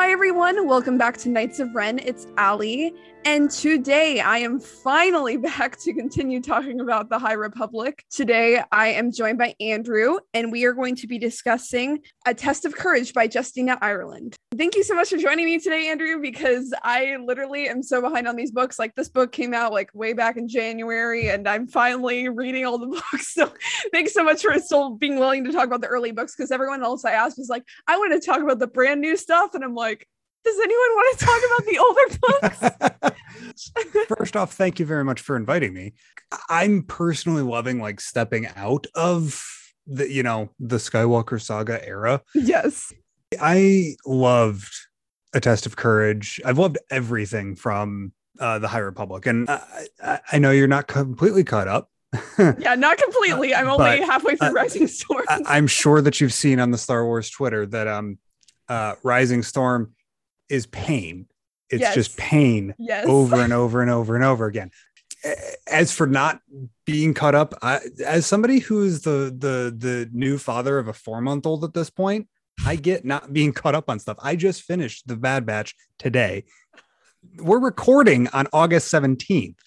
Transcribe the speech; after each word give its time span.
Hi, 0.00 0.12
everyone. 0.12 0.68
Welcome 0.68 0.96
back 0.96 1.16
to 1.18 1.28
Knights 1.28 1.58
of 1.58 1.74
Ren. 1.74 1.98
It's 1.98 2.28
Ali. 2.38 2.94
And 3.24 3.50
today 3.50 4.20
I 4.20 4.38
am 4.38 4.60
finally 4.60 5.36
back 5.48 5.76
to 5.80 5.92
continue 5.92 6.40
talking 6.40 6.80
about 6.80 7.10
the 7.10 7.18
High 7.18 7.34
Republic. 7.34 8.04
Today 8.10 8.62
I 8.70 8.88
am 8.88 9.10
joined 9.10 9.38
by 9.38 9.54
Andrew, 9.60 10.18
and 10.34 10.52
we 10.52 10.64
are 10.64 10.72
going 10.72 10.94
to 10.96 11.06
be 11.06 11.18
discussing 11.18 11.98
A 12.26 12.32
Test 12.32 12.64
of 12.64 12.74
Courage 12.74 13.12
by 13.12 13.28
Justina 13.30 13.76
Ireland. 13.82 14.36
Thank 14.56 14.76
you 14.76 14.82
so 14.82 14.94
much 14.94 15.10
for 15.10 15.18
joining 15.18 15.44
me 15.44 15.58
today, 15.58 15.88
Andrew, 15.88 16.20
because 16.20 16.72
I 16.82 17.16
literally 17.16 17.68
am 17.68 17.82
so 17.82 18.00
behind 18.00 18.26
on 18.28 18.36
these 18.36 18.50
books. 18.50 18.78
Like, 18.78 18.94
this 18.94 19.08
book 19.08 19.32
came 19.32 19.52
out 19.52 19.72
like 19.72 19.90
way 19.94 20.12
back 20.14 20.36
in 20.36 20.48
January, 20.48 21.28
and 21.28 21.46
I'm 21.46 21.66
finally 21.66 22.28
reading 22.28 22.64
all 22.64 22.78
the 22.78 22.86
books. 23.12 23.34
So, 23.34 23.52
thanks 23.92 24.14
so 24.14 24.24
much 24.24 24.42
for 24.42 24.58
still 24.58 24.90
being 24.90 25.18
willing 25.18 25.44
to 25.44 25.52
talk 25.52 25.66
about 25.66 25.80
the 25.80 25.88
early 25.88 26.12
books 26.12 26.34
because 26.34 26.50
everyone 26.50 26.82
else 26.82 27.04
I 27.04 27.12
asked 27.12 27.36
was 27.36 27.48
like, 27.48 27.64
I 27.86 27.98
want 27.98 28.12
to 28.12 28.26
talk 28.26 28.40
about 28.40 28.58
the 28.58 28.66
brand 28.68 29.00
new 29.00 29.16
stuff. 29.16 29.54
And 29.54 29.62
I'm 29.62 29.74
like, 29.74 29.87
does 29.96 30.58
anyone 30.58 30.90
want 30.94 31.18
to 31.18 31.24
talk 31.24 31.42
about 31.46 31.64
the 31.66 31.78
older 31.78 33.10
books? 33.10 34.06
First 34.16 34.36
off, 34.36 34.54
thank 34.54 34.78
you 34.78 34.86
very 34.86 35.04
much 35.04 35.20
for 35.20 35.36
inviting 35.36 35.74
me. 35.74 35.94
I'm 36.48 36.82
personally 36.82 37.42
loving 37.42 37.80
like 37.80 38.00
stepping 38.00 38.46
out 38.56 38.86
of 38.94 39.44
the, 39.86 40.10
you 40.10 40.22
know, 40.22 40.50
the 40.58 40.76
Skywalker 40.76 41.40
saga 41.40 41.86
era. 41.86 42.22
yes. 42.34 42.92
I 43.40 43.96
loved 44.06 44.72
A 45.34 45.40
Test 45.40 45.66
of 45.66 45.76
Courage. 45.76 46.40
I've 46.44 46.58
loved 46.58 46.78
everything 46.90 47.56
from 47.56 48.12
uh, 48.40 48.58
the 48.58 48.68
High 48.68 48.78
Republic. 48.78 49.26
And 49.26 49.50
I, 49.50 50.20
I 50.32 50.38
know 50.38 50.50
you're 50.50 50.66
not 50.66 50.86
completely 50.86 51.44
caught 51.44 51.68
up. 51.68 51.90
yeah, 52.38 52.74
not 52.74 52.96
completely. 52.96 53.54
I'm 53.54 53.68
only 53.68 54.00
halfway 54.00 54.36
through 54.36 54.48
uh, 54.48 54.52
Rising 54.52 54.86
Storm. 54.86 55.24
I, 55.28 55.58
am 55.58 55.66
sure 55.66 56.00
that 56.00 56.20
you've 56.20 56.32
seen 56.32 56.58
on 56.58 56.70
the 56.70 56.78
Star 56.78 57.04
Wars 57.04 57.28
Twitter 57.28 57.66
that 57.66 57.86
um 57.86 58.18
uh 58.68 58.94
Rising 59.02 59.42
Storm 59.42 59.94
is 60.48 60.66
pain. 60.66 61.26
It's 61.70 61.80
yes. 61.80 61.94
just 61.94 62.16
pain 62.16 62.74
yes. 62.78 63.06
over 63.06 63.36
and 63.36 63.52
over 63.52 63.82
and 63.82 63.90
over 63.90 64.14
and 64.16 64.24
over 64.24 64.46
again. 64.46 64.70
As 65.66 65.92
for 65.92 66.06
not 66.06 66.40
being 66.86 67.12
caught 67.12 67.34
up, 67.34 67.54
I, 67.60 67.80
as 68.06 68.24
somebody 68.24 68.60
who's 68.60 69.02
the 69.02 69.34
the 69.36 69.74
the 69.76 70.08
new 70.12 70.38
father 70.38 70.78
of 70.78 70.88
a 70.88 70.92
four 70.92 71.20
month 71.20 71.44
old 71.44 71.64
at 71.64 71.74
this 71.74 71.90
point, 71.90 72.28
I 72.64 72.76
get 72.76 73.04
not 73.04 73.32
being 73.32 73.52
caught 73.52 73.74
up 73.74 73.90
on 73.90 73.98
stuff. 73.98 74.16
I 74.22 74.36
just 74.36 74.62
finished 74.62 75.08
the 75.08 75.16
Bad 75.16 75.44
Batch 75.44 75.74
today. 75.98 76.44
We're 77.36 77.58
recording 77.58 78.28
on 78.28 78.46
August 78.52 78.88
seventeenth. 78.88 79.58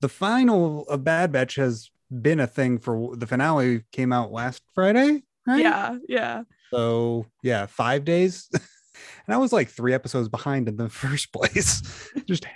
The 0.00 0.08
final 0.08 0.86
of 0.88 1.04
Bad 1.04 1.32
Batch 1.32 1.56
has 1.56 1.90
been 2.10 2.40
a 2.40 2.46
thing 2.46 2.78
for 2.78 3.16
the 3.16 3.26
finale 3.26 3.82
came 3.92 4.12
out 4.12 4.32
last 4.32 4.62
Friday, 4.74 5.24
right? 5.46 5.60
Yeah, 5.60 5.98
yeah. 6.08 6.42
So 6.72 7.26
yeah, 7.42 7.66
five 7.66 8.04
days. 8.04 8.48
and 9.26 9.34
I 9.34 9.38
was 9.38 9.52
like 9.52 9.68
three 9.68 9.94
episodes 9.94 10.28
behind 10.28 10.68
in 10.68 10.76
the 10.76 10.88
first 10.88 11.32
place. 11.32 11.82
Just 12.26 12.46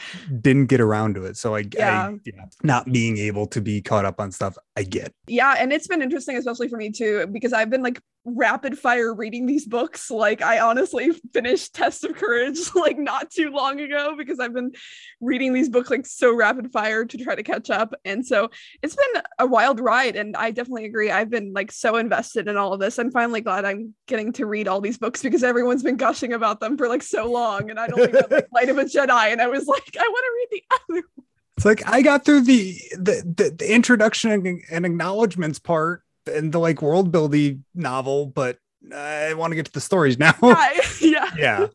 didn't 0.40 0.66
get 0.66 0.80
around 0.80 1.14
to 1.14 1.24
it. 1.24 1.36
So 1.36 1.54
I, 1.54 1.64
yeah. 1.74 2.08
I, 2.08 2.18
yeah, 2.24 2.44
not 2.62 2.86
being 2.86 3.18
able 3.18 3.46
to 3.48 3.60
be 3.60 3.80
caught 3.80 4.04
up 4.04 4.20
on 4.20 4.32
stuff, 4.32 4.56
I 4.76 4.82
get. 4.82 5.14
Yeah, 5.26 5.54
and 5.58 5.72
it's 5.72 5.86
been 5.86 6.02
interesting, 6.02 6.36
especially 6.36 6.68
for 6.68 6.76
me 6.76 6.90
too, 6.90 7.26
because 7.32 7.52
I've 7.52 7.70
been 7.70 7.82
like 7.82 8.00
rapid 8.24 8.78
fire 8.78 9.12
reading 9.12 9.46
these 9.46 9.66
books. 9.66 10.10
Like 10.10 10.40
I 10.40 10.60
honestly 10.60 11.12
finished 11.32 11.74
Test 11.74 12.04
of 12.04 12.14
Courage 12.14 12.58
like 12.74 12.98
not 12.98 13.30
too 13.30 13.50
long 13.50 13.80
ago 13.80 14.14
because 14.16 14.40
I've 14.40 14.54
been 14.54 14.72
reading 15.20 15.52
these 15.52 15.68
books 15.68 15.90
like 15.90 16.06
so 16.06 16.34
rapid 16.34 16.72
fire 16.72 17.04
to 17.04 17.18
try 17.18 17.34
to 17.34 17.42
catch 17.42 17.70
up. 17.70 17.94
And 18.04 18.26
so 18.26 18.50
it's 18.82 18.96
been 18.96 19.22
a 19.38 19.46
wild 19.46 19.80
ride 19.80 20.16
and 20.16 20.36
I 20.36 20.50
definitely 20.50 20.86
agree. 20.86 21.10
I've 21.10 21.30
been 21.30 21.52
like 21.52 21.70
so 21.70 21.96
invested 21.96 22.48
in 22.48 22.56
all 22.56 22.72
of 22.72 22.80
this. 22.80 22.98
I'm 22.98 23.10
finally 23.10 23.40
glad 23.40 23.64
I'm 23.64 23.94
getting 24.06 24.32
to 24.34 24.46
read 24.46 24.68
all 24.68 24.80
these 24.80 24.98
books 24.98 25.22
because 25.22 25.44
everyone's 25.44 25.82
been 25.82 25.96
gushing 25.96 26.32
about 26.32 26.53
them 26.60 26.76
for 26.76 26.88
like 26.88 27.02
so 27.02 27.30
long 27.30 27.70
and 27.70 27.78
I 27.78 27.86
don't 27.86 28.12
read 28.12 28.30
like 28.30 28.46
Light 28.52 28.68
of 28.68 28.78
a 28.78 28.84
Jedi 28.84 29.32
and 29.32 29.40
I 29.40 29.46
was 29.46 29.66
like 29.66 29.96
I 29.98 30.08
want 30.08 30.24
to 30.24 30.32
read 30.36 30.48
the 30.50 30.62
other 30.76 31.06
One. 31.14 31.26
it's 31.56 31.64
like 31.66 31.88
I 31.88 32.02
got 32.02 32.24
through 32.24 32.42
the 32.42 32.78
the, 32.92 33.34
the, 33.36 33.54
the 33.58 33.74
introduction 33.74 34.62
and 34.70 34.86
acknowledgments 34.86 35.58
part 35.58 36.02
and 36.26 36.52
the 36.52 36.58
like 36.58 36.82
world 36.82 37.12
building 37.12 37.64
novel, 37.74 38.26
but 38.26 38.58
I 38.94 39.34
want 39.34 39.52
to 39.52 39.56
get 39.56 39.66
to 39.66 39.72
the 39.72 39.80
stories 39.80 40.18
now. 40.18 40.34
Yeah, 40.42 40.80
yeah. 41.00 41.30
yeah. 41.38 41.66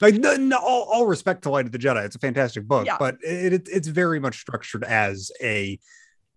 Like 0.00 0.14
no, 0.14 0.34
no, 0.36 0.58
all, 0.58 0.82
all, 0.84 1.06
respect 1.06 1.42
to 1.42 1.50
Light 1.50 1.66
of 1.66 1.72
the 1.72 1.78
Jedi, 1.78 2.04
it's 2.04 2.16
a 2.16 2.18
fantastic 2.18 2.66
book, 2.66 2.84
yeah. 2.84 2.96
but 2.98 3.16
it, 3.22 3.52
it, 3.52 3.68
it's 3.70 3.88
very 3.88 4.18
much 4.18 4.40
structured 4.40 4.82
as 4.84 5.30
a, 5.40 5.78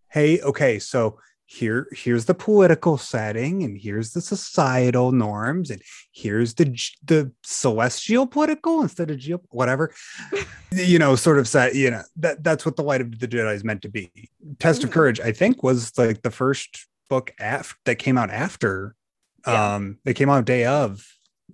hey, 0.09 0.39
okay, 0.41 0.79
so 0.79 1.17
here 1.49 1.87
here's 1.91 2.25
the 2.25 2.33
political 2.33 2.97
setting, 2.97 3.63
and 3.63 3.79
here's 3.79 4.11
the 4.11 4.19
societal 4.19 5.13
norms, 5.13 5.71
and 5.71 5.81
here's 6.11 6.53
the 6.55 6.65
the 7.05 7.31
celestial 7.43 8.27
political 8.27 8.81
instead 8.81 9.09
of 9.09 9.17
geo 9.17 9.41
whatever, 9.49 9.93
you 10.71 10.99
know, 10.99 11.15
sort 11.15 11.39
of 11.39 11.47
set. 11.47 11.73
You 11.73 11.91
know 11.91 12.03
that 12.17 12.43
that's 12.43 12.65
what 12.65 12.75
the 12.75 12.83
Light 12.83 12.99
of 12.99 13.17
the 13.17 13.27
Jedi 13.27 13.55
is 13.55 13.63
meant 13.63 13.81
to 13.83 13.89
be. 13.89 14.11
Test 14.59 14.83
of 14.83 14.89
mm. 14.89 14.93
Courage, 14.93 15.21
I 15.21 15.31
think, 15.31 15.63
was 15.63 15.97
like 15.97 16.21
the 16.21 16.31
first 16.31 16.85
book 17.09 17.33
af- 17.39 17.77
that 17.85 17.95
came 17.95 18.17
out 18.17 18.29
after 18.29 18.95
yeah. 19.45 19.75
um 19.75 19.97
they 20.03 20.13
came 20.13 20.29
out 20.29 20.45
day 20.45 20.65
of 20.65 21.05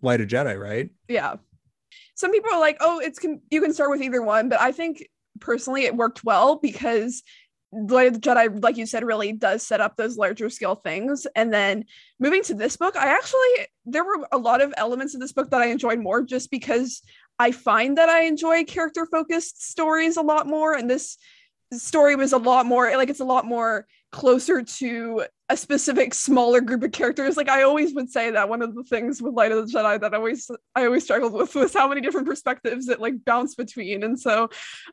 light 0.01 0.21
of 0.21 0.27
jedi 0.27 0.59
right 0.59 0.89
yeah 1.07 1.35
some 2.15 2.31
people 2.31 2.51
are 2.51 2.59
like 2.59 2.77
oh 2.79 2.99
it's 2.99 3.19
can 3.19 3.41
you 3.51 3.61
can 3.61 3.73
start 3.73 3.91
with 3.91 4.01
either 4.01 4.21
one 4.21 4.49
but 4.49 4.59
i 4.59 4.71
think 4.71 5.07
personally 5.39 5.83
it 5.83 5.95
worked 5.95 6.23
well 6.23 6.55
because 6.55 7.23
Light 7.73 8.07
of 8.07 8.13
the 8.13 8.19
Jedi, 8.19 8.61
like 8.61 8.77
you 8.77 8.85
said, 8.85 9.03
really 9.03 9.31
does 9.31 9.65
set 9.65 9.81
up 9.81 9.95
those 9.95 10.17
larger 10.17 10.49
scale 10.49 10.75
things. 10.75 11.25
And 11.35 11.51
then 11.51 11.85
moving 12.19 12.43
to 12.43 12.53
this 12.53 12.77
book, 12.77 12.95
I 12.95 13.07
actually, 13.07 13.67
there 13.85 14.03
were 14.03 14.27
a 14.31 14.37
lot 14.37 14.61
of 14.61 14.73
elements 14.77 15.15
of 15.15 15.21
this 15.21 15.33
book 15.33 15.49
that 15.49 15.61
I 15.61 15.67
enjoyed 15.67 15.99
more 15.99 16.21
just 16.21 16.51
because 16.51 17.01
I 17.39 17.51
find 17.51 17.97
that 17.97 18.09
I 18.09 18.23
enjoy 18.23 18.63
character 18.63 19.05
focused 19.05 19.67
stories 19.69 20.17
a 20.17 20.21
lot 20.21 20.45
more. 20.45 20.73
And 20.75 20.89
this 20.89 21.17
story 21.71 22.15
was 22.15 22.33
a 22.33 22.37
lot 22.37 22.65
more, 22.65 22.95
like, 22.95 23.09
it's 23.09 23.19
a 23.19 23.25
lot 23.25 23.45
more 23.45 23.87
closer 24.11 24.61
to 24.61 25.25
a 25.53 25.57
specific 25.57 26.15
smaller 26.15 26.59
group 26.59 26.81
of 26.83 26.91
characters. 26.91 27.37
Like 27.37 27.47
I 27.47 27.61
always 27.61 27.93
would 27.93 28.09
say 28.09 28.31
that 28.31 28.49
one 28.49 28.63
of 28.63 28.73
the 28.73 28.83
things 28.83 29.21
with 29.21 29.35
Light 29.35 29.51
of 29.51 29.65
the 29.65 29.71
Jedi 29.71 30.01
that 30.01 30.13
I 30.13 30.17
always 30.17 30.49
I 30.75 30.85
always 30.85 31.03
struggled 31.03 31.33
with 31.33 31.53
was 31.53 31.73
how 31.73 31.87
many 31.87 32.01
different 32.01 32.25
perspectives 32.25 32.89
it 32.89 32.99
like 32.99 33.23
bounced 33.23 33.55
between. 33.55 34.03
And 34.03 34.19
so 34.19 34.49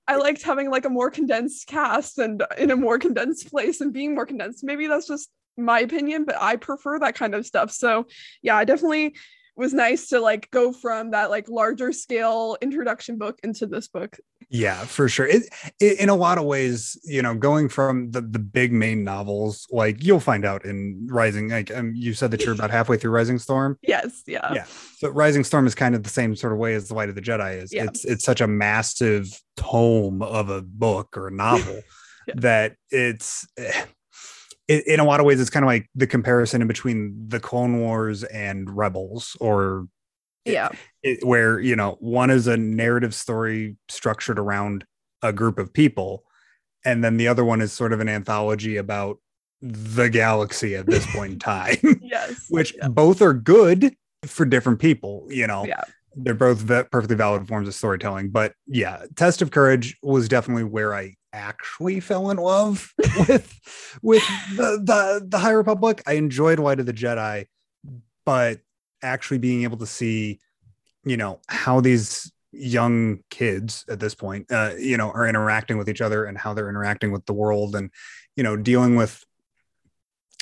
I 0.07 0.17
liked 0.17 0.43
having 0.43 0.71
like 0.71 0.85
a 0.85 0.91
more 0.91 1.11
condensed 1.11 1.67
cast 1.67 2.19
and 2.19 2.45
in 2.59 2.71
a 2.71 2.77
more 2.77 2.99
condensed 2.99 3.51
place 3.51 3.81
and 3.81 3.91
being 3.91 4.15
more 4.15 4.27
condensed. 4.27 4.63
Maybe 4.63 4.87
that's 4.87 5.09
just 5.09 5.31
my 5.57 5.81
opinion, 5.81 6.27
but 6.27 6.37
I 6.39 6.57
prefer 6.57 6.99
that 6.99 7.15
kind 7.15 7.35
of 7.35 7.47
stuff. 7.47 7.73
So 7.73 8.07
yeah, 8.43 8.57
I 8.57 8.65
definitely 8.65 9.17
was 9.61 9.75
nice 9.75 10.09
to 10.09 10.21
like 10.21 10.51
go 10.51 10.73
from 10.73 11.11
that 11.11 11.31
like 11.31 11.49
larger 11.49 11.93
scale 11.93 12.57
introduction 12.61 13.19
book 13.19 13.39
into 13.45 13.67
this 13.67 13.87
book. 13.89 14.19
Yeah, 14.49 14.85
for 14.85 15.09
sure. 15.09 15.27
It, 15.27 15.45
it, 15.79 16.01
in 16.01 16.09
a 16.09 16.15
lot 16.17 16.39
of 16.39 16.45
ways, 16.45 16.99
you 17.05 17.23
know, 17.23 17.35
going 17.35 17.69
from 17.69 18.11
the 18.11 18.21
the 18.21 18.41
big 18.41 18.73
main 18.73 19.05
novels, 19.05 19.67
like 19.71 20.03
you'll 20.03 20.19
find 20.19 20.45
out 20.45 20.65
in 20.65 21.07
Rising. 21.09 21.51
Like 21.51 21.71
um, 21.77 21.93
you 21.95 22.15
said 22.15 22.33
that 22.33 22.43
you're 22.43 22.55
about 22.55 22.71
halfway 22.71 22.97
through 22.97 23.13
Rising 23.13 23.39
Storm. 23.39 23.79
Yes. 23.83 24.23
Yeah. 24.27 24.53
Yeah. 24.53 24.65
So 24.97 25.11
Rising 25.11 25.45
Storm 25.45 25.67
is 25.67 25.77
kind 25.77 25.95
of 25.95 26.03
the 26.03 26.11
same 26.11 26.35
sort 26.35 26.53
of 26.53 26.59
way 26.59 26.75
as 26.75 26.89
the 26.89 26.95
Light 26.95 27.11
of 27.11 27.15
the 27.15 27.21
Jedi 27.21 27.63
is. 27.63 27.73
Yeah. 27.73 27.85
It's 27.85 28.05
it's 28.05 28.25
such 28.25 28.41
a 28.41 28.49
massive 28.49 29.29
tome 29.57 30.23
of 30.23 30.49
a 30.49 30.63
book 30.63 31.17
or 31.17 31.29
a 31.29 31.33
novel 31.33 31.83
yeah. 32.27 32.35
that 32.39 32.77
it's. 32.91 33.47
Eh, 34.71 34.83
in 34.87 35.01
a 35.01 35.05
lot 35.05 35.21
of 35.21 35.27
ways, 35.27 35.41
it's 35.41 35.51
kind 35.51 35.65
of 35.65 35.67
like 35.67 35.91
the 35.95 36.07
comparison 36.07 36.63
in 36.63 36.69
between 36.69 37.29
the 37.29 37.41
Clone 37.41 37.81
Wars 37.81 38.23
and 38.25 38.75
Rebels, 38.75 39.37
or 39.41 39.89
yeah, 40.45 40.71
it, 41.03 41.25
where 41.25 41.59
you 41.59 41.77
know 41.77 41.97
one 42.01 42.31
is 42.31 42.47
a 42.47 42.57
narrative 42.57 43.15
story 43.15 43.77
structured 43.89 44.39
around 44.39 44.85
a 45.23 45.33
group 45.33 45.59
of 45.59 45.73
people, 45.73 46.25
and 46.85 47.03
then 47.03 47.17
the 47.17 47.29
other 47.29 47.45
one 47.45 47.61
is 47.61 47.73
sort 47.73 47.93
of 47.93 48.01
an 48.01 48.09
anthology 48.09 48.77
about 48.77 49.19
the 49.61 50.09
galaxy 50.09 50.77
at 50.77 50.87
this 50.87 51.05
point 51.13 51.33
in 51.33 51.39
time. 51.41 52.01
yes, 52.01 52.47
which 52.49 52.75
yeah. 52.77 52.89
both 52.89 53.21
are 53.21 53.35
good 53.35 53.95
for 54.25 54.47
different 54.47 54.79
people. 54.79 55.27
You 55.29 55.49
know, 55.49 55.67
yeah. 55.67 55.83
They're 56.17 56.35
both 56.35 56.67
perfectly 56.67 57.17
valid 57.17 57.47
forms 57.47 57.69
of 57.69 57.75
storytelling, 57.75 58.31
but 58.31 58.55
yeah, 58.67 59.05
Test 59.17 59.43
of 59.43 59.51
Courage 59.51 59.97
was 60.03 60.29
definitely 60.29 60.65
where 60.65 60.95
I 60.95 61.15
actually 61.33 62.01
fell 62.01 62.31
in 62.31 62.37
love 62.37 62.93
with 63.29 63.61
with 64.03 64.23
the, 64.57 64.81
the 64.83 65.27
the 65.29 65.39
High 65.39 65.53
Republic. 65.53 66.03
I 66.07 66.15
enjoyed 66.15 66.59
Light 66.59 66.81
of 66.81 66.87
the 66.87 66.93
Jedi, 66.93 67.47
but 68.25 68.61
actually 69.03 69.39
being 69.39 69.63
able 69.63 69.79
to 69.79 69.87
see, 69.87 70.41
you 71.05 71.17
know, 71.17 71.41
how 71.49 71.81
these 71.81 72.33
young 72.53 73.21
kids 73.31 73.85
at 73.89 74.01
this 74.01 74.15
point, 74.15 74.51
uh, 74.51 74.73
you 74.79 74.97
know, 74.97 75.11
are 75.13 75.27
interacting 75.27 75.79
with 75.79 75.89
each 75.89 76.01
other 76.01 76.25
and 76.25 76.37
how 76.37 76.53
they're 76.53 76.69
interacting 76.69 77.13
with 77.13 77.25
the 77.27 77.33
world, 77.33 77.75
and 77.75 77.91
you 78.37 78.43
know, 78.43 78.57
dealing 78.57 78.97
with 78.97 79.25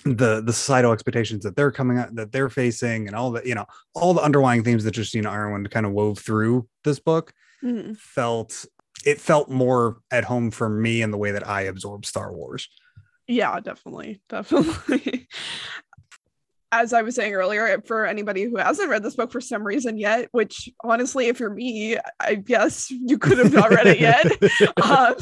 the 0.05 0.41
the 0.41 0.53
societal 0.53 0.93
expectations 0.93 1.43
that 1.45 1.57
they're 1.57 1.73
coming 1.73 1.99
out 1.99 2.15
that 2.15 2.31
they're 2.31 2.49
facing 2.49 3.09
and 3.09 3.17
all 3.17 3.33
the 3.33 3.43
you 3.45 3.55
know 3.55 3.67
all 3.95 4.15
the 4.15 4.23
underlying 4.23 4.63
themes 4.63 4.85
that 4.85 4.97
Justina 4.97 5.31
Ireland 5.31 5.71
kind 5.71 5.87
of 5.87 5.93
wove 5.93 6.19
through 6.19 6.69
this 6.85 7.01
book 7.01 7.33
mm-hmm. 7.63 7.95
felt 7.95 8.65
it 9.05 9.21
felt 9.21 9.51
more 9.51 9.99
at 10.11 10.25
home 10.25 10.51
for 10.51 10.69
me 10.69 11.03
in 11.03 11.11
the 11.11 11.19
way 11.19 11.33
that 11.33 11.47
I 11.47 11.63
absorb 11.63 12.07
Star 12.07 12.33
Wars. 12.33 12.69
Yeah, 13.27 13.61
definitely. 13.61 14.23
Definitely. 14.29 15.18
As 16.71 16.93
I 16.93 17.03
was 17.03 17.15
saying 17.15 17.33
earlier, 17.33 17.81
for 17.87 18.07
anybody 18.07 18.45
who 18.45 18.57
hasn't 18.57 18.91
read 18.91 19.03
this 19.03 19.17
book 19.17 19.33
for 19.33 19.41
some 19.41 19.65
reason 19.65 19.97
yet, 19.97 20.29
which 20.33 20.69
honestly, 20.85 21.27
if 21.27 21.41
you're 21.41 21.51
me, 21.51 21.97
I 22.21 22.35
guess 22.35 22.91
you 22.91 23.19
could 23.19 23.39
have 23.39 23.53
not 23.53 23.71
read 23.71 23.87
it 23.87 24.01
yet. 24.01 24.27
um, 24.83 25.15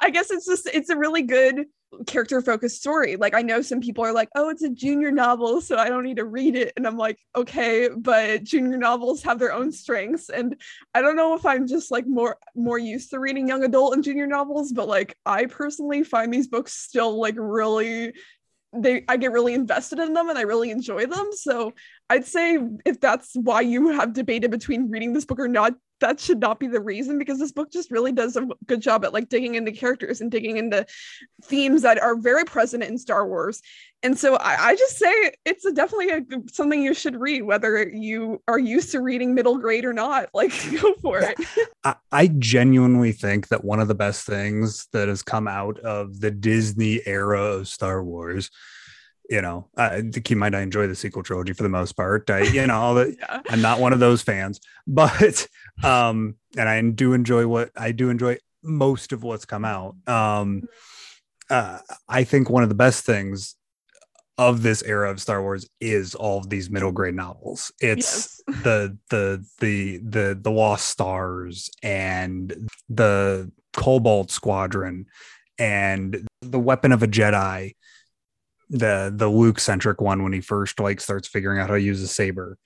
I 0.00 0.10
guess 0.10 0.30
it's 0.30 0.46
just 0.46 0.68
it's 0.72 0.90
a 0.90 0.96
really 0.96 1.22
good 1.22 1.66
character 2.06 2.40
focused 2.40 2.80
story. 2.80 3.16
Like 3.16 3.34
I 3.34 3.42
know 3.42 3.62
some 3.62 3.80
people 3.80 4.04
are 4.04 4.12
like, 4.12 4.28
"Oh, 4.34 4.48
it's 4.48 4.62
a 4.62 4.70
junior 4.70 5.10
novel, 5.10 5.60
so 5.60 5.76
I 5.76 5.88
don't 5.88 6.04
need 6.04 6.16
to 6.16 6.24
read 6.24 6.56
it." 6.56 6.72
And 6.76 6.86
I'm 6.86 6.96
like, 6.96 7.18
"Okay, 7.36 7.88
but 7.96 8.42
junior 8.44 8.76
novels 8.76 9.22
have 9.22 9.38
their 9.38 9.52
own 9.52 9.72
strengths 9.72 10.28
and 10.28 10.56
I 10.94 11.02
don't 11.02 11.16
know 11.16 11.34
if 11.34 11.46
I'm 11.46 11.66
just 11.66 11.90
like 11.90 12.06
more 12.06 12.36
more 12.54 12.78
used 12.78 13.10
to 13.10 13.20
reading 13.20 13.48
young 13.48 13.64
adult 13.64 13.94
and 13.94 14.04
junior 14.04 14.26
novels, 14.26 14.72
but 14.72 14.88
like 14.88 15.16
I 15.24 15.46
personally 15.46 16.02
find 16.02 16.32
these 16.32 16.48
books 16.48 16.72
still 16.72 17.20
like 17.20 17.36
really 17.36 18.12
they 18.72 19.04
I 19.08 19.16
get 19.16 19.32
really 19.32 19.54
invested 19.54 19.98
in 19.98 20.14
them 20.14 20.28
and 20.28 20.38
I 20.38 20.42
really 20.42 20.70
enjoy 20.70 21.06
them. 21.06 21.30
So 21.32 21.72
I'd 22.08 22.26
say 22.26 22.58
if 22.84 23.00
that's 23.00 23.34
why 23.34 23.62
you 23.62 23.88
have 23.88 24.12
debated 24.12 24.50
between 24.50 24.90
reading 24.90 25.12
this 25.12 25.24
book 25.24 25.40
or 25.40 25.48
not, 25.48 25.74
that 26.00 26.20
should 26.20 26.40
not 26.40 26.58
be 26.58 26.66
the 26.66 26.80
reason 26.80 27.18
because 27.18 27.38
this 27.38 27.52
book 27.52 27.70
just 27.70 27.90
really 27.90 28.12
does 28.12 28.36
a 28.36 28.48
good 28.66 28.80
job 28.80 29.04
at 29.04 29.12
like 29.12 29.28
digging 29.28 29.54
into 29.54 29.72
characters 29.72 30.20
and 30.20 30.30
digging 30.30 30.56
into 30.56 30.84
themes 31.44 31.82
that 31.82 32.00
are 32.00 32.16
very 32.16 32.44
present 32.44 32.82
in 32.82 32.98
Star 32.98 33.26
Wars. 33.26 33.62
And 34.02 34.18
so 34.18 34.36
I, 34.36 34.68
I 34.68 34.76
just 34.76 34.96
say 34.96 35.32
it's 35.44 35.64
a, 35.66 35.72
definitely 35.72 36.10
a, 36.10 36.22
something 36.50 36.82
you 36.82 36.94
should 36.94 37.20
read, 37.20 37.42
whether 37.42 37.86
you 37.86 38.42
are 38.48 38.58
used 38.58 38.92
to 38.92 39.00
reading 39.00 39.34
middle 39.34 39.58
grade 39.58 39.84
or 39.84 39.92
not. 39.92 40.28
Like, 40.40 40.52
go 40.80 40.94
for 41.02 41.18
it. 41.18 41.36
I, 41.84 41.96
I 42.10 42.26
genuinely 42.28 43.12
think 43.12 43.48
that 43.48 43.62
one 43.62 43.78
of 43.78 43.88
the 43.88 43.94
best 43.94 44.24
things 44.24 44.86
that 44.92 45.08
has 45.08 45.22
come 45.22 45.46
out 45.46 45.78
of 45.80 46.18
the 46.20 46.30
Disney 46.30 47.02
era 47.06 47.42
of 47.42 47.68
Star 47.68 48.02
Wars 48.02 48.50
you 49.30 49.40
know, 49.40 49.68
uh, 49.76 50.02
keep 50.12 50.32
in 50.32 50.38
mind, 50.38 50.56
I 50.56 50.60
enjoy 50.60 50.88
the 50.88 50.96
sequel 50.96 51.22
trilogy 51.22 51.52
for 51.52 51.62
the 51.62 51.68
most 51.68 51.92
part. 51.92 52.28
I, 52.28 52.40
you 52.40 52.66
know, 52.66 52.94
the, 52.94 53.16
yeah. 53.18 53.40
I'm 53.48 53.62
not 53.62 53.78
one 53.78 53.92
of 53.92 54.00
those 54.00 54.22
fans, 54.22 54.60
but, 54.88 55.46
um, 55.84 56.34
and 56.58 56.68
I 56.68 56.82
do 56.82 57.12
enjoy 57.12 57.46
what 57.46 57.70
I 57.76 57.92
do 57.92 58.10
enjoy 58.10 58.38
most 58.62 59.12
of 59.12 59.22
what's 59.22 59.44
come 59.44 59.64
out. 59.64 59.94
Um, 60.08 60.64
uh, 61.48 61.78
I 62.08 62.24
think 62.24 62.50
one 62.50 62.64
of 62.64 62.68
the 62.68 62.74
best 62.74 63.04
things 63.04 63.54
of 64.36 64.62
this 64.62 64.82
era 64.82 65.10
of 65.10 65.20
Star 65.20 65.42
Wars 65.42 65.68
is 65.80 66.14
all 66.14 66.38
of 66.38 66.48
these 66.48 66.68
middle 66.68 66.92
grade 66.92 67.14
novels. 67.14 67.70
It's 67.80 68.42
yes. 68.48 68.62
the 68.64 68.98
the 69.10 69.44
the 69.60 69.98
the 70.02 70.38
the 70.40 70.50
Lost 70.50 70.88
Stars 70.88 71.70
and 71.82 72.68
the 72.88 73.52
Cobalt 73.74 74.32
Squadron 74.32 75.06
and 75.58 76.26
the 76.40 76.58
Weapon 76.58 76.90
of 76.90 77.02
a 77.02 77.06
Jedi 77.06 77.74
the 78.70 79.12
the 79.14 79.28
Luke 79.28 79.58
centric 79.58 80.00
one 80.00 80.22
when 80.22 80.32
he 80.32 80.40
first 80.40 80.80
like 80.80 81.00
starts 81.00 81.28
figuring 81.28 81.58
out 81.58 81.68
how 81.68 81.74
to 81.74 81.80
use 81.80 82.00
a 82.00 82.08
saber. 82.08 82.56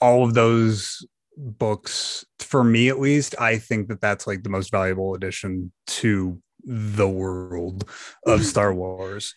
All 0.00 0.24
of 0.24 0.34
those 0.34 1.04
books, 1.36 2.24
for 2.38 2.62
me 2.62 2.88
at 2.88 3.00
least, 3.00 3.34
I 3.40 3.58
think 3.58 3.88
that 3.88 4.00
that's 4.00 4.26
like 4.26 4.42
the 4.42 4.48
most 4.48 4.70
valuable 4.70 5.14
addition 5.14 5.72
to 5.88 6.40
the 6.64 7.08
world 7.08 7.88
of 8.24 8.44
Star 8.46 8.72
Wars 8.72 9.34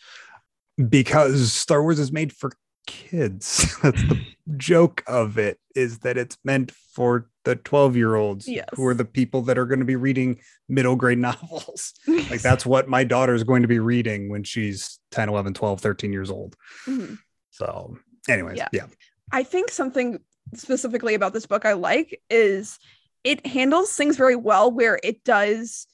because 0.89 1.51
Star 1.51 1.81
Wars 1.81 1.99
is 1.99 2.11
made 2.11 2.31
for 2.31 2.51
kids. 2.87 3.75
That's 3.83 4.01
the 4.01 4.25
joke 4.55 5.03
of 5.05 5.37
it 5.37 5.59
is 5.75 5.99
that 5.99 6.17
it's 6.17 6.37
meant 6.43 6.71
for 6.71 7.29
the 7.45 7.55
12 7.55 7.95
year 7.95 8.15
olds 8.15 8.47
yes. 8.47 8.67
who 8.73 8.85
are 8.87 8.95
the 8.95 9.05
people 9.05 9.43
that 9.43 9.57
are 9.57 9.65
going 9.65 9.79
to 9.79 9.85
be 9.85 9.95
reading 9.95 10.39
middle 10.67 10.95
grade 10.95 11.17
novels. 11.19 11.93
like 12.07 12.41
that's 12.41 12.65
what 12.65 12.87
my 12.87 13.03
daughter 13.03 13.35
is 13.35 13.43
going 13.43 13.61
to 13.61 13.67
be 13.67 13.79
reading 13.79 14.29
when 14.29 14.43
she's 14.43 14.99
10, 15.11 15.29
11, 15.29 15.53
12, 15.53 15.79
13 15.79 16.11
years 16.11 16.31
old. 16.31 16.55
Mm-hmm. 16.87 17.15
So, 17.51 17.97
anyways, 18.27 18.57
yeah. 18.57 18.69
yeah. 18.73 18.85
I 19.31 19.43
think 19.43 19.69
something 19.69 20.19
specifically 20.55 21.13
about 21.13 21.33
this 21.33 21.45
book 21.45 21.65
I 21.65 21.73
like 21.73 22.21
is 22.29 22.79
it 23.23 23.45
handles 23.45 23.93
things 23.93 24.15
very 24.15 24.35
well 24.35 24.71
where 24.71 24.99
it 25.03 25.23
does 25.23 25.87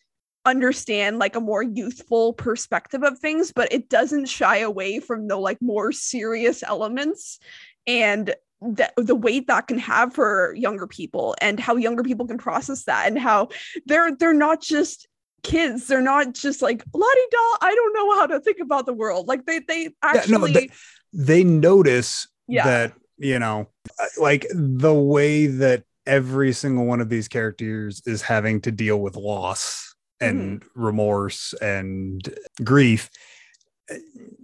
understand 0.46 1.20
like 1.20 1.36
a 1.36 1.42
more 1.42 1.64
youthful 1.64 2.34
perspective 2.34 3.04
of 3.04 3.18
things 3.20 3.52
but 3.54 3.72
it 3.72 3.90
doesn't 3.90 4.26
shy 4.26 4.58
away 4.58 5.00
from 5.00 5.28
the 5.28 5.38
like 5.38 5.62
more 5.62 5.92
serious 5.92 6.64
elements 6.64 7.40
and 7.88 8.36
the, 8.62 8.92
the 8.98 9.16
weight 9.16 9.48
that 9.48 9.68
can 9.68 9.78
have 9.78 10.14
for 10.14 10.54
younger 10.56 10.88
people 10.88 11.36
and 11.42 11.60
how 11.60 11.76
younger 11.76 12.04
people 12.04 12.26
can 12.28 12.38
process 12.38 12.86
that 12.86 13.08
and 13.08 13.20
how 13.20 13.50
they're 13.86 14.16
they're 14.16 14.34
not 14.34 14.62
just 14.62 15.08
kids 15.44 15.88
they're 15.88 16.02
not 16.02 16.34
just 16.34 16.62
like 16.62 16.84
lottie 16.94 17.20
doll 17.32 17.58
i 17.62 17.76
don't 17.76 17.94
know 17.94 18.16
how 18.16 18.26
to 18.26 18.40
think 18.40 18.60
about 18.62 18.86
the 18.86 18.94
world 18.94 19.28
like 19.28 19.46
they 19.46 19.60
they 19.60 19.90
actually 20.02 20.32
yeah, 20.32 20.38
no, 20.38 20.48
they, 20.48 20.70
they 21.12 21.44
notice 21.44 22.28
yeah. 22.48 22.64
that 22.66 22.94
you 23.18 23.38
know 23.38 23.68
uh, 24.00 24.06
like 24.18 24.46
the 24.54 24.94
way 24.94 25.48
that 25.48 25.84
every 26.06 26.54
single 26.54 26.86
one 26.86 27.02
of 27.02 27.10
these 27.10 27.28
characters 27.28 28.02
is 28.06 28.22
having 28.22 28.62
to 28.62 28.72
deal 28.72 29.00
with 29.00 29.16
loss 29.16 29.83
and 30.24 30.62
mm-hmm. 30.62 30.84
remorse 30.84 31.54
and 31.62 32.34
grief 32.64 33.10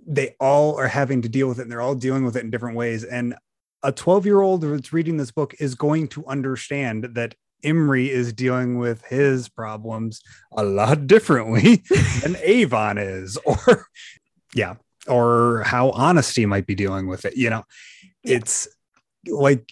they 0.06 0.36
all 0.40 0.76
are 0.76 0.88
having 0.88 1.22
to 1.22 1.30
deal 1.30 1.48
with 1.48 1.60
it 1.60 1.64
and 1.64 1.72
they're 1.72 1.82
all 1.82 1.96
dealing 1.96 2.26
with 2.26 2.36
it 2.36 2.44
in 2.44 2.50
different 2.50 2.76
ways 2.76 3.04
and 3.04 3.36
a 3.84 3.92
12 3.92 4.26
year 4.26 4.42
old 4.42 4.62
that's 4.62 4.94
reading 4.94 5.18
this 5.18 5.32
book 5.32 5.56
is 5.60 5.76
going 5.76 6.08
to 6.10 6.26
understand 6.26 7.04
that 7.16 7.36
Imri 7.64 8.10
is 8.10 8.34
dealing 8.34 8.78
with 8.78 9.04
his 9.06 9.50
problems 9.50 10.22
a 10.54 10.64
lot 10.64 11.08
differently 11.08 11.84
than 12.22 12.38
Avon 12.42 12.98
is, 12.98 13.38
or 13.46 13.88
yeah, 14.54 14.76
or 15.08 15.64
how 15.66 15.92
honesty 15.92 16.46
might 16.46 16.66
be 16.66 16.76
dealing 16.76 17.08
with 17.08 17.26
it. 17.26 17.36
You 17.36 17.50
know, 17.50 17.64
it's 18.24 18.68
like 19.28 19.70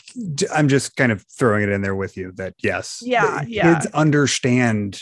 I'm 0.53 0.67
just 0.67 0.95
kind 0.95 1.11
of 1.11 1.25
throwing 1.37 1.63
it 1.63 1.69
in 1.69 1.81
there 1.81 1.95
with 1.95 2.17
you 2.17 2.31
that 2.33 2.55
yes, 2.61 3.01
yeah, 3.01 3.43
yeah. 3.47 3.75
kids 3.75 3.85
understand 3.93 5.01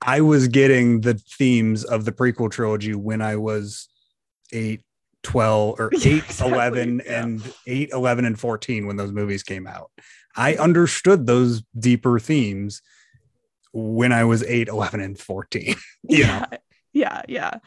I 0.00 0.20
was 0.20 0.48
getting 0.48 1.02
the 1.02 1.14
themes 1.14 1.84
of 1.84 2.04
the 2.04 2.12
prequel 2.12 2.50
trilogy 2.50 2.94
when 2.94 3.20
I 3.20 3.36
was 3.36 3.88
8, 4.52 4.80
12 5.22 5.80
or 5.80 5.90
8, 5.94 6.04
yeah, 6.04 6.16
exactly. 6.16 6.52
11 6.52 7.02
yeah. 7.04 7.22
and 7.22 7.54
8, 7.66 7.90
11 7.92 8.24
and 8.24 8.38
14 8.38 8.86
when 8.86 8.96
those 8.96 9.12
movies 9.12 9.42
came 9.42 9.66
out. 9.66 9.90
I 10.36 10.54
understood 10.56 11.26
those 11.26 11.62
deeper 11.78 12.18
themes 12.18 12.82
when 13.72 14.12
I 14.12 14.24
was 14.24 14.42
8, 14.42 14.68
11 14.68 15.00
and 15.00 15.18
14. 15.18 15.74
yeah. 16.04 16.46
Know? 16.50 16.58
Yeah, 16.92 17.22
yeah. 17.28 17.58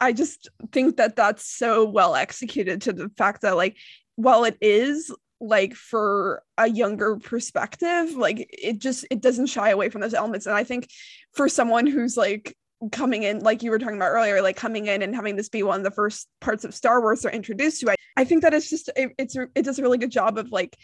I 0.00 0.12
just 0.12 0.50
think 0.72 0.96
that 0.96 1.16
that's 1.16 1.46
so 1.46 1.84
well 1.84 2.14
executed 2.14 2.82
to 2.82 2.92
the 2.92 3.10
fact 3.16 3.42
that 3.42 3.56
like 3.56 3.76
while 4.16 4.44
it 4.44 4.56
is 4.60 5.10
like 5.44 5.74
for 5.74 6.42
a 6.58 6.68
younger 6.68 7.16
perspective 7.16 8.12
like 8.12 8.48
it 8.50 8.78
just 8.78 9.06
it 9.10 9.20
doesn't 9.20 9.46
shy 9.46 9.70
away 9.70 9.88
from 9.88 10.00
those 10.00 10.14
elements. 10.14 10.46
And 10.46 10.56
i 10.56 10.64
think 10.64 10.88
for 11.34 11.48
someone 11.48 11.86
who's 11.86 12.16
like 12.16 12.56
coming 12.92 13.22
in 13.22 13.40
like 13.40 13.62
you 13.62 13.70
were 13.70 13.78
talking 13.78 13.96
about 13.96 14.10
earlier 14.10 14.42
like 14.42 14.56
coming 14.56 14.86
in 14.86 15.00
and 15.00 15.14
having 15.14 15.36
this 15.36 15.48
be 15.48 15.62
one 15.62 15.78
of 15.78 15.84
the 15.84 15.90
first 15.90 16.28
parts 16.40 16.64
of 16.64 16.74
star 16.74 17.00
wars 17.00 17.22
they're 17.22 17.32
introduced 17.32 17.80
to 17.80 17.90
i, 17.90 17.94
I 18.16 18.24
think 18.24 18.42
that 18.42 18.52
it's 18.52 18.68
just 18.68 18.90
it, 18.94 19.12
it's 19.16 19.36
it 19.36 19.64
does 19.64 19.78
a 19.78 19.82
really 19.82 19.96
good 19.96 20.10
job 20.10 20.36
of 20.36 20.52
like 20.52 20.76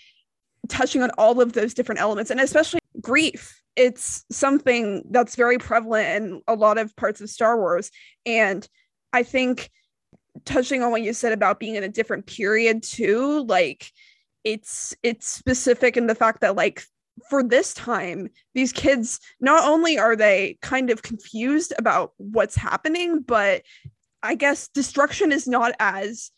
touching 0.69 1.03
on 1.03 1.11
all 1.19 1.41
of 1.41 1.53
those 1.53 1.75
different 1.75 2.01
elements. 2.01 2.31
And 2.31 2.41
especially 2.41 2.81
grief 3.01 3.57
it's 3.77 4.25
something 4.31 5.05
that's 5.11 5.37
very 5.37 5.57
prevalent 5.57 6.09
in 6.09 6.43
a 6.49 6.55
lot 6.55 6.77
of 6.77 6.95
parts 6.97 7.21
of 7.21 7.31
star 7.31 7.57
wars. 7.57 7.91
And 8.27 8.67
i 9.13 9.23
think 9.23 9.71
touching 10.45 10.83
on 10.83 10.91
what 10.91 11.03
you 11.03 11.13
said 11.13 11.33
about 11.33 11.61
being 11.61 11.75
in 11.75 11.85
a 11.85 11.89
different 11.89 12.27
period 12.27 12.83
too 12.83 13.45
like 13.45 13.91
it's 14.45 14.95
it's 15.03 15.27
specific 15.27 15.97
in 15.97 16.07
the 16.07 16.15
fact 16.15 16.41
that 16.41 16.57
like 16.57 16.83
for 17.29 17.43
this 17.43 17.75
time 17.75 18.29
these 18.55 18.73
kids 18.73 19.21
not 19.41 19.69
only 19.69 19.99
are 19.99 20.17
they 20.17 20.59
kind 20.63 20.91
of 20.91 21.03
confused 21.03 21.73
about 21.79 22.13
what's 22.17 22.57
happening 22.57 23.21
but 23.21 23.63
i 24.23 24.35
guess 24.35 24.69
destruction 24.69 25.33
is 25.33 25.47
not 25.47 25.73
as 25.79 26.31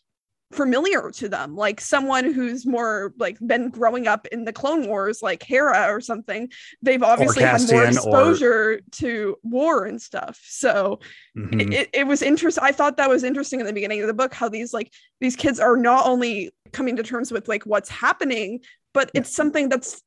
familiar 0.53 1.11
to 1.11 1.27
them 1.27 1.55
like 1.55 1.81
someone 1.81 2.31
who's 2.31 2.65
more 2.65 3.13
like 3.17 3.37
been 3.45 3.69
growing 3.69 4.07
up 4.07 4.27
in 4.27 4.45
the 4.45 4.53
clone 4.53 4.87
wars 4.87 5.21
like 5.21 5.43
hera 5.43 5.87
or 5.87 5.99
something 5.99 6.49
they've 6.81 7.03
obviously 7.03 7.43
had 7.43 7.61
more 7.71 7.85
exposure 7.85 8.73
or... 8.73 8.79
to 8.91 9.37
war 9.43 9.85
and 9.85 10.01
stuff 10.01 10.39
so 10.43 10.99
mm-hmm. 11.37 11.71
it, 11.71 11.89
it 11.93 12.07
was 12.07 12.21
interesting 12.21 12.63
i 12.63 12.71
thought 12.71 12.97
that 12.97 13.09
was 13.09 13.23
interesting 13.23 13.59
in 13.59 13.65
the 13.65 13.73
beginning 13.73 14.01
of 14.01 14.07
the 14.07 14.13
book 14.13 14.33
how 14.33 14.47
these 14.47 14.73
like 14.73 14.91
these 15.19 15.35
kids 15.35 15.59
are 15.59 15.75
not 15.75 16.05
only 16.05 16.51
coming 16.71 16.95
to 16.95 17.03
terms 17.03 17.31
with 17.31 17.47
like 17.47 17.63
what's 17.65 17.89
happening 17.89 18.59
but 18.93 19.09
yeah. 19.13 19.21
it's 19.21 19.35
something 19.35 19.69
that's 19.69 20.01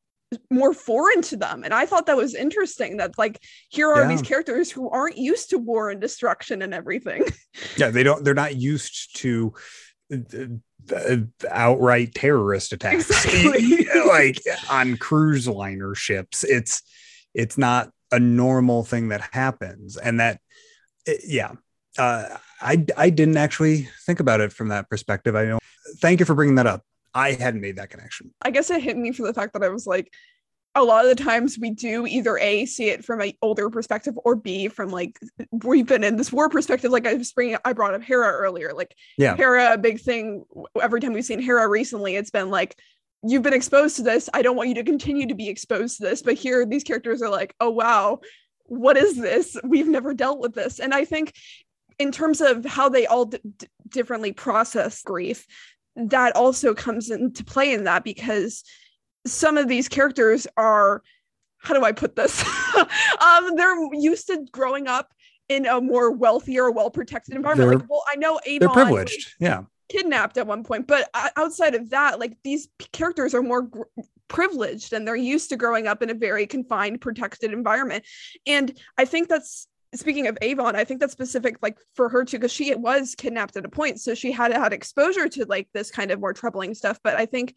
more 0.50 0.75
foreign 0.75 1.23
to 1.23 1.37
them 1.37 1.62
and 1.62 1.73
i 1.73 1.87
thought 1.87 2.07
that 2.07 2.17
was 2.17 2.35
interesting 2.35 2.97
that 2.97 3.17
like 3.17 3.41
here 3.69 3.93
are 3.93 4.03
yeah. 4.03 4.09
these 4.09 4.23
characters 4.23 4.71
who 4.71 4.91
aren't 4.91 5.17
used 5.17 5.50
to 5.50 5.59
war 5.59 5.88
and 5.91 6.00
destruction 6.00 6.62
and 6.62 6.75
everything 6.75 7.25
yeah 7.76 7.91
they 7.91 8.03
don't 8.03 8.25
they're 8.25 8.35
not 8.35 8.57
used 8.57 9.17
to 9.17 9.55
outright 11.50 12.14
terrorist 12.14 12.72
attacks 12.72 13.10
exactly. 13.25 13.86
like 14.06 14.40
on 14.70 14.96
cruise 14.96 15.48
liner 15.48 15.94
ships 15.94 16.44
it's 16.44 16.82
it's 17.34 17.58
not 17.58 17.90
a 18.12 18.20
normal 18.20 18.84
thing 18.84 19.08
that 19.08 19.20
happens 19.32 19.96
and 19.96 20.20
that 20.20 20.40
yeah 21.25 21.52
uh, 21.98 22.36
I 22.60 22.84
I 22.96 23.10
didn't 23.10 23.36
actually 23.36 23.88
think 24.04 24.20
about 24.20 24.40
it 24.40 24.52
from 24.52 24.68
that 24.68 24.88
perspective. 24.88 25.34
I 25.34 25.44
know. 25.44 25.58
Thank 25.98 26.20
you 26.20 26.26
for 26.26 26.34
bringing 26.34 26.56
that 26.56 26.66
up. 26.66 26.82
I 27.14 27.32
hadn't 27.32 27.60
made 27.60 27.76
that 27.76 27.90
connection. 27.90 28.34
I 28.42 28.50
guess 28.50 28.70
it 28.70 28.82
hit 28.82 28.96
me 28.96 29.12
for 29.12 29.26
the 29.26 29.32
fact 29.32 29.54
that 29.54 29.62
I 29.62 29.68
was 29.68 29.86
like, 29.86 30.12
a 30.76 30.85
lot 30.85 31.06
of 31.06 31.16
the 31.16 31.25
times 31.25 31.59
we 31.59 31.71
do 31.71 32.06
either 32.06 32.38
a 32.38 32.66
see 32.66 32.90
it 32.90 33.04
from 33.04 33.21
an 33.23 33.33
older 33.40 33.71
perspective 33.71 34.16
or 34.25 34.37
b 34.37 34.68
from 34.68 34.90
like 34.90 35.18
we've 35.50 35.87
been 35.87 36.04
in 36.04 36.16
this 36.16 36.30
war 36.30 36.49
perspective. 36.49 36.92
Like 36.92 37.06
i 37.06 37.14
was 37.14 37.33
bringing 37.33 37.56
i 37.64 37.73
brought 37.73 37.95
up 37.95 38.02
hera 38.02 38.30
earlier. 38.30 38.73
Like 38.75 38.95
yeah. 39.16 39.35
Hera 39.35 39.73
a 39.73 39.78
big 39.78 40.00
thing 40.00 40.45
every 40.80 41.00
time 41.00 41.14
we've 41.14 41.25
seen 41.25 41.40
hera 41.40 41.66
recently 41.66 42.14
it's 42.14 42.30
been 42.30 42.50
like 42.50 42.78
you've 43.23 43.42
been 43.42 43.54
exposed 43.54 43.97
to 43.97 44.02
this. 44.02 44.28
I 44.35 44.42
don't 44.42 44.56
want 44.56 44.68
you 44.68 44.75
to 44.76 44.85
continue 44.85 45.26
to 45.26 45.35
be 45.35 45.49
exposed 45.49 45.97
to 45.97 46.04
this. 46.04 46.23
But 46.23 46.35
here 46.35 46.64
these 46.66 46.85
characters 46.85 47.23
are 47.23 47.30
like 47.30 47.54
oh 47.59 47.71
wow. 47.71 48.21
What 48.68 48.97
is 48.97 49.16
this? 49.16 49.56
We've 49.64 49.88
never 49.88 50.12
dealt 50.12 50.40
with 50.40 50.54
this. 50.54 50.78
And 50.78 50.92
i 50.92 51.04
think 51.04 51.33
in 51.99 52.12
terms 52.12 52.42
of 52.42 52.64
how 52.66 52.90
they 52.90 53.06
all 53.06 53.25
d- 53.25 53.40
differently 53.88 54.30
process 54.30 55.02
grief 55.02 55.47
that 55.97 56.37
also 56.37 56.75
comes 56.75 57.11
into 57.11 57.42
play 57.42 57.73
in 57.73 57.85
that 57.85 58.04
because 58.04 58.62
some 59.26 59.56
of 59.56 59.68
these 59.68 59.88
characters 59.88 60.47
are 60.56 61.02
how 61.59 61.75
do 61.75 61.85
I 61.85 61.92
put 61.92 62.14
this? 62.14 62.45
um, 62.76 63.56
they're 63.56 63.95
used 63.95 64.28
to 64.28 64.47
growing 64.52 64.87
up 64.87 65.12
in 65.49 65.66
a 65.66 65.80
more 65.80 66.12
wealthier, 66.12 66.71
well 66.71 66.90
protected 66.90 67.35
environment. 67.35 67.71
They're, 67.71 67.78
like, 67.78 67.90
well, 67.90 68.04
I 68.09 68.16
know 68.16 68.40
Avon 68.47 68.66
they're 68.66 68.85
privileged, 68.85 69.35
yeah, 69.40 69.62
kidnapped 69.88 70.37
at 70.38 70.47
one 70.47 70.64
point, 70.64 70.87
but 70.87 71.09
outside 71.37 71.75
of 71.75 71.90
that, 71.90 72.18
like 72.21 72.37
these 72.45 72.68
characters 72.92 73.35
are 73.35 73.42
more 73.42 73.62
gr- 73.62 73.83
privileged 74.28 74.92
and 74.92 75.06
they're 75.06 75.16
used 75.16 75.50
to 75.50 75.56
growing 75.56 75.87
up 75.87 76.02
in 76.02 76.11
a 76.11 76.14
very 76.14 76.47
confined, 76.47 77.00
protected 77.00 77.52
environment. 77.52 78.04
And 78.47 78.76
I 78.99 79.04
think 79.04 79.28
that's 79.28 79.68
speaking 79.95 80.26
of 80.26 80.37
Avon, 80.42 80.76
I 80.76 80.85
think 80.85 81.00
that's 81.00 81.12
specific 81.12 81.56
like 81.62 81.78
for 81.95 82.09
her 82.09 82.25
too, 82.25 82.38
because 82.38 82.52
she 82.52 82.75
was 82.75 83.14
kidnapped 83.14 83.56
at 83.56 83.64
a 83.64 83.68
point. 83.68 84.00
So 84.00 84.14
she 84.14 84.33
had 84.33 84.52
had 84.52 84.73
exposure 84.73 85.28
to 85.28 85.45
like 85.47 85.68
this 85.73 85.90
kind 85.90 86.11
of 86.11 86.21
more 86.21 86.33
troubling 86.33 86.75
stuff. 86.75 86.99
But 87.02 87.16
I 87.16 87.26
think 87.26 87.54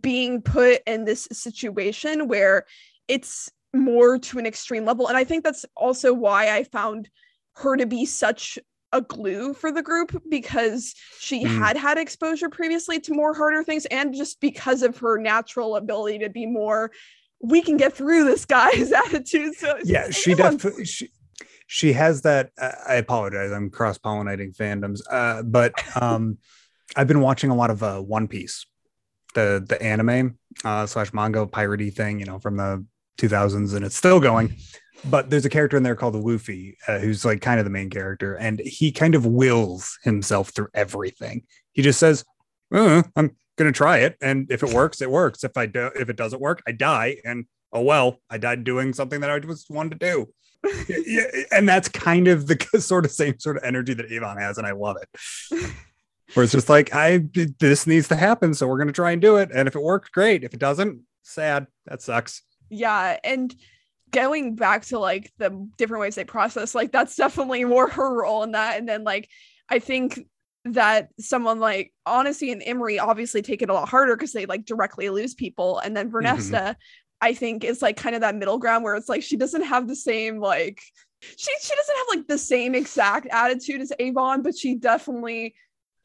being 0.00 0.42
put 0.42 0.82
in 0.86 1.04
this 1.04 1.28
situation 1.32 2.28
where 2.28 2.66
it's 3.06 3.50
more 3.74 4.18
to 4.18 4.38
an 4.38 4.46
extreme 4.46 4.84
level. 4.84 5.08
And 5.08 5.16
I 5.16 5.24
think 5.24 5.44
that's 5.44 5.64
also 5.76 6.12
why 6.12 6.54
I 6.54 6.64
found 6.64 7.08
her 7.56 7.76
to 7.76 7.86
be 7.86 8.06
such 8.06 8.58
a 8.92 9.00
glue 9.02 9.52
for 9.52 9.70
the 9.70 9.82
group 9.82 10.22
because 10.28 10.94
she 11.18 11.44
mm. 11.44 11.58
had 11.58 11.76
had 11.76 11.98
exposure 11.98 12.48
previously 12.48 12.98
to 13.00 13.12
more 13.12 13.34
harder 13.34 13.62
things 13.62 13.86
and 13.86 14.14
just 14.14 14.40
because 14.40 14.82
of 14.82 14.96
her 14.98 15.18
natural 15.18 15.76
ability 15.76 16.18
to 16.20 16.30
be 16.30 16.46
more 16.46 16.90
we 17.40 17.60
can 17.60 17.76
get 17.76 17.92
through 17.92 18.24
this 18.24 18.44
guy's 18.46 18.90
attitude 19.06 19.54
so 19.54 19.78
yeah 19.84 20.10
she 20.10 20.34
definitely 20.34 20.86
she, 20.86 21.10
she 21.66 21.92
has 21.92 22.22
that 22.22 22.50
uh, 22.58 22.72
i 22.86 22.94
apologize 22.94 23.52
i'm 23.52 23.68
cross-pollinating 23.68 24.56
fandoms 24.56 25.00
uh, 25.10 25.42
but 25.42 25.74
um 26.00 26.38
i've 26.96 27.08
been 27.08 27.20
watching 27.20 27.50
a 27.50 27.54
lot 27.54 27.70
of 27.70 27.82
uh, 27.82 28.00
one 28.00 28.26
piece 28.26 28.64
the 29.38 29.64
the 29.68 29.80
anime 29.82 30.36
uh, 30.64 30.86
slash 30.86 31.12
manga 31.12 31.46
piratey 31.46 31.94
thing, 31.94 32.18
you 32.18 32.26
know, 32.26 32.38
from 32.38 32.56
the 32.56 32.84
2000s, 33.18 33.74
and 33.74 33.84
it's 33.84 33.96
still 33.96 34.20
going. 34.20 34.56
But 35.04 35.30
there's 35.30 35.44
a 35.44 35.50
character 35.50 35.76
in 35.76 35.84
there 35.84 35.94
called 35.94 36.16
Luffy, 36.16 36.76
uh, 36.88 36.98
who's 36.98 37.24
like 37.24 37.40
kind 37.40 37.60
of 37.60 37.64
the 37.64 37.70
main 37.70 37.88
character, 37.88 38.34
and 38.34 38.58
he 38.58 38.90
kind 38.90 39.14
of 39.14 39.24
wills 39.26 39.96
himself 40.02 40.50
through 40.50 40.68
everything. 40.74 41.42
He 41.72 41.82
just 41.82 42.00
says, 42.00 42.24
uh, 42.74 43.04
"I'm 43.14 43.36
gonna 43.56 43.72
try 43.72 43.98
it, 43.98 44.16
and 44.20 44.50
if 44.50 44.64
it 44.64 44.72
works, 44.74 45.00
it 45.00 45.10
works. 45.10 45.44
If 45.44 45.56
I 45.56 45.66
do, 45.66 45.90
if 45.94 46.08
it 46.10 46.16
doesn't 46.16 46.42
work, 46.42 46.62
I 46.66 46.72
die, 46.72 47.18
and 47.24 47.44
oh 47.72 47.82
well, 47.82 48.18
I 48.28 48.38
died 48.38 48.64
doing 48.64 48.92
something 48.92 49.20
that 49.20 49.30
I 49.30 49.38
just 49.38 49.70
wanted 49.70 50.00
to 50.00 50.06
do." 50.12 50.26
yeah, 51.06 51.44
and 51.52 51.68
that's 51.68 51.88
kind 51.88 52.26
of 52.26 52.48
the 52.48 52.58
sort 52.80 53.04
of 53.04 53.12
same 53.12 53.38
sort 53.38 53.56
of 53.56 53.62
energy 53.62 53.94
that 53.94 54.10
Avon 54.10 54.38
has, 54.38 54.58
and 54.58 54.66
I 54.66 54.72
love 54.72 54.96
it 55.00 55.70
where 56.34 56.44
it's 56.44 56.52
just 56.52 56.68
like 56.68 56.94
i 56.94 57.24
this 57.58 57.86
needs 57.86 58.08
to 58.08 58.16
happen 58.16 58.52
so 58.54 58.66
we're 58.66 58.76
going 58.76 58.86
to 58.86 58.92
try 58.92 59.12
and 59.12 59.22
do 59.22 59.36
it 59.36 59.50
and 59.54 59.68
if 59.68 59.74
it 59.74 59.82
works 59.82 60.08
great. 60.10 60.44
If 60.44 60.54
it 60.54 60.60
doesn't 60.60 61.00
sad. 61.22 61.66
That 61.86 62.02
sucks. 62.02 62.42
Yeah 62.70 63.18
and 63.24 63.54
going 64.10 64.56
back 64.56 64.84
to 64.86 64.98
like 64.98 65.30
the 65.38 65.68
different 65.76 66.00
ways 66.00 66.14
they 66.14 66.24
process 66.24 66.74
like 66.74 66.92
that's 66.92 67.16
definitely 67.16 67.64
more 67.64 67.88
her 67.90 68.22
role 68.22 68.42
in 68.42 68.52
that 68.52 68.78
and 68.78 68.88
then 68.88 69.04
like 69.04 69.28
i 69.68 69.78
think 69.78 70.18
that 70.64 71.08
someone 71.18 71.60
like 71.60 71.92
Honesty 72.04 72.50
and 72.52 72.62
Imri 72.62 72.98
obviously 72.98 73.42
take 73.42 73.62
it 73.62 73.70
a 73.70 73.74
lot 73.74 73.88
harder 73.88 74.16
because 74.16 74.32
they 74.32 74.46
like 74.46 74.64
directly 74.64 75.08
lose 75.08 75.34
people 75.34 75.78
and 75.78 75.96
then 75.96 76.10
Vernestra 76.10 76.50
mm-hmm. 76.50 76.72
I 77.20 77.34
think 77.34 77.64
is 77.64 77.82
like 77.82 77.96
kind 77.96 78.14
of 78.14 78.20
that 78.20 78.34
middle 78.34 78.58
ground 78.58 78.84
where 78.84 78.94
it's 78.94 79.08
like 79.08 79.22
she 79.22 79.36
doesn't 79.36 79.62
have 79.62 79.88
the 79.88 79.96
same 79.96 80.38
like 80.38 80.80
she 81.20 81.50
she 81.60 81.74
doesn't 81.74 81.96
have 81.96 82.06
like 82.10 82.26
the 82.28 82.38
same 82.38 82.74
exact 82.74 83.28
attitude 83.30 83.80
as 83.80 83.92
Avon 83.98 84.42
but 84.42 84.56
she 84.56 84.74
definitely 84.74 85.54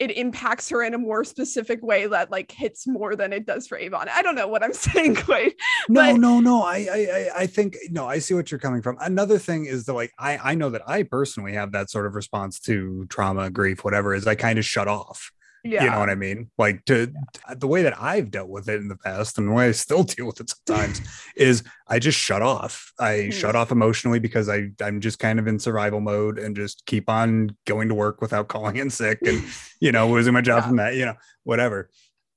it 0.03 0.17
impacts 0.17 0.69
her 0.69 0.83
in 0.83 0.93
a 0.93 0.98
more 0.98 1.24
specific 1.24 1.81
way 1.81 2.05
that 2.07 2.29
like 2.29 2.51
hits 2.51 2.86
more 2.86 3.15
than 3.15 3.31
it 3.33 3.45
does 3.45 3.67
for 3.67 3.77
Avon. 3.77 4.07
I 4.10 4.22
don't 4.22 4.36
know 4.36 4.48
what 4.48 4.63
I'm 4.63 4.74
saying 4.88 5.15
quite. 5.15 5.55
No, 5.89 6.01
but- 6.01 6.19
no, 6.19 6.39
no. 6.39 6.63
I, 6.63 6.75
I 6.77 7.29
I 7.43 7.48
think 7.48 7.77
no, 7.89 8.05
I 8.07 8.19
see 8.19 8.33
what 8.33 8.51
you're 8.51 8.60
coming 8.60 8.81
from. 8.81 8.98
Another 9.00 9.39
thing 9.39 9.65
is 9.65 9.86
that 9.86 9.93
like 9.93 10.12
I 10.19 10.38
I 10.51 10.55
know 10.55 10.69
that 10.69 10.83
I 10.88 11.03
personally 11.03 11.53
have 11.53 11.72
that 11.72 11.89
sort 11.89 12.05
of 12.05 12.15
response 12.15 12.60
to 12.62 13.05
trauma, 13.10 13.50
grief, 13.50 13.83
whatever 13.83 14.13
is 14.13 14.27
I 14.27 14.36
kind 14.36 14.60
of 14.60 14.65
shut 14.65 14.88
off. 14.88 15.31
Yeah. 15.63 15.86
You 15.86 15.91
know 15.91 16.00
what 16.00 16.10
I 16.10 16.15
mean? 16.15 16.51
Like 16.58 16.84
to 16.86 17.13
yeah. 17.48 17.53
the 17.55 17.67
way 17.67 17.84
that 17.84 18.00
I've 18.00 18.32
dealt 18.32 18.50
with 18.50 18.67
it 18.67 18.82
in 18.82 18.89
the 18.89 18.98
past 18.98 19.38
and 19.38 19.48
the 19.48 19.53
way 19.53 19.67
I 19.67 19.72
still 19.72 20.03
deal 20.03 20.25
with 20.27 20.41
it 20.41 20.50
sometimes 20.50 21.01
is 21.38 21.63
I 21.88 22.00
just 22.00 22.20
shut 22.20 22.41
off. 22.41 22.91
I 23.00 23.12
mm-hmm. 23.12 23.32
shut 23.32 23.55
off 23.55 23.72
emotionally 23.72 24.20
because 24.20 24.50
I 24.50 24.72
I'm 24.82 25.00
just 25.00 25.20
kind 25.20 25.39
of 25.39 25.48
in 25.48 25.60
survival 25.60 26.01
mode 26.01 26.38
and 26.38 26.55
just 26.55 26.86
keep 26.86 27.10
on 27.10 27.55
going 27.65 27.88
to 27.89 27.96
work 27.96 28.22
without 28.22 28.48
calling 28.50 28.75
in 28.75 28.89
sick 28.89 29.20
and 29.25 29.43
you 29.79 29.91
know 29.91 30.10
losing 30.10 30.34
my 30.34 30.41
job 30.41 30.63
yeah. 30.63 30.67
from 30.67 30.77
that, 30.77 30.96
you 30.96 31.05
know, 31.05 31.15
whatever. 31.43 31.89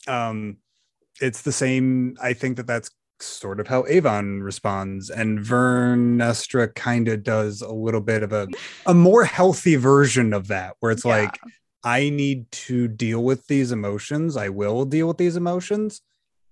Um 0.06 0.58
it's 1.20 1.42
the 1.42 1.52
same 1.52 2.16
I 2.22 2.32
think 2.32 2.58
that 2.58 2.66
that's 2.66 2.90
sort 3.18 3.58
of 3.58 3.66
how 3.66 3.84
Avon 3.88 4.42
responds 4.42 5.08
and 5.08 5.38
Vernestra 5.38 6.72
kind 6.74 7.08
of 7.08 7.22
does 7.22 7.62
a 7.62 7.72
little 7.72 8.02
bit 8.02 8.22
of 8.22 8.32
a 8.32 8.46
a 8.84 8.94
more 8.94 9.24
healthy 9.24 9.74
version 9.74 10.32
of 10.32 10.48
that 10.48 10.76
where 10.80 10.92
it's 10.92 11.04
yeah. 11.04 11.22
like 11.22 11.40
I 11.84 12.08
need 12.08 12.50
to 12.52 12.88
deal 12.88 13.22
with 13.22 13.46
these 13.46 13.72
emotions. 13.72 14.36
I 14.36 14.48
will 14.48 14.84
deal 14.84 15.08
with 15.08 15.18
these 15.18 15.36
emotions 15.36 16.00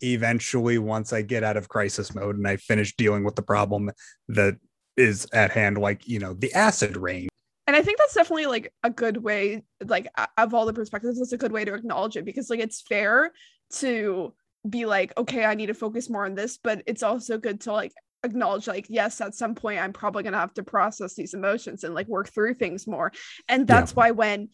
eventually 0.00 0.78
once 0.78 1.12
I 1.12 1.22
get 1.22 1.42
out 1.42 1.56
of 1.56 1.68
crisis 1.68 2.14
mode 2.14 2.36
and 2.36 2.46
I 2.46 2.56
finish 2.56 2.94
dealing 2.96 3.24
with 3.24 3.36
the 3.36 3.42
problem 3.42 3.90
that 4.28 4.56
is 4.96 5.26
at 5.32 5.50
hand, 5.50 5.78
like, 5.78 6.06
you 6.06 6.18
know, 6.18 6.34
the 6.34 6.52
acid 6.52 6.96
rain. 6.96 7.28
And 7.66 7.74
I 7.74 7.82
think 7.82 7.98
that's 7.98 8.14
definitely 8.14 8.46
like 8.46 8.72
a 8.82 8.90
good 8.90 9.16
way, 9.16 9.64
like, 9.84 10.06
of 10.36 10.52
all 10.52 10.66
the 10.66 10.72
perspectives, 10.72 11.18
it's 11.18 11.32
a 11.32 11.38
good 11.38 11.52
way 11.52 11.64
to 11.64 11.74
acknowledge 11.74 12.16
it 12.16 12.24
because, 12.24 12.50
like, 12.50 12.60
it's 12.60 12.82
fair 12.82 13.32
to 13.74 14.34
be 14.68 14.86
like, 14.86 15.12
okay, 15.16 15.44
I 15.44 15.54
need 15.54 15.66
to 15.66 15.74
focus 15.74 16.10
more 16.10 16.26
on 16.26 16.34
this, 16.34 16.58
but 16.62 16.82
it's 16.86 17.02
also 17.02 17.38
good 17.38 17.62
to 17.62 17.72
like 17.72 17.92
acknowledge 18.24 18.66
like 18.66 18.86
yes 18.88 19.20
at 19.20 19.34
some 19.34 19.54
point 19.54 19.78
i'm 19.78 19.92
probably 19.92 20.22
going 20.22 20.32
to 20.32 20.38
have 20.38 20.54
to 20.54 20.62
process 20.62 21.14
these 21.14 21.34
emotions 21.34 21.84
and 21.84 21.94
like 21.94 22.08
work 22.08 22.30
through 22.30 22.54
things 22.54 22.86
more 22.86 23.12
and 23.50 23.66
that's 23.66 23.92
yeah. 23.92 23.96
why 23.96 24.10
when 24.12 24.48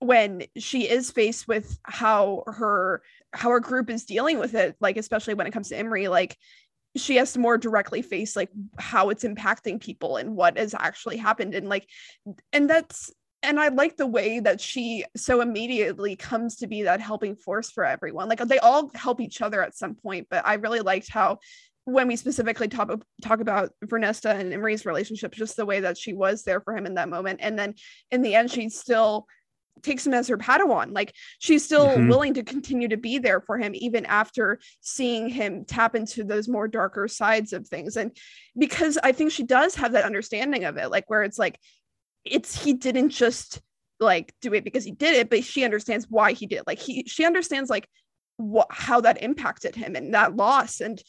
when 0.00 0.44
she 0.56 0.88
is 0.88 1.10
faced 1.10 1.48
with 1.48 1.78
how 1.82 2.44
her 2.46 3.02
how 3.32 3.50
her 3.50 3.60
group 3.60 3.90
is 3.90 4.04
dealing 4.04 4.38
with 4.38 4.54
it 4.54 4.76
like 4.80 4.96
especially 4.96 5.34
when 5.34 5.46
it 5.46 5.52
comes 5.52 5.68
to 5.68 5.78
Imri 5.78 6.08
like 6.08 6.36
she 6.96 7.16
has 7.16 7.32
to 7.32 7.40
more 7.40 7.58
directly 7.58 8.02
face 8.02 8.36
like 8.36 8.50
how 8.78 9.10
it's 9.10 9.24
impacting 9.24 9.80
people 9.80 10.16
and 10.16 10.36
what 10.36 10.56
has 10.56 10.74
actually 10.74 11.16
happened 11.16 11.54
and 11.54 11.68
like 11.68 11.86
and 12.52 12.70
that's 12.70 13.12
and 13.42 13.60
I 13.60 13.68
like 13.68 13.96
the 13.96 14.06
way 14.06 14.40
that 14.40 14.60
she 14.60 15.04
so 15.16 15.40
immediately 15.40 16.16
comes 16.16 16.56
to 16.56 16.66
be 16.66 16.82
that 16.82 17.00
helping 17.00 17.36
force 17.36 17.70
for 17.70 17.84
everyone. 17.84 18.28
Like 18.28 18.40
they 18.40 18.58
all 18.58 18.90
help 18.94 19.20
each 19.20 19.40
other 19.40 19.62
at 19.62 19.76
some 19.76 19.94
point, 19.94 20.26
but 20.28 20.44
I 20.44 20.54
really 20.54 20.80
liked 20.80 21.08
how 21.08 21.38
when 21.84 22.08
we 22.08 22.16
specifically 22.16 22.68
talk 22.68 22.90
talk 23.22 23.40
about 23.40 23.70
Vernestra 23.84 24.38
and 24.38 24.52
Imri's 24.52 24.84
relationship, 24.84 25.32
just 25.32 25.56
the 25.56 25.64
way 25.64 25.80
that 25.80 25.96
she 25.96 26.12
was 26.12 26.42
there 26.42 26.60
for 26.60 26.76
him 26.76 26.84
in 26.84 26.94
that 26.94 27.08
moment, 27.08 27.40
and 27.42 27.58
then 27.58 27.74
in 28.10 28.22
the 28.22 28.34
end, 28.34 28.50
she 28.50 28.68
still 28.68 29.26
takes 29.82 30.06
him 30.06 30.14
as 30.14 30.28
her 30.28 30.38
Padawan. 30.38 30.92
Like 30.92 31.14
she's 31.38 31.64
still 31.64 31.88
mm-hmm. 31.88 32.08
willing 32.08 32.34
to 32.34 32.42
continue 32.42 32.88
to 32.88 32.96
be 32.96 33.18
there 33.18 33.40
for 33.40 33.58
him 33.58 33.72
even 33.74 34.06
after 34.06 34.58
seeing 34.80 35.28
him 35.28 35.64
tap 35.64 35.94
into 35.94 36.24
those 36.24 36.48
more 36.48 36.68
darker 36.68 37.08
sides 37.08 37.52
of 37.52 37.66
things. 37.66 37.96
And 37.96 38.16
because 38.56 38.98
I 39.02 39.12
think 39.12 39.32
she 39.32 39.44
does 39.44 39.74
have 39.76 39.92
that 39.92 40.04
understanding 40.04 40.64
of 40.64 40.76
it, 40.76 40.90
like 40.90 41.04
where 41.08 41.22
it's 41.22 41.38
like 41.38 41.58
it's 42.24 42.62
he 42.62 42.74
didn't 42.74 43.10
just 43.10 43.60
like 44.00 44.32
do 44.40 44.54
it 44.54 44.64
because 44.64 44.84
he 44.84 44.92
did 44.92 45.14
it, 45.16 45.30
but 45.30 45.44
she 45.44 45.64
understands 45.64 46.06
why 46.08 46.32
he 46.32 46.46
did. 46.46 46.62
Like 46.66 46.78
he 46.78 47.04
she 47.06 47.24
understands 47.24 47.70
like 47.70 47.88
what 48.36 48.68
how 48.70 49.00
that 49.00 49.22
impacted 49.22 49.74
him 49.74 49.96
and 49.96 50.14
that 50.14 50.36
loss. 50.36 50.80
And 50.80 51.02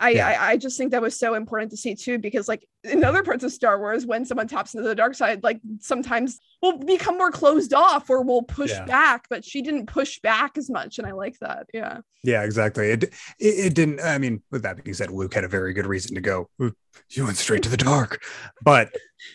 I, 0.00 0.10
yeah. 0.10 0.28
I, 0.28 0.50
I 0.50 0.56
just 0.56 0.76
think 0.76 0.90
that 0.92 1.02
was 1.02 1.18
so 1.18 1.34
important 1.34 1.70
to 1.72 1.76
see 1.76 1.94
too 1.94 2.18
because 2.18 2.48
like 2.48 2.66
in 2.84 3.04
other 3.04 3.22
parts 3.22 3.44
of 3.44 3.52
Star 3.52 3.78
Wars, 3.78 4.06
when 4.06 4.24
someone 4.24 4.48
taps 4.48 4.74
into 4.74 4.88
the 4.88 4.94
dark 4.94 5.14
side, 5.14 5.44
like 5.44 5.60
sometimes 5.80 6.40
we'll 6.62 6.78
become 6.78 7.18
more 7.18 7.30
closed 7.30 7.74
off 7.74 8.08
or 8.10 8.22
we'll 8.22 8.42
push 8.42 8.70
yeah. 8.70 8.84
back, 8.86 9.26
but 9.28 9.44
she 9.44 9.62
didn't 9.62 9.86
push 9.86 10.18
back 10.20 10.58
as 10.58 10.70
much, 10.70 10.98
and 10.98 11.06
I 11.06 11.12
like 11.12 11.38
that. 11.40 11.66
Yeah. 11.72 11.98
Yeah, 12.24 12.42
exactly. 12.42 12.90
It, 12.90 13.04
it, 13.04 13.14
it 13.38 13.74
didn't. 13.74 14.00
I 14.00 14.18
mean, 14.18 14.42
with 14.50 14.62
that 14.62 14.82
being 14.82 14.94
said, 14.94 15.10
Luke 15.10 15.34
had 15.34 15.44
a 15.44 15.48
very 15.48 15.72
good 15.72 15.86
reason 15.86 16.14
to 16.14 16.20
go. 16.20 16.48
You 16.58 17.24
went 17.24 17.36
straight 17.36 17.62
to 17.62 17.68
the 17.68 17.76
dark, 17.76 18.22
but 18.62 18.90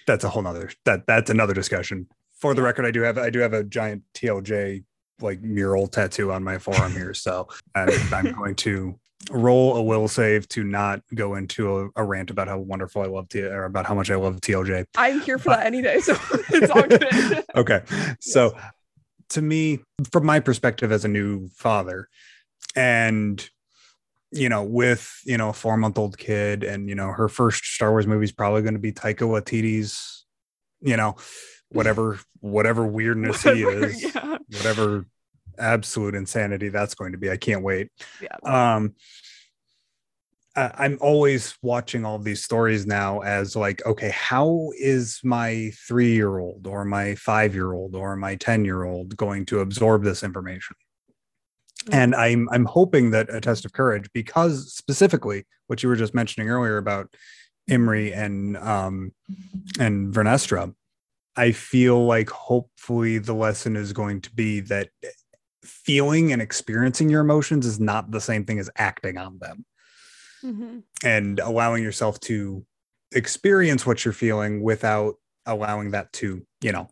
that's 0.08 0.24
a 0.24 0.30
whole 0.30 0.42
nother 0.42 0.72
that 0.86 1.06
that's 1.08 1.30
another 1.30 1.54
discussion 1.54 2.08
for 2.40 2.54
the 2.54 2.62
record, 2.62 2.86
I 2.86 2.92
do 2.92 3.02
have 3.02 3.18
I 3.18 3.30
do 3.30 3.40
have 3.40 3.54
a 3.54 3.64
giant 3.64 4.04
TLJ 4.14 4.84
like 5.22 5.42
mural 5.42 5.88
tattoo 5.88 6.32
on 6.32 6.44
my 6.44 6.58
forearm 6.58 6.92
here. 6.92 7.14
So 7.14 7.48
I'm, 7.74 7.90
I'm 8.14 8.32
going 8.38 8.56
to 8.56 9.00
roll 9.32 9.76
a 9.78 9.82
will 9.82 10.08
save 10.08 10.48
to 10.50 10.64
not 10.64 11.02
go 11.14 11.36
into 11.36 11.78
a, 11.96 12.02
a 12.02 12.04
rant 12.04 12.30
about 12.30 12.48
how 12.48 12.58
wonderful 12.58 13.02
I 13.02 13.08
love 13.08 13.30
T 13.30 13.42
or 13.42 13.66
about 13.66 13.86
how 13.86 13.96
much 13.96 14.12
I 14.12 14.16
love 14.16 14.40
TLJ. 14.42 14.86
I'm 14.96 15.22
here 15.22 15.38
for 15.38 15.50
that 15.50 15.66
any 15.66 15.82
day, 15.82 16.00
so 16.00 16.16
it's 16.50 16.72
all 16.72 16.84
good. 16.84 17.44
okay. 17.56 17.82
So 18.20 18.56
to 19.30 19.42
me, 19.42 19.80
from 20.12 20.26
my 20.26 20.40
perspective 20.40 20.92
as 20.92 21.06
a 21.06 21.10
new 21.10 21.48
father, 21.50 22.10
and 22.76 23.48
you 24.32 24.50
know, 24.50 24.64
with 24.64 25.22
you 25.26 25.38
know, 25.38 25.50
a 25.50 25.54
four 25.54 25.78
month 25.78 25.98
old 25.98 26.18
kid, 26.18 26.64
and 26.64 26.90
you 26.90 26.96
know, 26.96 27.08
her 27.08 27.28
first 27.28 27.66
Star 27.66 27.92
Wars 27.92 28.08
movie 28.08 28.26
is 28.26 28.32
probably 28.32 28.62
going 28.62 28.74
to 28.74 28.80
be 28.80 28.92
Taika 28.92 29.22
Waititi's, 29.22 30.26
you 30.82 30.98
know, 30.98 31.16
whatever 31.70 32.20
whatever 32.42 32.86
weirdness 32.86 33.44
Whatever, 33.46 33.72
he 33.72 33.86
is, 33.86 34.16
yeah. 34.16 34.38
whatever 34.50 35.06
absolute 35.58 36.16
insanity 36.16 36.70
that's 36.70 36.96
going 36.96 37.12
to 37.12 37.18
be. 37.18 37.30
I 37.32 37.38
can't 37.38 37.64
wait. 37.64 37.90
Yeah. 38.22 38.36
Um, 38.76 38.96
I- 40.56 40.72
I'm 40.78 40.98
always 41.02 41.56
watching 41.62 42.06
all 42.06 42.18
these 42.18 42.44
stories 42.44 42.86
now 42.86 43.20
as 43.22 43.56
like, 43.56 43.86
okay, 43.86 44.10
how 44.10 44.72
is 44.80 45.20
my 45.24 45.72
three 45.88 46.14
year 46.14 46.40
old 46.40 46.68
or 46.68 46.86
my 46.86 47.16
five 47.16 47.54
year 47.54 47.74
old 47.74 47.96
or 47.96 48.16
my 48.16 48.36
10 48.36 48.66
year 48.66 48.84
old 48.84 49.18
going 49.18 49.46
to 49.48 49.60
absorb 49.60 50.04
this 50.04 50.24
information? 50.24 50.76
And 51.92 52.16
I'm 52.16 52.50
I'm 52.52 52.66
hoping 52.66 53.12
that 53.12 53.34
a 53.34 53.40
test 53.40 53.64
of 53.66 53.74
courage, 53.74 54.10
because 54.12 54.74
specifically 54.74 55.46
what 55.68 55.84
you 55.84 55.90
were 55.90 55.96
just 55.96 56.16
mentioning 56.16 56.50
earlier 56.50 56.78
about 56.78 57.14
Imri 57.68 58.12
and 58.12 58.58
um 58.58 59.12
and 59.80 60.12
Vernestra, 60.14 60.74
I 61.36 61.52
feel 61.52 62.06
like 62.06 62.30
hopefully 62.30 63.18
the 63.20 63.34
lesson 63.36 63.76
is 63.76 63.94
going 63.94 64.22
to 64.22 64.32
be 64.34 64.62
that 64.62 64.90
feeling 65.66 66.32
and 66.32 66.42
experiencing 66.42 67.10
your 67.10 67.22
emotions 67.22 67.66
is 67.66 67.80
not 67.80 68.12
the 68.12 68.22
same 68.22 68.46
thing 68.46 68.60
as 68.60 68.70
acting 68.78 69.18
on 69.18 69.38
them 69.40 69.66
Mhm. 70.44 70.84
and 71.04 71.40
allowing 71.40 71.84
yourself 71.84 72.20
to 72.22 72.66
experience 73.12 73.86
what 73.86 74.06
you're 74.06 74.14
feeling 74.14 74.62
without 74.62 75.16
allowing 75.46 75.92
that 75.92 76.12
to, 76.14 76.46
you 76.62 76.72
know, 76.72 76.88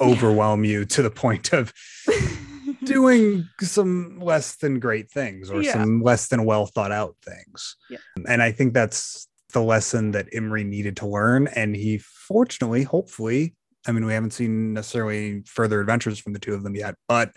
overwhelm 0.00 0.64
you 0.64 0.84
to 0.86 1.02
the 1.02 1.10
point 1.22 1.52
of 1.52 1.72
doing 2.84 3.46
some 3.60 4.18
less 4.20 4.56
than 4.56 4.78
great 4.80 5.10
things 5.10 5.50
or 5.50 5.62
Yeah. 5.62 5.72
some 5.74 6.02
less 6.02 6.28
than 6.28 6.44
well 6.44 6.66
thought 6.66 6.92
out 6.92 7.16
things. 7.24 7.76
Yeah. 7.88 7.98
And 8.26 8.42
I 8.42 8.52
think 8.52 8.74
that's 8.74 9.28
the 9.52 9.62
lesson 9.62 10.12
that 10.12 10.32
Imri 10.32 10.64
needed 10.64 10.96
to 10.98 11.06
learn. 11.06 11.48
And 11.48 11.74
he 11.76 11.98
fortunately, 11.98 12.84
hopefully, 12.84 13.54
I 13.86 13.92
mean, 13.92 14.04
we 14.04 14.12
haven't 14.12 14.32
seen 14.32 14.74
necessarily 14.74 15.42
further 15.46 15.80
adventures 15.80 16.18
from 16.18 16.32
the 16.32 16.38
two 16.38 16.54
of 16.54 16.62
them 16.62 16.74
yet, 16.74 16.94
but 17.08 17.32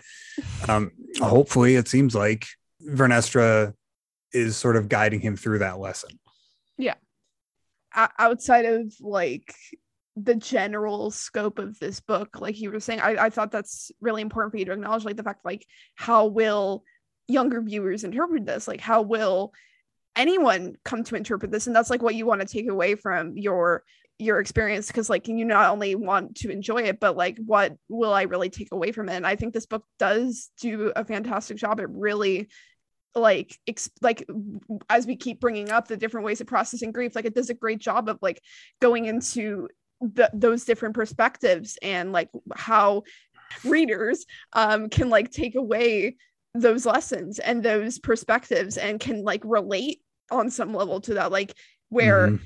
um, 0.68 0.92
hopefully 1.20 1.76
it 1.76 1.88
seems 1.88 2.14
like 2.14 2.46
Vernestra 2.86 3.72
is 4.32 4.56
sort 4.56 4.76
of 4.76 4.88
guiding 4.88 5.20
him 5.20 5.36
through 5.36 5.60
that 5.60 5.78
lesson. 5.78 6.18
o- 7.96 8.08
outside 8.18 8.66
of 8.66 8.92
like 9.00 9.54
the 10.16 10.34
general 10.34 11.10
scope 11.10 11.58
of 11.58 11.76
this 11.80 11.98
book 11.98 12.40
like 12.40 12.60
you 12.60 12.70
were 12.70 12.78
saying 12.78 13.00
I, 13.00 13.24
I 13.24 13.30
thought 13.30 13.50
that's 13.50 13.90
really 14.00 14.22
important 14.22 14.52
for 14.52 14.58
you 14.58 14.64
to 14.66 14.72
acknowledge 14.72 15.04
like 15.04 15.16
the 15.16 15.24
fact 15.24 15.44
like 15.44 15.66
how 15.96 16.26
will 16.26 16.84
younger 17.28 17.60
viewers 17.60 18.04
interpret 18.04 18.46
this? 18.46 18.68
Like 18.68 18.80
how 18.80 19.02
will 19.02 19.52
anyone 20.16 20.76
come 20.84 21.04
to 21.04 21.16
interpret 21.16 21.50
this? 21.50 21.66
And 21.66 21.74
that's 21.74 21.90
like 21.90 22.02
what 22.02 22.14
you 22.14 22.26
want 22.26 22.40
to 22.40 22.46
take 22.46 22.68
away 22.68 22.94
from 22.94 23.36
your 23.36 23.82
your 24.18 24.38
experience 24.38 24.86
because 24.86 25.10
like 25.10 25.26
you 25.26 25.44
not 25.44 25.70
only 25.70 25.94
want 25.94 26.36
to 26.36 26.50
enjoy 26.50 26.82
it 26.82 27.00
but 27.00 27.16
like 27.16 27.36
what 27.44 27.74
will 27.88 28.12
i 28.12 28.22
really 28.22 28.48
take 28.48 28.68
away 28.70 28.92
from 28.92 29.08
it 29.08 29.14
and 29.14 29.26
i 29.26 29.34
think 29.34 29.52
this 29.52 29.66
book 29.66 29.84
does 29.98 30.50
do 30.60 30.92
a 30.94 31.04
fantastic 31.04 31.56
job 31.56 31.80
at 31.80 31.90
really 31.90 32.48
like 33.16 33.58
ex- 33.66 33.90
like 34.02 34.24
as 34.88 35.06
we 35.06 35.16
keep 35.16 35.40
bringing 35.40 35.70
up 35.70 35.88
the 35.88 35.96
different 35.96 36.24
ways 36.24 36.40
of 36.40 36.46
processing 36.46 36.92
grief 36.92 37.14
like 37.14 37.24
it 37.24 37.34
does 37.34 37.50
a 37.50 37.54
great 37.54 37.80
job 37.80 38.08
of 38.08 38.18
like 38.22 38.40
going 38.80 39.06
into 39.06 39.68
the, 40.00 40.30
those 40.32 40.64
different 40.64 40.94
perspectives 40.94 41.78
and 41.82 42.12
like 42.12 42.28
how 42.54 43.02
readers 43.64 44.26
um 44.52 44.88
can 44.88 45.10
like 45.10 45.30
take 45.30 45.54
away 45.54 46.16
those 46.54 46.86
lessons 46.86 47.38
and 47.40 47.62
those 47.62 47.98
perspectives 47.98 48.76
and 48.76 49.00
can 49.00 49.24
like 49.24 49.42
relate 49.44 50.00
on 50.30 50.50
some 50.50 50.72
level 50.72 51.00
to 51.00 51.14
that 51.14 51.32
like 51.32 51.54
where 51.88 52.28
Mhm. 52.28 52.40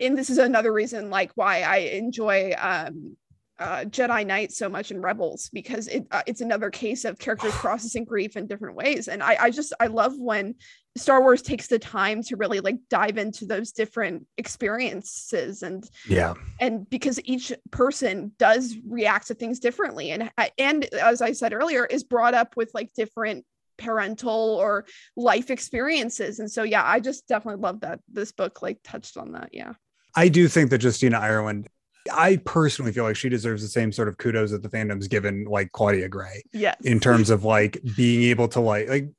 And 0.00 0.16
this 0.16 0.30
is 0.30 0.38
another 0.38 0.72
reason 0.72 1.10
like 1.10 1.32
why 1.34 1.62
I 1.62 1.76
enjoy 1.78 2.52
um 2.58 3.16
uh, 3.58 3.84
Jedi 3.84 4.24
Knight 4.24 4.52
so 4.52 4.68
much 4.68 4.90
in 4.90 5.00
Rebels 5.00 5.50
because 5.52 5.88
it 5.88 6.06
uh, 6.10 6.22
it's 6.26 6.40
another 6.40 6.70
case 6.70 7.04
of 7.04 7.18
characters 7.18 7.52
processing 7.56 8.04
grief 8.04 8.36
in 8.36 8.46
different 8.46 8.76
ways. 8.76 9.08
And 9.08 9.22
I 9.22 9.36
I 9.40 9.50
just 9.50 9.72
I 9.80 9.88
love 9.88 10.12
when 10.16 10.54
Star 10.96 11.20
Wars 11.20 11.42
takes 11.42 11.66
the 11.66 11.78
time 11.78 12.22
to 12.24 12.36
really 12.36 12.60
like 12.60 12.76
dive 12.88 13.18
into 13.18 13.46
those 13.46 13.72
different 13.72 14.26
experiences 14.36 15.62
and 15.62 15.88
yeah. 16.08 16.34
and 16.60 16.88
because 16.88 17.20
each 17.24 17.52
person 17.70 18.32
does 18.38 18.76
react 18.86 19.28
to 19.28 19.34
things 19.34 19.58
differently. 19.58 20.10
And 20.12 20.30
and 20.56 20.84
as 20.94 21.20
I 21.20 21.32
said 21.32 21.52
earlier 21.52 21.84
is 21.84 22.04
brought 22.04 22.34
up 22.34 22.56
with 22.56 22.70
like 22.74 22.92
different 22.94 23.44
parental 23.76 24.56
or 24.60 24.86
life 25.16 25.50
experiences. 25.50 26.38
And 26.38 26.50
so 26.50 26.62
yeah 26.62 26.82
I 26.84 27.00
just 27.00 27.26
definitely 27.26 27.60
love 27.60 27.80
that 27.80 28.00
this 28.08 28.30
book 28.30 28.62
like 28.62 28.78
touched 28.84 29.16
on 29.16 29.32
that. 29.32 29.50
Yeah 29.52 29.74
I 30.18 30.28
do 30.28 30.48
think 30.48 30.70
that 30.70 30.82
Justina 30.82 31.18
Ireland, 31.18 31.68
I 32.12 32.36
personally 32.44 32.90
feel 32.90 33.04
like 33.04 33.14
she 33.14 33.28
deserves 33.28 33.62
the 33.62 33.68
same 33.68 33.92
sort 33.92 34.08
of 34.08 34.18
kudos 34.18 34.50
that 34.50 34.62
the 34.64 34.68
fandom's 34.68 35.06
given 35.06 35.44
like 35.44 35.70
Claudia 35.72 36.08
Gray 36.08 36.42
yes 36.52 36.76
in 36.82 36.98
terms 36.98 37.30
of 37.30 37.44
like 37.44 37.80
being 37.96 38.24
able 38.24 38.48
to 38.48 38.60
like 38.60 38.88
like 38.88 39.10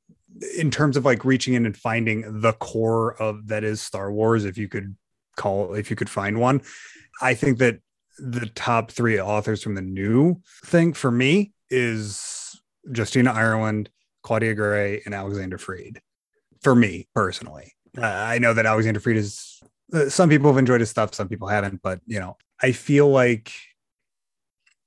in 0.58 0.70
terms 0.70 0.96
of 0.96 1.04
like 1.06 1.24
reaching 1.24 1.54
in 1.54 1.64
and 1.64 1.76
finding 1.76 2.40
the 2.40 2.52
core 2.52 3.14
of 3.14 3.46
that 3.48 3.64
is 3.64 3.80
Star 3.80 4.12
Wars, 4.12 4.44
if 4.44 4.58
you 4.58 4.68
could 4.68 4.94
call 5.36 5.74
if 5.74 5.88
you 5.88 5.96
could 5.96 6.10
find 6.10 6.38
one. 6.38 6.60
I 7.22 7.32
think 7.34 7.58
that 7.58 7.80
the 8.18 8.46
top 8.54 8.90
three 8.90 9.18
authors 9.18 9.62
from 9.62 9.76
the 9.76 9.82
new 9.82 10.42
thing 10.66 10.92
for 10.92 11.10
me 11.10 11.52
is 11.70 12.60
Justina 12.94 13.32
Ireland, 13.32 13.88
Claudia 14.22 14.54
Gray, 14.54 15.00
and 15.06 15.14
Alexander 15.14 15.56
Freed. 15.56 16.02
For 16.62 16.74
me 16.74 17.08
personally, 17.14 17.72
uh, 17.96 18.04
I 18.04 18.38
know 18.38 18.52
that 18.52 18.66
Alexander 18.66 19.00
Freed 19.00 19.16
is. 19.16 19.62
Uh, 19.92 20.08
some 20.08 20.28
people 20.28 20.50
have 20.50 20.58
enjoyed 20.58 20.80
his 20.80 20.90
stuff, 20.90 21.14
some 21.14 21.28
people 21.28 21.48
haven't, 21.48 21.80
but 21.82 22.00
you 22.06 22.20
know, 22.20 22.36
I 22.62 22.72
feel 22.72 23.08
like 23.08 23.52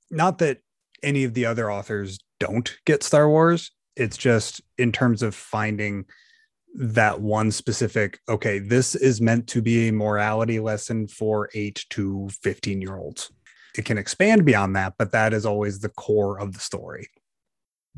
not 0.09 0.37
that 0.39 0.59
any 1.01 1.23
of 1.23 1.33
the 1.33 1.45
other 1.45 1.71
authors 1.71 2.19
don't 2.39 2.77
get 2.85 3.03
Star 3.03 3.29
Wars. 3.29 3.71
It's 3.95 4.17
just 4.17 4.61
in 4.77 4.91
terms 4.91 5.21
of 5.21 5.35
finding 5.35 6.05
that 6.75 7.21
one 7.21 7.51
specific, 7.51 8.19
okay, 8.27 8.59
this 8.59 8.95
is 8.95 9.21
meant 9.21 9.47
to 9.47 9.61
be 9.61 9.87
a 9.87 9.93
morality 9.93 10.59
lesson 10.59 11.07
for 11.07 11.49
eight 11.53 11.85
to 11.91 12.29
15 12.41 12.81
year 12.81 12.97
olds. 12.97 13.31
It 13.77 13.85
can 13.85 13.97
expand 13.97 14.45
beyond 14.45 14.75
that, 14.75 14.93
but 14.97 15.11
that 15.11 15.33
is 15.33 15.45
always 15.45 15.79
the 15.79 15.89
core 15.89 16.39
of 16.39 16.53
the 16.53 16.59
story. 16.59 17.07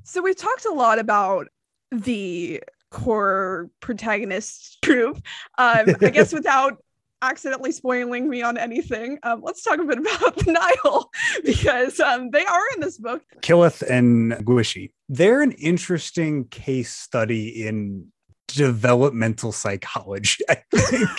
So 0.04 0.22
we've 0.22 0.36
talked 0.36 0.65
a 0.65 0.74
lot 0.74 1.00
about 1.00 1.48
the 1.91 2.62
core 2.91 3.70
protagonist 3.82 4.78
group. 4.84 5.18
Um, 5.58 5.96
I 6.02 6.10
guess 6.10 6.34
without 6.34 6.78
accidentally 7.26 7.72
spoiling 7.72 8.30
me 8.30 8.42
on 8.42 8.58
anything, 8.58 9.20
um, 9.24 9.42
let's 9.44 9.64
talk 9.64 9.80
a 9.80 9.84
bit 9.84 9.98
about 10.00 10.36
the 10.38 10.52
Nihil 10.52 11.10
because 11.44 12.00
um, 12.00 12.30
they 12.32 12.46
are 12.46 12.64
in 12.76 12.82
this 12.82 12.98
book. 12.98 13.24
Killith 13.42 13.82
and 13.82 14.34
Guishi, 14.46 14.92
they're 15.10 15.42
an 15.42 15.52
interesting 15.54 16.46
case 16.46 16.92
study 16.92 17.66
in 17.68 18.12
developmental 18.48 19.52
psychology, 19.52 20.44
I 20.50 20.62
think, 20.74 21.10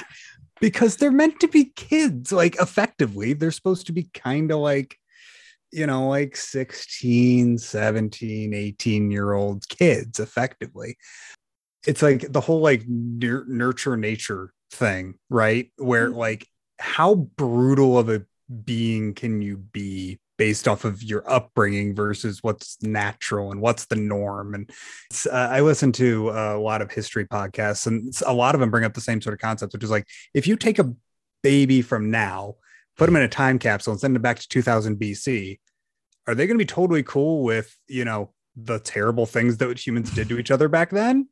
because 0.60 0.96
they're 0.96 1.10
meant 1.10 1.40
to 1.40 1.48
be 1.48 1.72
kids, 1.76 2.32
like 2.32 2.56
effectively. 2.60 3.32
They're 3.32 3.50
supposed 3.50 3.86
to 3.86 3.92
be 3.92 4.08
kind 4.14 4.50
of 4.50 4.58
like, 4.58 4.96
you 5.72 5.86
know, 5.86 6.08
like 6.08 6.36
16, 6.36 7.58
17, 7.58 8.54
18 8.54 9.10
year 9.10 9.32
old 9.32 9.68
kids, 9.68 10.20
effectively. 10.20 10.96
It's 11.86 12.02
like 12.02 12.32
the 12.32 12.40
whole 12.40 12.60
like 12.60 12.84
nurture 12.88 13.96
nature 13.96 14.52
thing, 14.70 15.14
right? 15.30 15.70
Where 15.76 16.10
Mhm. 16.10 16.16
like, 16.16 16.48
how 16.78 17.14
brutal 17.14 17.98
of 17.98 18.08
a 18.08 18.24
being 18.64 19.14
can 19.14 19.42
you 19.42 19.56
be 19.56 20.18
based 20.38 20.68
off 20.68 20.84
of 20.84 21.02
your 21.02 21.28
upbringing 21.30 21.94
versus 21.94 22.42
what's 22.42 22.76
natural 22.82 23.50
and 23.50 23.60
what's 23.60 23.86
the 23.86 23.96
norm 23.96 24.54
and 24.54 24.70
uh, 25.32 25.48
i 25.50 25.60
listen 25.60 25.90
to 25.90 26.28
a 26.30 26.58
lot 26.58 26.82
of 26.82 26.92
history 26.92 27.24
podcasts 27.24 27.86
and 27.86 28.14
a 28.26 28.32
lot 28.34 28.54
of 28.54 28.60
them 28.60 28.70
bring 28.70 28.84
up 28.84 28.92
the 28.94 29.00
same 29.00 29.20
sort 29.20 29.32
of 29.32 29.40
concept 29.40 29.72
which 29.72 29.82
is 29.82 29.90
like 29.90 30.06
if 30.34 30.46
you 30.46 30.56
take 30.56 30.78
a 30.78 30.92
baby 31.42 31.80
from 31.82 32.10
now 32.10 32.54
put 32.98 33.06
them 33.06 33.16
in 33.16 33.22
a 33.22 33.28
time 33.28 33.58
capsule 33.58 33.92
and 33.92 34.00
send 34.00 34.14
them 34.14 34.22
back 34.22 34.38
to 34.38 34.48
2000 34.48 34.96
bc 34.96 35.58
are 36.26 36.34
they 36.34 36.46
going 36.46 36.58
to 36.58 36.62
be 36.62 36.66
totally 36.66 37.02
cool 37.02 37.42
with 37.42 37.74
you 37.88 38.04
know 38.04 38.30
the 38.54 38.78
terrible 38.78 39.26
things 39.26 39.56
that 39.56 39.84
humans 39.84 40.10
did 40.10 40.28
to 40.28 40.38
each 40.38 40.50
other 40.50 40.68
back 40.68 40.90
then 40.90 41.26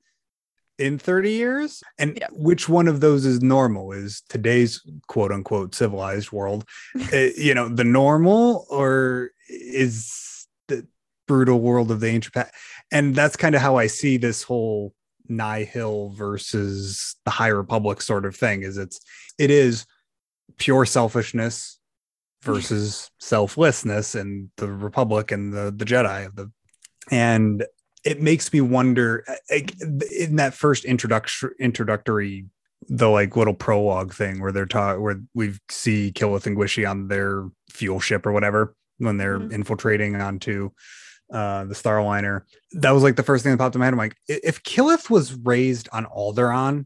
in 0.79 0.99
30 0.99 1.31
years? 1.33 1.83
And 1.99 2.19
Yeah. 2.21 2.29
which 2.33 2.69
one 2.69 2.89
of 2.89 3.01
those 3.01 3.25
is 3.25 3.41
normal? 3.43 3.93
Is 3.93 4.23
today's 4.29 4.81
quote 5.07 5.33
unquote 5.33 5.75
civilized 5.75 6.33
world 6.33 6.65
uh, 7.13 7.17
you 7.37 7.55
know 7.55 7.69
the 7.69 7.85
normal 7.85 8.67
or 8.71 9.31
is 9.49 10.47
the 10.69 10.87
brutal 11.29 11.61
world 11.61 11.91
of 11.91 12.01
the 12.01 12.09
ancient 12.09 12.35
past 12.35 12.53
and 12.93 13.15
that's 13.15 13.37
kind 13.37 13.55
of 13.55 13.61
how 13.61 13.77
i 13.77 13.87
see 13.87 14.17
this 14.17 14.43
whole 14.43 14.95
nihil 15.29 16.11
versus 16.11 17.17
the 17.25 17.31
high 17.31 17.49
republic 17.49 18.01
sort 18.03 18.25
of 18.25 18.35
thing 18.37 18.63
is 18.63 18.77
it's 18.77 19.01
it 19.39 19.51
is 19.51 19.87
pure 20.59 20.85
selfishness 20.85 21.79
versus 22.43 23.11
selflessness 23.21 24.15
and 24.15 24.51
the 24.57 24.71
republic 24.71 25.31
and 25.33 25.53
the 25.53 25.73
the 25.75 25.85
jedi 25.85 26.27
of 26.27 26.35
the 26.37 26.51
and 27.11 27.65
it 28.05 28.21
makes 28.21 28.53
me 28.53 28.61
wonder 28.61 29.25
uh, 29.29 29.35
like, 29.51 29.75
in 30.13 30.37
that 30.37 30.55
first 30.55 30.85
introduction 30.85 31.51
introductory 31.59 32.47
the 32.89 33.09
like 33.09 33.35
little 33.37 33.55
prologue 33.55 34.13
thing 34.13 34.41
where 34.41 34.53
they're 34.53 34.67
taught 34.67 35.01
where 35.01 35.19
we 35.35 35.55
see 35.71 36.13
Killith 36.15 36.47
and 36.47 36.57
Gwishy 36.57 36.89
on 36.89 37.09
their 37.09 37.49
fuel 37.71 37.99
ship 37.99 38.27
or 38.27 38.33
whatever 38.33 38.75
when 38.99 39.17
they're 39.17 39.39
Mhm. 39.41 39.53
infiltrating 39.53 40.17
onto 40.17 40.71
uh 41.33 41.65
the 41.65 41.75
Starliner. 41.75 42.43
That 42.73 42.91
was 42.91 43.03
like 43.03 43.17
the 43.17 43.23
first 43.23 43.43
thing 43.43 43.53
that 43.53 43.59
popped 43.59 43.75
in 43.75 43.79
my 43.79 43.87
head. 43.87 43.95
I'm 43.95 43.99
like, 43.99 44.17
if 44.29 44.63
Killith 44.63 45.09
was 45.09 45.33
raised 45.35 45.89
on 45.93 46.05
Alderaan, 46.05 46.85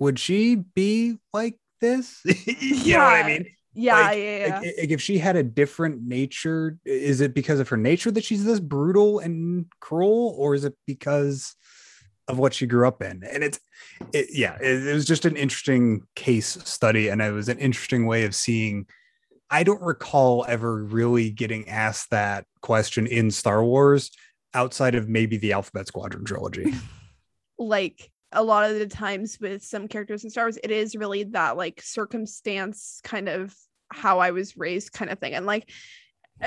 would 0.00 0.18
she 0.18 0.56
be 0.56 1.18
like 1.32 1.56
this? 1.80 2.20
you 2.24 2.94
know 2.94 3.04
what 3.04 3.14
I 3.14 3.26
mean? 3.26 3.46
Yeah, 3.74 3.94
Like, 3.94 4.18
yeah, 4.18 4.46
yeah. 4.46 4.58
Like, 4.60 4.90
if 4.90 5.00
she 5.00 5.18
had 5.18 5.36
a 5.36 5.42
different 5.42 6.02
nature, 6.02 6.78
is 6.84 7.20
it 7.20 7.34
because 7.34 7.60
of 7.60 7.68
her 7.70 7.76
nature 7.76 8.10
that 8.10 8.24
she's 8.24 8.44
this 8.44 8.60
brutal 8.60 9.18
and 9.18 9.66
cruel, 9.80 10.34
or 10.36 10.54
is 10.54 10.64
it 10.64 10.74
because 10.86 11.54
of 12.28 12.38
what 12.38 12.54
she 12.54 12.66
grew 12.66 12.86
up 12.86 13.02
in? 13.02 13.22
And 13.24 13.42
it's, 13.42 13.58
it, 14.12 14.26
yeah, 14.30 14.56
it, 14.60 14.86
it 14.86 14.92
was 14.92 15.06
just 15.06 15.24
an 15.24 15.36
interesting 15.36 16.02
case 16.14 16.58
study, 16.64 17.08
and 17.08 17.22
it 17.22 17.32
was 17.32 17.48
an 17.48 17.58
interesting 17.58 18.06
way 18.06 18.24
of 18.24 18.34
seeing. 18.34 18.86
I 19.50 19.64
don't 19.64 19.82
recall 19.82 20.46
ever 20.48 20.82
really 20.84 21.30
getting 21.30 21.68
asked 21.68 22.10
that 22.10 22.46
question 22.62 23.06
in 23.06 23.30
Star 23.30 23.62
Wars 23.62 24.10
outside 24.54 24.94
of 24.94 25.08
maybe 25.08 25.36
the 25.36 25.52
Alphabet 25.52 25.86
Squadron 25.86 26.24
trilogy. 26.24 26.72
like 27.58 28.10
a 28.32 28.42
lot 28.42 28.70
of 28.70 28.78
the 28.78 28.86
times 28.86 29.38
with 29.40 29.62
some 29.62 29.88
characters 29.88 30.24
in 30.24 30.30
Star 30.30 30.44
Wars, 30.44 30.58
it 30.62 30.70
is 30.70 30.96
really 30.96 31.24
that 31.24 31.56
like 31.56 31.82
circumstance 31.82 33.00
kind 33.04 33.28
of 33.28 33.54
how 33.90 34.18
I 34.20 34.30
was 34.30 34.56
raised 34.56 34.92
kind 34.92 35.10
of 35.10 35.18
thing. 35.18 35.34
And 35.34 35.46
like 35.46 35.70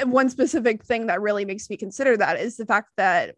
one 0.03 0.29
specific 0.29 0.83
thing 0.83 1.07
that 1.07 1.21
really 1.21 1.45
makes 1.45 1.69
me 1.69 1.77
consider 1.77 2.17
that 2.17 2.39
is 2.39 2.57
the 2.57 2.65
fact 2.65 2.89
that 2.97 3.35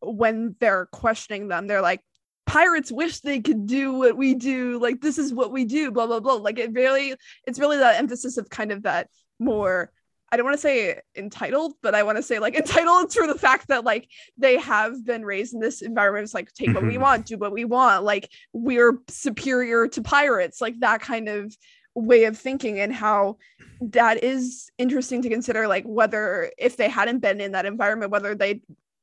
when 0.00 0.54
they're 0.60 0.86
questioning 0.86 1.48
them, 1.48 1.66
they're 1.66 1.82
like, 1.82 2.00
pirates 2.46 2.90
wish 2.90 3.20
they 3.20 3.40
could 3.40 3.66
do 3.66 3.92
what 3.92 4.16
we 4.16 4.34
do. 4.34 4.78
Like, 4.78 5.00
this 5.00 5.18
is 5.18 5.34
what 5.34 5.52
we 5.52 5.64
do, 5.64 5.90
blah, 5.90 6.06
blah, 6.06 6.20
blah. 6.20 6.34
Like, 6.34 6.58
it 6.58 6.72
really, 6.72 7.14
it's 7.46 7.58
really 7.58 7.76
that 7.78 7.98
emphasis 7.98 8.38
of 8.38 8.48
kind 8.48 8.72
of 8.72 8.84
that 8.84 9.08
more. 9.38 9.90
I 10.30 10.36
don't 10.36 10.44
want 10.44 10.56
to 10.56 10.60
say 10.60 11.00
entitled, 11.16 11.74
but 11.82 11.94
I 11.94 12.02
want 12.02 12.16
to 12.18 12.22
say 12.22 12.38
like 12.38 12.54
entitled 12.62 13.12
for 13.12 13.26
the 13.26 13.38
fact 13.38 13.68
that 13.68 13.84
like 13.84 14.08
they 14.36 14.58
have 14.58 15.04
been 15.04 15.24
raised 15.24 15.54
in 15.54 15.60
this 15.60 15.82
environment. 15.82 16.24
It's 16.24 16.34
like 16.34 16.52
take 16.52 16.74
what 16.74 16.84
we 16.86 16.94
Mhm. 16.96 17.00
want, 17.00 17.26
do 17.26 17.38
what 17.38 17.52
we 17.52 17.64
want. 17.64 18.04
Like 18.04 18.30
we're 18.52 18.98
superior 19.08 19.88
to 19.88 20.02
pirates, 20.02 20.60
like 20.60 20.78
that 20.80 21.00
kind 21.00 21.28
of 21.28 21.56
way 21.94 22.24
of 22.24 22.38
thinking 22.38 22.78
and 22.78 22.92
how 22.92 23.38
that 23.80 24.22
is 24.22 24.70
interesting 24.78 25.22
to 25.22 25.28
consider 25.28 25.66
like 25.66 25.84
whether 25.84 26.50
if 26.58 26.76
they 26.76 26.88
hadn't 26.88 27.20
been 27.20 27.40
in 27.40 27.52
that 27.52 27.64
environment 27.66 28.10
whether 28.10 28.34
they 28.34 28.60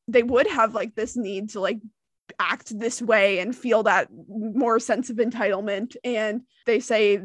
they 0.08 0.22
would 0.24 0.48
have 0.48 0.74
like 0.74 0.96
this 0.96 1.16
need 1.16 1.50
to 1.50 1.60
like 1.60 1.80
act 2.40 2.78
this 2.78 3.02
way 3.02 3.40
and 3.40 3.56
feel 3.56 3.84
that 3.84 4.08
more 4.30 4.80
sense 4.80 5.10
of 5.10 5.18
entitlement 5.18 5.96
and 6.04 6.42
they 6.66 6.80
say 6.80 7.22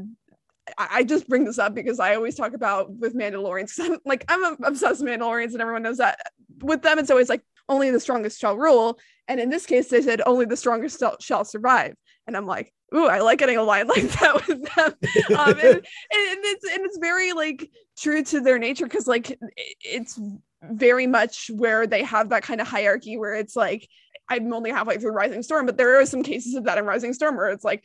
I 0.78 1.04
just 1.04 1.28
bring 1.28 1.44
this 1.44 1.58
up 1.58 1.74
because 1.74 2.00
I 2.00 2.14
always 2.14 2.34
talk 2.36 2.54
about 2.54 2.92
with 2.92 3.14
Mandalorians. 3.14 3.78
I'm 3.80 3.98
like 4.04 4.24
I'm 4.28 4.56
obsessed 4.62 5.02
with 5.02 5.10
Mandalorians, 5.10 5.52
and 5.52 5.60
everyone 5.60 5.82
knows 5.82 5.98
that. 5.98 6.18
With 6.62 6.82
them, 6.82 6.98
it's 6.98 7.10
always 7.10 7.28
like 7.28 7.42
only 7.68 7.90
the 7.90 8.00
strongest 8.00 8.40
shall 8.40 8.56
rule, 8.56 8.98
and 9.28 9.40
in 9.40 9.48
this 9.48 9.66
case, 9.66 9.88
they 9.88 10.02
said 10.02 10.22
only 10.26 10.44
the 10.44 10.56
strongest 10.56 11.02
shall, 11.20 11.44
survive. 11.44 11.94
And 12.26 12.36
I'm 12.36 12.46
like, 12.46 12.72
ooh, 12.94 13.06
I 13.06 13.20
like 13.20 13.38
getting 13.38 13.56
a 13.56 13.62
line 13.62 13.86
like 13.88 14.02
that 14.02 14.46
with 14.46 14.62
them. 14.74 14.94
Um, 15.36 15.50
and, 15.50 15.62
and 15.62 15.84
it's 16.12 16.64
and 16.64 16.84
it's 16.84 16.98
very 16.98 17.32
like 17.32 17.70
true 17.98 18.22
to 18.24 18.40
their 18.40 18.58
nature 18.58 18.86
because 18.86 19.06
like 19.06 19.38
it's 19.82 20.18
very 20.62 21.06
much 21.06 21.50
where 21.54 21.86
they 21.86 22.02
have 22.02 22.30
that 22.30 22.42
kind 22.42 22.60
of 22.60 22.68
hierarchy 22.68 23.16
where 23.16 23.34
it's 23.34 23.56
like 23.56 23.88
I'm 24.30 24.52
only 24.52 24.70
halfway 24.70 24.96
through 24.96 25.10
Rising 25.10 25.42
Storm, 25.42 25.66
but 25.66 25.76
there 25.76 26.00
are 26.00 26.06
some 26.06 26.22
cases 26.22 26.54
of 26.54 26.64
that 26.64 26.78
in 26.78 26.86
Rising 26.86 27.12
Storm 27.12 27.36
where 27.36 27.50
it's 27.50 27.64
like, 27.64 27.84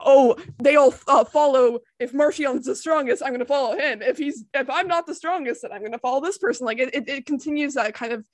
oh, 0.00 0.36
they 0.58 0.76
all 0.76 0.94
uh, 1.06 1.24
follow. 1.24 1.80
If 2.00 2.14
Marchion's 2.14 2.66
the 2.66 2.74
strongest, 2.74 3.22
I'm 3.22 3.28
going 3.28 3.40
to 3.40 3.46
follow 3.46 3.76
him. 3.76 4.00
If 4.02 4.18
he's, 4.18 4.44
if 4.54 4.70
I'm 4.70 4.88
not 4.88 5.06
the 5.06 5.14
strongest, 5.14 5.62
then 5.62 5.72
I'm 5.72 5.80
going 5.80 5.92
to 5.92 5.98
follow 5.98 6.22
this 6.22 6.38
person. 6.38 6.66
Like 6.66 6.78
it, 6.78 6.94
it, 6.94 7.08
it 7.08 7.26
continues 7.26 7.74
that 7.74 7.94
kind 7.94 8.12
of 8.12 8.26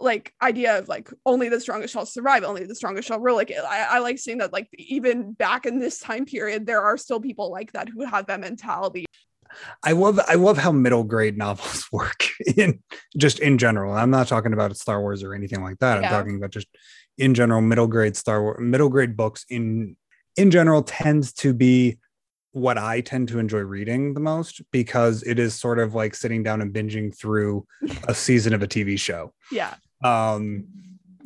like 0.00 0.32
idea 0.42 0.78
of 0.78 0.88
like 0.88 1.08
only 1.24 1.48
the 1.48 1.60
strongest 1.60 1.92
shall 1.92 2.06
survive, 2.06 2.42
only 2.42 2.64
the 2.64 2.74
strongest 2.74 3.08
shall 3.08 3.20
rule. 3.20 3.36
Like 3.36 3.52
I, 3.52 3.86
I 3.90 3.98
like 3.98 4.18
seeing 4.18 4.38
that 4.38 4.52
like 4.52 4.68
even 4.72 5.32
back 5.32 5.66
in 5.66 5.78
this 5.78 6.00
time 6.00 6.24
period, 6.24 6.66
there 6.66 6.82
are 6.82 6.96
still 6.96 7.20
people 7.20 7.50
like 7.50 7.72
that 7.72 7.88
who 7.88 8.04
have 8.04 8.26
that 8.26 8.40
mentality. 8.40 9.06
I 9.82 9.92
love 9.92 10.20
I 10.28 10.34
love 10.34 10.58
how 10.58 10.72
middle 10.72 11.04
grade 11.04 11.36
novels 11.36 11.86
work 11.92 12.28
in 12.56 12.80
just 13.16 13.38
in 13.38 13.58
general. 13.58 13.94
I'm 13.94 14.10
not 14.10 14.28
talking 14.28 14.52
about 14.52 14.76
Star 14.76 15.00
Wars 15.00 15.22
or 15.22 15.34
anything 15.34 15.62
like 15.62 15.78
that. 15.78 16.00
Yeah. 16.00 16.06
I'm 16.06 16.12
talking 16.12 16.36
about 16.36 16.50
just 16.50 16.68
in 17.18 17.34
general 17.34 17.60
middle 17.60 17.86
grade 17.86 18.16
Star 18.16 18.42
Wars 18.42 18.58
middle 18.60 18.88
grade 18.88 19.16
books 19.16 19.44
in 19.48 19.96
in 20.36 20.50
general 20.50 20.82
tends 20.82 21.32
to 21.32 21.54
be 21.54 21.98
what 22.52 22.78
I 22.78 23.00
tend 23.00 23.28
to 23.28 23.38
enjoy 23.38 23.60
reading 23.60 24.14
the 24.14 24.20
most 24.20 24.62
because 24.70 25.24
it 25.24 25.38
is 25.40 25.54
sort 25.58 25.80
of 25.80 25.94
like 25.94 26.14
sitting 26.14 26.42
down 26.42 26.60
and 26.60 26.72
binging 26.72 27.16
through 27.16 27.66
a 28.06 28.14
season 28.14 28.52
of 28.54 28.62
a 28.62 28.68
TV 28.68 28.98
show. 28.98 29.32
Yeah. 29.50 29.74
Um 30.02 30.66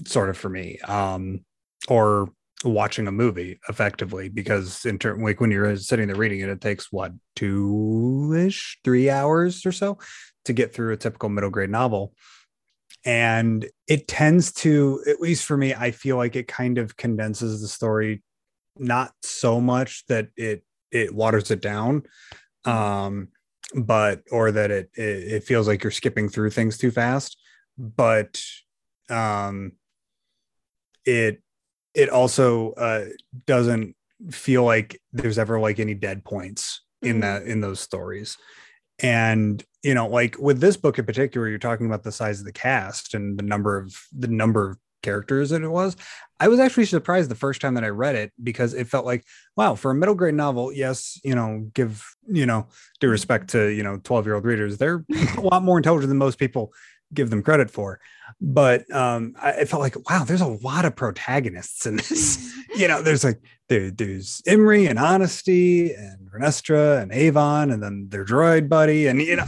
sort 0.07 0.31
of 0.31 0.37
for 0.37 0.49
me. 0.49 0.79
Um 0.81 1.45
or 1.88 2.31
watching 2.64 3.07
a 3.07 3.12
movie 3.12 3.61
effectively 3.68 4.29
because 4.29 4.85
in 4.85 4.99
turn 4.99 5.23
like 5.23 5.40
when 5.40 5.51
you're 5.51 5.77
sitting 5.77 6.09
there 6.09 6.16
reading 6.16 6.40
it 6.40 6.49
it 6.49 6.61
takes 6.61 6.90
what 6.90 7.12
two-ish 7.37 8.81
three 8.83 9.09
hours 9.09 9.64
or 9.64 9.71
so 9.71 9.97
to 10.44 10.53
get 10.53 10.75
through 10.75 10.92
a 10.92 10.97
typical 10.97 11.29
middle 11.29 11.51
grade 11.51 11.71
novel. 11.71 12.14
And 13.05 13.68
it 13.87 14.09
tends 14.09 14.53
to 14.55 15.03
at 15.07 15.21
least 15.21 15.44
for 15.44 15.57
me 15.57 15.73
i 15.73 15.92
feel 15.92 16.16
like 16.16 16.35
it 16.35 16.49
kind 16.49 16.79
of 16.79 16.97
condenses 16.97 17.61
the 17.61 17.68
story 17.68 18.23
not 18.77 19.12
so 19.23 19.61
much 19.61 20.05
that 20.07 20.29
it 20.37 20.64
it 20.90 21.14
waters 21.14 21.51
it 21.51 21.61
down 21.61 22.03
um 22.64 23.29
but 23.75 24.23
or 24.31 24.51
that 24.51 24.71
it 24.71 24.90
it, 24.94 25.33
it 25.33 25.44
feels 25.44 25.68
like 25.68 25.83
you're 25.83 25.90
skipping 25.90 26.29
through 26.29 26.51
things 26.51 26.79
too 26.79 26.90
fast. 26.90 27.38
But 27.77 28.40
um 29.09 29.73
it 31.05 31.42
it 31.99 32.09
also 32.09 32.73
uh 32.73 33.05
doesn't 33.47 33.95
feel 34.31 34.65
like 34.65 35.01
there's 35.13 35.39
ever 35.39 35.59
like 35.61 35.79
any 35.81 35.95
dead 35.95 36.25
points 36.25 36.81
in 37.03 37.17
Mhm. 37.19 37.21
that 37.23 37.43
in 37.43 37.61
those 37.61 37.81
stories. 37.81 38.37
And 39.01 39.63
you 39.83 39.95
know 39.95 40.09
like 40.09 40.37
with 40.39 40.61
this 40.61 40.77
book 40.77 40.99
in 40.99 41.05
particular 41.07 41.49
you're 41.49 41.59
talking 41.59 41.87
about 41.87 42.03
the 42.03 42.13
size 42.13 42.41
of 42.41 42.47
the 42.47 42.53
cast 42.53 43.15
and 43.15 43.39
the 43.39 43.45
number 43.45 43.77
of 43.79 43.97
the 44.13 44.27
number 44.29 44.71
of 44.71 44.79
characters 45.03 45.51
that 45.51 45.63
it 45.63 45.69
was. 45.69 45.97
I 46.41 46.49
was 46.49 46.59
actually 46.59 46.87
surprised 46.87 47.31
the 47.31 47.37
first 47.37 47.61
time 47.61 47.75
that 47.75 47.85
i 47.85 47.89
read 47.89 48.17
it 48.17 48.33
because 48.43 48.75
it 48.75 48.89
felt 48.89 49.07
like 49.07 49.25
wow 49.57 49.77
for 49.77 49.91
a 49.93 49.95
middle 49.95 50.17
grade 50.17 50.35
novel 50.35 50.73
yes 50.73 51.21
you 51.25 51.35
know 51.35 51.69
give 51.75 52.05
you 52.27 52.47
know 52.47 52.67
due 53.01 53.09
respect 53.09 53.49
to 53.51 53.69
you 53.69 53.85
know 53.85 53.99
12 54.03 54.27
year 54.27 54.35
old 54.35 54.45
readers 54.45 54.77
they're 54.79 55.05
a 55.37 55.41
lot 55.41 55.63
more 55.63 55.77
intelligent 55.79 56.09
than 56.09 56.19
most 56.19 56.39
people 56.39 56.73
give 57.14 57.31
them 57.31 57.42
credit 57.42 57.71
for. 57.71 58.01
But 58.40 58.90
um 58.94 59.35
I, 59.40 59.53
I 59.53 59.64
felt 59.64 59.83
like 59.83 60.09
wow 60.09 60.25
there's 60.25 60.40
a 60.40 60.47
lot 60.47 60.85
of 60.85 60.97
protagonists 60.97 61.87
in 61.87 61.97
this. 61.97 62.47
You 62.77 62.87
know 62.87 63.01
there's 63.03 63.25
like 63.25 63.40
there, 63.68 63.90
there's 63.90 64.42
Imri 64.47 64.87
and 64.87 64.99
Honesty 64.99 65.94
and 65.94 66.31
Vernestra 66.31 67.01
and 67.01 67.11
Avon 67.11 67.71
and 67.71 67.83
then 67.83 68.09
their 68.11 68.25
droid 68.25 68.68
buddy. 68.68 69.07
And 69.07 69.21
you 69.21 69.37
know 69.37 69.47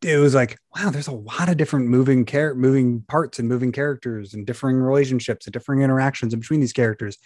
it 0.00 0.16
was 0.16 0.34
like 0.34 0.56
wow 0.74 0.90
there's 0.90 1.08
a 1.08 1.12
lot 1.12 1.48
of 1.48 1.56
different 1.56 1.88
moving 1.88 2.24
char- 2.24 2.54
moving 2.54 3.02
parts 3.08 3.40
and 3.40 3.48
moving 3.48 3.72
characters 3.72 4.32
and 4.32 4.46
differing 4.46 4.76
relationships 4.76 5.44
and 5.44 5.52
differing 5.52 5.82
interactions 5.82 6.34
between 6.34 6.60
these 6.60 6.72
characters. 6.72 7.18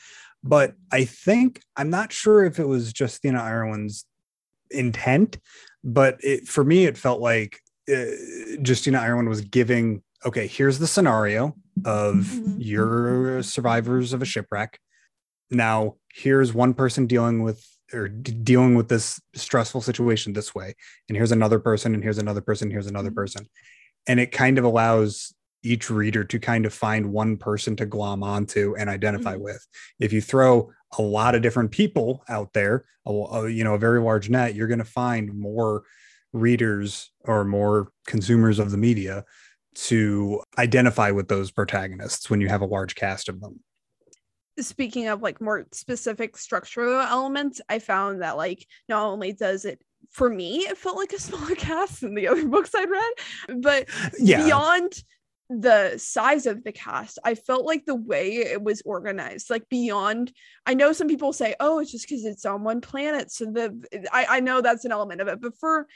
But 0.43 0.75
I 0.91 1.05
think 1.05 1.61
I'm 1.77 1.91
not 1.91 2.11
sure 2.11 2.45
if 2.45 2.59
it 2.59 2.67
was 2.67 2.93
just 2.93 3.23
Justina 3.23 3.43
Ireland's 3.43 4.07
intent 4.71 5.39
but 5.85 6.19
it 6.23 6.49
for 6.49 6.65
me 6.65 6.87
it 6.87 6.97
felt 6.97 7.21
like 7.21 7.61
uh, 7.93 8.61
Justina 8.65 8.99
Ireland 8.99 9.29
was 9.29 9.41
giving 9.41 10.03
okay 10.25 10.47
here's 10.47 10.79
the 10.79 10.87
scenario 10.87 11.55
of 11.85 12.15
Mhm. 12.17 12.57
you're 12.59 13.43
survivors 13.43 14.13
of 14.13 14.23
a 14.23 14.25
shipwreck 14.25 14.79
now 15.51 15.97
here's 16.13 16.55
one 16.55 16.75
person 16.75 17.07
dealing 17.07 17.43
with 17.43 17.67
or 17.93 18.09
d- 18.09 18.33
dealing 18.33 18.75
with 18.75 18.89
this 18.89 19.21
stressful 19.35 19.81
situation 19.83 20.33
this 20.33 20.55
way 20.55 20.75
and 21.09 21.17
here's 21.17 21.33
another 21.33 21.59
person 21.59 21.95
and 21.95 22.03
here's 22.03 22.19
another 22.19 22.41
person 22.41 22.71
here's 22.71 22.87
another 22.87 23.11
Mhm. 23.11 23.17
person 23.17 23.47
and 24.07 24.21
it 24.21 24.33
kind 24.33 24.59
of 24.59 24.65
allows 24.65 25.35
each 25.63 25.89
reader 25.89 26.23
to 26.25 26.39
kind 26.39 26.67
of 26.67 26.75
find 26.75 27.11
one 27.13 27.37
person 27.39 27.75
to 27.77 27.87
glom 27.87 28.23
onto 28.23 28.75
and 28.79 28.91
identify 28.91 29.33
mm-hmm. 29.33 29.45
with. 29.45 29.67
If 29.99 30.13
you 30.13 30.21
throw 30.21 30.71
a 30.99 31.01
lot 31.01 31.35
of 31.35 31.41
different 31.41 31.71
people 31.71 32.23
out 32.29 32.53
there, 32.53 32.85
a, 33.07 33.11
a, 33.11 33.49
you 33.51 33.65
know, 33.65 33.73
a 33.73 33.79
very 33.79 33.99
large 33.99 34.29
net, 34.29 34.55
you're 34.55 34.67
going 34.67 34.79
to 34.81 34.85
find 34.85 35.33
more 35.33 35.85
readers 36.35 37.11
or 37.21 37.45
more 37.45 37.91
consumers 38.07 38.59
of 38.59 38.71
the 38.71 38.77
media 38.77 39.25
to 39.75 40.43
identify 40.59 41.11
with 41.11 41.29
those 41.29 41.51
protagonists 41.51 42.29
when 42.29 42.41
you 42.41 42.49
have 42.49 42.61
a 42.61 42.67
large 42.67 42.95
cast 42.95 43.29
of 43.29 43.41
them 43.41 43.61
speaking 44.61 45.09
of 45.09 45.23
like 45.23 45.41
more 45.41 45.67
specific 45.73 46.37
structural 46.37 47.01
elements 47.01 47.61
i 47.69 47.79
found 47.79 48.23
that 48.23 48.37
like 48.37 48.67
not 48.89 49.05
only 49.05 49.33
does 49.33 49.65
it 49.65 49.81
for 50.11 50.29
me 50.29 50.59
it 50.59 50.77
felt 50.77 50.97
like 50.97 51.13
a 51.13 51.19
smaller 51.21 51.55
cast 51.55 52.01
than 52.01 52.15
the 52.15 52.29
other 52.29 52.47
books 52.47 52.75
i'd 52.75 52.91
read 52.91 53.13
but 53.61 53.89
yeah. 54.19 54.45
beyond 54.45 55.03
the 55.51 55.97
size 55.99 56.47
of 56.47 56.65
the 56.65 56.73
cast 56.73 57.19
i 57.23 57.35
felt 57.35 57.67
like 57.67 57.85
the 57.85 57.95
way 57.95 58.37
it 58.37 58.63
was 58.63 58.83
organized 58.87 59.51
like 59.51 59.69
beyond 59.69 60.33
i 60.67 60.73
know 60.73 60.93
some 60.93 61.07
people 61.07 61.33
say 61.35 61.55
oh 61.61 61.81
it's 61.81 61.93
just 61.93 62.09
because 62.09 62.25
it's 62.25 62.47
on 62.47 62.65
one 62.65 62.81
planet 62.81 63.31
so 63.31 63.45
the 63.45 64.09
I, 64.11 64.27
I 64.31 64.41
know 64.41 64.63
that's 64.63 64.87
an 64.87 64.93
element 64.93 65.21
of 65.21 65.29
it 65.29 65.43
but 65.43 65.57
for 65.59 65.87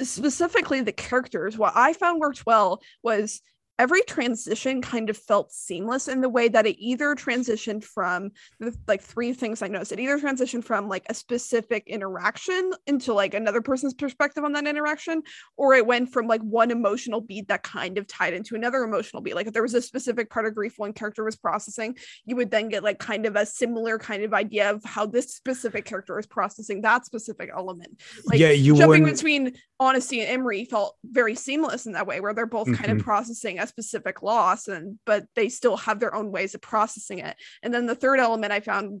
specifically 0.00 0.80
the 0.80 0.92
characters 0.92 1.56
what 1.56 1.72
i 1.76 1.92
found 1.92 2.20
worked 2.20 2.44
well 2.46 2.80
was 3.02 3.40
every 3.78 4.02
transition 4.02 4.80
kind 4.80 5.10
of 5.10 5.16
felt 5.16 5.52
seamless 5.52 6.06
in 6.06 6.20
the 6.20 6.28
way 6.28 6.48
that 6.48 6.66
it 6.66 6.76
either 6.78 7.14
transitioned 7.14 7.82
from 7.82 8.30
the 8.60 8.76
like 8.86 9.02
three 9.02 9.32
things 9.32 9.62
I 9.62 9.68
noticed. 9.68 9.92
It 9.92 10.00
either 10.00 10.18
transitioned 10.18 10.64
from 10.64 10.88
like 10.88 11.04
a 11.08 11.14
specific 11.14 11.84
interaction 11.86 12.72
into 12.86 13.12
like 13.12 13.34
another 13.34 13.60
person's 13.60 13.94
perspective 13.94 14.44
on 14.44 14.52
that 14.52 14.66
interaction, 14.66 15.22
or 15.56 15.74
it 15.74 15.86
went 15.86 16.12
from 16.12 16.26
like 16.26 16.40
one 16.42 16.70
emotional 16.70 17.20
beat 17.20 17.48
that 17.48 17.62
kind 17.62 17.98
of 17.98 18.06
tied 18.06 18.34
into 18.34 18.54
another 18.54 18.82
emotional 18.82 19.22
beat. 19.22 19.34
Like 19.34 19.48
if 19.48 19.52
there 19.52 19.62
was 19.62 19.74
a 19.74 19.82
specific 19.82 20.30
part 20.30 20.46
of 20.46 20.54
grief 20.54 20.74
one 20.78 20.92
character 20.92 21.24
was 21.24 21.36
processing, 21.36 21.96
you 22.24 22.36
would 22.36 22.50
then 22.50 22.68
get 22.68 22.84
like 22.84 22.98
kind 22.98 23.26
of 23.26 23.34
a 23.34 23.44
similar 23.44 23.98
kind 23.98 24.22
of 24.22 24.32
idea 24.32 24.70
of 24.70 24.84
how 24.84 25.06
this 25.06 25.34
specific 25.34 25.84
character 25.84 26.18
is 26.18 26.26
processing 26.26 26.82
that 26.82 27.04
specific 27.04 27.50
element. 27.54 28.00
Like 28.24 28.38
yeah, 28.38 28.50
you 28.50 28.76
jumping 28.76 29.02
wouldn't... 29.02 29.18
between 29.18 29.52
Honesty 29.80 30.20
and 30.20 30.30
Imri 30.30 30.64
felt 30.64 30.94
very 31.04 31.34
seamless 31.34 31.86
in 31.86 31.92
that 31.92 32.06
way, 32.06 32.20
where 32.20 32.32
they're 32.32 32.46
both 32.46 32.68
mm-hmm. 32.68 32.76
kind 32.76 32.92
of 32.92 32.98
mm-hmm. 32.98 33.04
processing 33.04 33.58
a 33.64 33.66
specific 33.66 34.22
loss 34.22 34.68
and 34.68 34.98
but 35.04 35.24
they 35.34 35.48
still 35.48 35.76
have 35.76 36.00
their 36.00 36.14
own 36.14 36.30
ways 36.30 36.54
of 36.54 36.60
processing 36.60 37.18
it. 37.18 37.36
And 37.62 37.74
then 37.74 37.86
the 37.86 37.94
third 37.94 38.20
element 38.20 38.52
i 38.52 38.60
found 38.60 39.00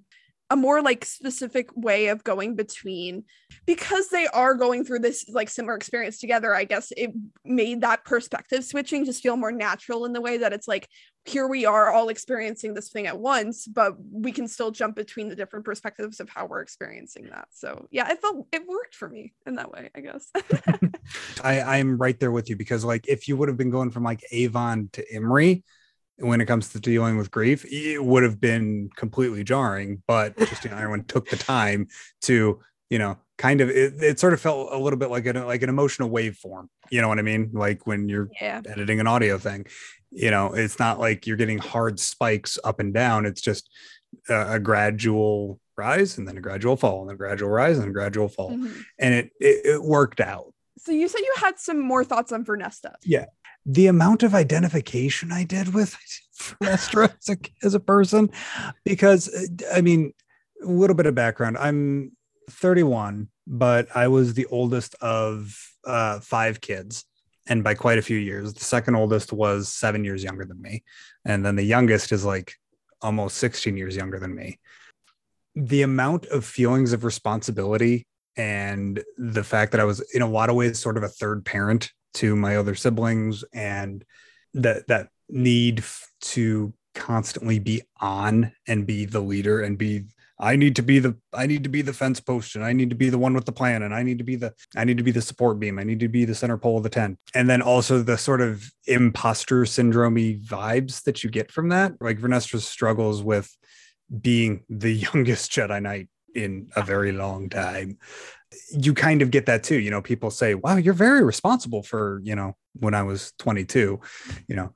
a 0.50 0.56
more 0.56 0.82
like 0.82 1.04
specific 1.04 1.70
way 1.74 2.08
of 2.08 2.22
going 2.22 2.54
between 2.54 3.24
because 3.66 4.08
they 4.08 4.26
are 4.28 4.54
going 4.54 4.84
through 4.84 4.98
this 4.98 5.28
like 5.30 5.48
similar 5.48 5.74
experience 5.74 6.18
together 6.18 6.54
i 6.54 6.64
guess 6.64 6.92
it 6.96 7.10
made 7.44 7.80
that 7.80 8.04
perspective 8.04 8.64
switching 8.64 9.04
just 9.04 9.22
feel 9.22 9.36
more 9.36 9.52
natural 9.52 10.04
in 10.04 10.12
the 10.12 10.20
way 10.20 10.36
that 10.38 10.52
it's 10.52 10.68
like 10.68 10.88
here 11.26 11.46
we 11.46 11.64
are 11.64 11.90
all 11.90 12.08
experiencing 12.08 12.74
this 12.74 12.90
thing 12.90 13.06
at 13.06 13.18
once 13.18 13.66
but 13.66 13.94
we 14.12 14.30
can 14.30 14.46
still 14.46 14.70
jump 14.70 14.94
between 14.94 15.28
the 15.28 15.36
different 15.36 15.64
perspectives 15.64 16.20
of 16.20 16.28
how 16.28 16.46
we're 16.46 16.60
experiencing 16.60 17.28
that 17.30 17.48
so 17.50 17.86
yeah 17.90 18.10
it 18.10 18.20
felt 18.20 18.46
it 18.52 18.66
worked 18.66 18.94
for 18.94 19.08
me 19.08 19.32
in 19.46 19.54
that 19.54 19.70
way 19.70 19.90
i 19.94 20.00
guess 20.00 20.30
i 21.42 21.60
i'm 21.60 21.96
right 21.96 22.20
there 22.20 22.30
with 22.30 22.50
you 22.50 22.56
because 22.56 22.84
like 22.84 23.06
if 23.08 23.26
you 23.28 23.36
would 23.36 23.48
have 23.48 23.56
been 23.56 23.70
going 23.70 23.90
from 23.90 24.04
like 24.04 24.22
avon 24.32 24.88
to 24.92 25.14
imri 25.14 25.64
when 26.18 26.40
it 26.40 26.46
comes 26.46 26.68
to 26.70 26.80
dealing 26.80 27.16
with 27.16 27.30
grief, 27.30 27.64
it 27.70 28.04
would 28.04 28.22
have 28.22 28.40
been 28.40 28.90
completely 28.96 29.44
jarring. 29.44 30.02
But 30.06 30.38
Justina 30.38 30.76
Ireland 30.76 31.08
took 31.08 31.28
the 31.28 31.36
time 31.36 31.88
to, 32.22 32.60
you 32.90 32.98
know, 32.98 33.18
kind 33.36 33.60
of 33.60 33.68
it, 33.68 33.94
it, 34.00 34.20
sort 34.20 34.32
of 34.32 34.40
felt 34.40 34.72
a 34.72 34.78
little 34.78 34.98
bit 34.98 35.10
like 35.10 35.26
an 35.26 35.44
like 35.44 35.62
an 35.62 35.68
emotional 35.68 36.10
waveform. 36.10 36.68
You 36.90 37.00
know 37.00 37.08
what 37.08 37.18
I 37.18 37.22
mean? 37.22 37.50
Like 37.52 37.86
when 37.86 38.08
you're 38.08 38.30
yeah. 38.40 38.60
editing 38.66 39.00
an 39.00 39.06
audio 39.06 39.38
thing, 39.38 39.66
you 40.14 40.30
know, 40.30 40.52
it's 40.54 40.78
not 40.78 40.98
like 40.98 41.26
you're 41.26 41.36
getting 41.36 41.58
hard 41.58 42.00
spikes 42.00 42.58
up 42.64 42.80
and 42.80 42.94
down. 42.94 43.26
It's 43.26 43.40
just 43.40 43.68
a, 44.28 44.54
a 44.54 44.60
gradual 44.60 45.60
rise 45.76 46.18
and 46.18 46.26
then 46.26 46.38
a 46.38 46.40
gradual 46.40 46.76
fall 46.76 47.02
and 47.02 47.10
a 47.10 47.16
gradual 47.16 47.50
rise 47.50 47.78
and 47.78 47.88
a 47.88 47.92
gradual 47.92 48.28
fall. 48.28 48.50
Mm-hmm. 48.50 48.80
And 48.98 49.14
it, 49.14 49.30
it 49.40 49.66
it 49.66 49.82
worked 49.82 50.20
out. 50.20 50.52
So 50.78 50.92
you 50.92 51.08
said 51.08 51.20
you 51.20 51.34
had 51.36 51.58
some 51.58 51.80
more 51.80 52.04
thoughts 52.04 52.32
on 52.32 52.44
Vernestra. 52.44 52.94
Yeah 53.04 53.26
the 53.66 53.86
amount 53.86 54.22
of 54.22 54.34
identification 54.34 55.32
I 55.32 55.44
did 55.44 55.72
with 55.72 55.96
Vernestra 56.38 57.14
as 57.18 57.28
a, 57.28 57.38
as 57.62 57.74
a 57.74 57.80
person, 57.80 58.30
because 58.84 59.30
I 59.72 59.80
mean, 59.80 60.12
a 60.62 60.66
little 60.66 60.96
bit 60.96 61.06
of 61.06 61.14
background. 61.14 61.58
I'm 61.58 62.12
31, 62.50 63.28
but 63.46 63.88
I 63.94 64.08
was 64.08 64.34
the 64.34 64.46
oldest 64.46 64.94
of 64.96 65.56
uh, 65.84 66.20
five 66.20 66.60
kids, 66.60 67.04
and 67.46 67.62
by 67.62 67.74
quite 67.74 67.98
a 67.98 68.02
few 68.02 68.16
years. 68.16 68.54
The 68.54 68.64
second 68.64 68.94
oldest 68.94 69.32
was 69.32 69.68
seven 69.68 70.04
years 70.04 70.24
younger 70.24 70.44
than 70.44 70.60
me, 70.60 70.82
and 71.24 71.44
then 71.44 71.56
the 71.56 71.64
youngest 71.64 72.12
is 72.12 72.24
like 72.24 72.54
almost 73.02 73.36
16 73.38 73.76
years 73.76 73.96
younger 73.96 74.18
than 74.18 74.34
me. 74.34 74.58
The 75.54 75.82
amount 75.82 76.26
of 76.26 76.44
feelings 76.44 76.92
of 76.92 77.04
responsibility 77.04 78.06
and 78.36 79.02
the 79.16 79.44
fact 79.44 79.72
that 79.72 79.80
I 79.80 79.84
was 79.84 80.00
in 80.12 80.22
a 80.22 80.28
lot 80.28 80.50
of 80.50 80.56
ways 80.56 80.78
sort 80.78 80.96
of 80.96 81.02
a 81.02 81.08
third 81.08 81.44
parent 81.44 81.92
to 82.14 82.34
my 82.34 82.56
other 82.56 82.74
siblings 82.74 83.44
and 83.52 84.04
that 84.54 84.86
that 84.88 85.08
need 85.28 85.84
to 86.20 86.72
constantly 86.94 87.58
be 87.58 87.82
on 88.00 88.52
and 88.66 88.86
be 88.86 89.04
the 89.04 89.20
leader 89.20 89.62
and 89.62 89.76
be 89.76 90.04
I 90.38 90.56
need 90.56 90.76
to 90.76 90.82
be 90.82 90.98
the 90.98 91.16
I 91.32 91.46
need 91.46 91.62
to 91.62 91.68
be 91.68 91.82
the 91.82 91.92
fence 91.92 92.20
post 92.20 92.56
and 92.56 92.64
I 92.64 92.72
need 92.72 92.90
to 92.90 92.96
be 92.96 93.08
the 93.08 93.18
one 93.18 93.34
with 93.34 93.44
the 93.44 93.52
plan 93.52 93.82
and 93.82 93.94
I 93.94 94.02
need 94.02 94.18
to 94.18 94.24
be 94.24 94.36
the 94.36 94.52
I 94.76 94.84
need 94.84 94.98
to 94.98 95.04
be 95.04 95.12
the 95.12 95.22
support 95.22 95.60
beam. 95.60 95.78
I 95.78 95.84
need 95.84 96.00
to 96.00 96.08
be 96.08 96.24
the 96.24 96.34
center 96.34 96.58
pole 96.58 96.76
of 96.76 96.82
the 96.82 96.88
tent. 96.88 97.18
And 97.34 97.48
then 97.48 97.62
also 97.62 98.02
the 98.02 98.18
sort 98.18 98.40
of 98.40 98.68
imposter 98.86 99.64
syndrome 99.64 100.16
vibes 100.16 101.02
that 101.04 101.22
you 101.22 101.30
get 101.30 101.52
from 101.52 101.68
that. 101.68 101.92
Like 102.00 102.18
Vernestra 102.18 102.60
struggles 102.60 103.22
with 103.22 103.56
being 104.20 104.64
the 104.68 104.92
youngest 105.14 105.52
Jedi 105.52 105.80
Knight 105.80 106.08
in 106.34 106.68
a 106.74 106.82
very 106.82 107.12
long 107.12 107.48
time 107.48 107.98
you 108.70 108.94
kind 108.94 109.22
of 109.22 109.30
get 109.30 109.46
that 109.46 109.62
too. 109.62 109.78
You 109.78 109.90
know, 109.90 110.02
people 110.02 110.30
say, 110.30 110.54
wow, 110.54 110.76
you're 110.76 110.94
very 110.94 111.24
responsible 111.24 111.82
for, 111.82 112.20
you 112.24 112.34
know, 112.34 112.56
when 112.74 112.94
I 112.94 113.02
was 113.02 113.32
22, 113.38 114.00
you 114.48 114.56
know, 114.56 114.72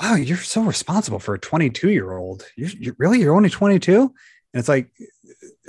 wow, 0.00 0.14
you're 0.14 0.36
so 0.36 0.62
responsible 0.62 1.18
for 1.18 1.34
a 1.34 1.38
22 1.38 1.90
year 1.90 2.16
old. 2.16 2.44
You're, 2.56 2.70
you're, 2.70 2.96
really, 2.98 3.20
you're 3.20 3.36
only 3.36 3.50
22. 3.50 4.12
And 4.54 4.60
it's 4.60 4.68
like, 4.68 4.88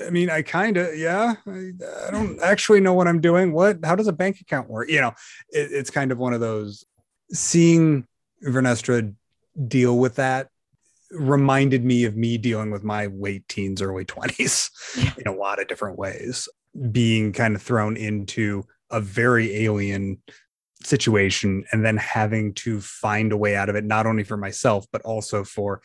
I 0.05 0.11
mean, 0.11 0.29
I 0.29 0.43
kind 0.43 0.77
of, 0.77 0.95
yeah, 0.95 1.33
I, 1.47 1.71
I, 2.07 2.11
don't 2.11 2.39
actually 2.39 2.81
know 2.81 2.93
what 2.93 3.07
I'm 3.07 3.19
doing. 3.19 3.51
What, 3.51 3.79
how 3.83 3.95
does 3.95 4.07
a 4.07 4.13
bank 4.13 4.39
account 4.41 4.69
work? 4.69 4.91
You 4.91 5.01
know, 5.01 5.13
it, 5.49 5.71
it's 5.71 5.89
kind 5.89 6.11
of 6.11 6.19
one 6.19 6.33
of 6.33 6.39
those 6.39 6.85
seeing 7.31 8.05
Vernestra 8.45 9.11
deal 9.67 9.97
with 9.97 10.15
that 10.15 10.49
reminded 11.09 11.83
me 11.83 12.03
of 12.03 12.15
me 12.15 12.37
dealing 12.37 12.69
with 12.69 12.83
my 12.83 13.07
late 13.07 13.47
teens, 13.47 13.81
early 13.81 14.05
20s 14.05 14.69
yeah. 14.97 15.13
in 15.17 15.27
a 15.27 15.35
lot 15.35 15.59
of 15.59 15.67
different 15.67 15.97
ways 15.97 16.47
being 16.91 17.33
kind 17.33 17.55
of 17.55 17.61
thrown 17.61 17.97
into 17.97 18.63
a 18.91 19.01
very 19.01 19.63
alien 19.63 20.21
situation 20.83 21.63
and 21.71 21.83
then 21.83 21.97
having 21.97 22.53
to 22.53 22.79
find 22.79 23.31
a 23.31 23.37
way 23.37 23.55
out 23.55 23.69
of 23.69 23.75
it 23.75 23.83
not 23.83 24.05
only 24.05 24.23
for 24.23 24.37
myself 24.37 24.85
but 24.91 25.01
also 25.01 25.43
for 25.43 25.81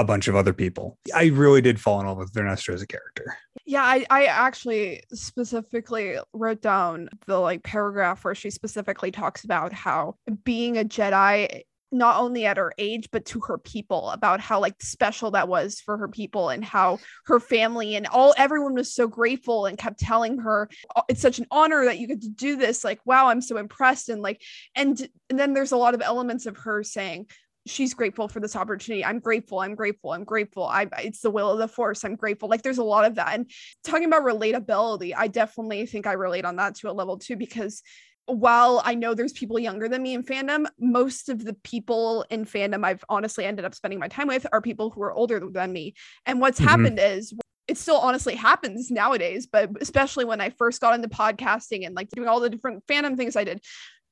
a 0.00 0.04
bunch 0.04 0.28
of 0.28 0.34
other 0.34 0.54
people. 0.54 0.98
I 1.14 1.26
really 1.26 1.60
did 1.60 1.78
fall 1.78 2.00
in 2.00 2.06
love 2.06 2.16
with 2.16 2.32
Vernestra 2.32 2.72
as 2.72 2.80
a 2.80 2.86
character. 2.86 3.36
Yeah, 3.66 3.82
I, 3.82 4.06
I 4.08 4.24
actually 4.24 5.02
specifically 5.12 6.16
wrote 6.32 6.62
down 6.62 7.10
the 7.26 7.38
like 7.38 7.62
paragraph 7.62 8.24
where 8.24 8.34
she 8.34 8.48
specifically 8.50 9.10
talks 9.10 9.44
about 9.44 9.74
how 9.74 10.16
being 10.44 10.78
a 10.78 10.84
Jedi 10.84 11.62
not 11.92 12.16
only 12.20 12.46
at 12.46 12.56
her 12.56 12.72
age 12.78 13.08
but 13.10 13.24
to 13.24 13.40
her 13.40 13.58
people 13.58 14.10
about 14.10 14.40
how 14.40 14.60
like 14.60 14.80
special 14.80 15.32
that 15.32 15.48
was 15.48 15.80
for 15.80 15.98
her 15.98 16.08
people 16.08 16.48
and 16.48 16.64
how 16.64 16.98
her 17.26 17.40
family 17.40 17.96
and 17.96 18.06
all 18.06 18.32
everyone 18.38 18.74
was 18.74 18.94
so 18.94 19.08
grateful 19.08 19.66
and 19.66 19.76
kept 19.76 19.98
telling 19.98 20.38
her 20.38 20.68
oh, 20.94 21.02
it's 21.08 21.20
such 21.20 21.40
an 21.40 21.46
honor 21.50 21.84
that 21.84 21.98
you 21.98 22.06
get 22.06 22.22
to 22.22 22.28
do 22.28 22.54
this 22.54 22.84
like 22.84 23.00
wow 23.04 23.26
i'm 23.26 23.40
so 23.40 23.56
impressed 23.56 24.08
and 24.08 24.22
like 24.22 24.40
and, 24.76 25.08
and 25.28 25.36
then 25.36 25.52
there's 25.52 25.72
a 25.72 25.76
lot 25.76 25.94
of 25.94 26.00
elements 26.00 26.46
of 26.46 26.56
her 26.58 26.84
saying 26.84 27.26
she's 27.66 27.94
grateful 27.94 28.28
for 28.28 28.40
this 28.40 28.56
opportunity. 28.56 29.04
I'm 29.04 29.18
grateful 29.18 29.60
i'm 29.60 29.74
grateful 29.74 30.12
i'm 30.12 30.24
grateful. 30.24 30.64
I 30.64 30.86
it's 31.02 31.20
the 31.20 31.30
will 31.30 31.50
of 31.50 31.58
the 31.58 31.68
force. 31.68 32.04
I'm 32.04 32.16
grateful. 32.16 32.48
Like 32.48 32.62
there's 32.62 32.78
a 32.78 32.84
lot 32.84 33.04
of 33.04 33.16
that. 33.16 33.34
And 33.34 33.50
talking 33.84 34.06
about 34.06 34.22
relatability 34.22 35.12
i 35.16 35.28
definitely 35.28 35.86
think 35.86 36.06
i 36.06 36.12
relate 36.12 36.44
on 36.44 36.56
that 36.56 36.74
to 36.76 36.90
a 36.90 36.92
level 36.92 37.18
too 37.18 37.36
because 37.36 37.82
while 38.26 38.80
I 38.84 38.94
know 38.94 39.14
there's 39.14 39.32
people 39.32 39.58
younger 39.58 39.88
than 39.88 40.02
me 40.02 40.14
in 40.14 40.22
fandom, 40.22 40.66
most 40.78 41.28
of 41.28 41.44
the 41.44 41.54
people 41.64 42.24
in 42.30 42.44
fandom 42.44 42.84
I've 42.84 43.04
honestly 43.08 43.44
ended 43.44 43.64
up 43.64 43.74
spending 43.74 43.98
my 43.98 44.08
time 44.08 44.28
with 44.28 44.46
are 44.52 44.60
people 44.60 44.90
who 44.90 45.02
are 45.02 45.12
older 45.12 45.40
than 45.50 45.72
me. 45.72 45.94
And 46.26 46.40
what's 46.40 46.60
mm-hmm. 46.60 46.68
happened 46.68 47.00
is 47.00 47.32
it 47.66 47.78
still 47.78 47.96
honestly 47.96 48.34
happens 48.34 48.90
nowadays, 48.90 49.46
but 49.46 49.70
especially 49.80 50.24
when 50.24 50.40
I 50.40 50.50
first 50.50 50.80
got 50.80 50.94
into 50.94 51.08
podcasting 51.08 51.86
and 51.86 51.94
like 51.94 52.08
doing 52.10 52.28
all 52.28 52.40
the 52.40 52.50
different 52.50 52.86
fandom 52.86 53.16
things 53.16 53.36
I 53.36 53.44
did, 53.44 53.62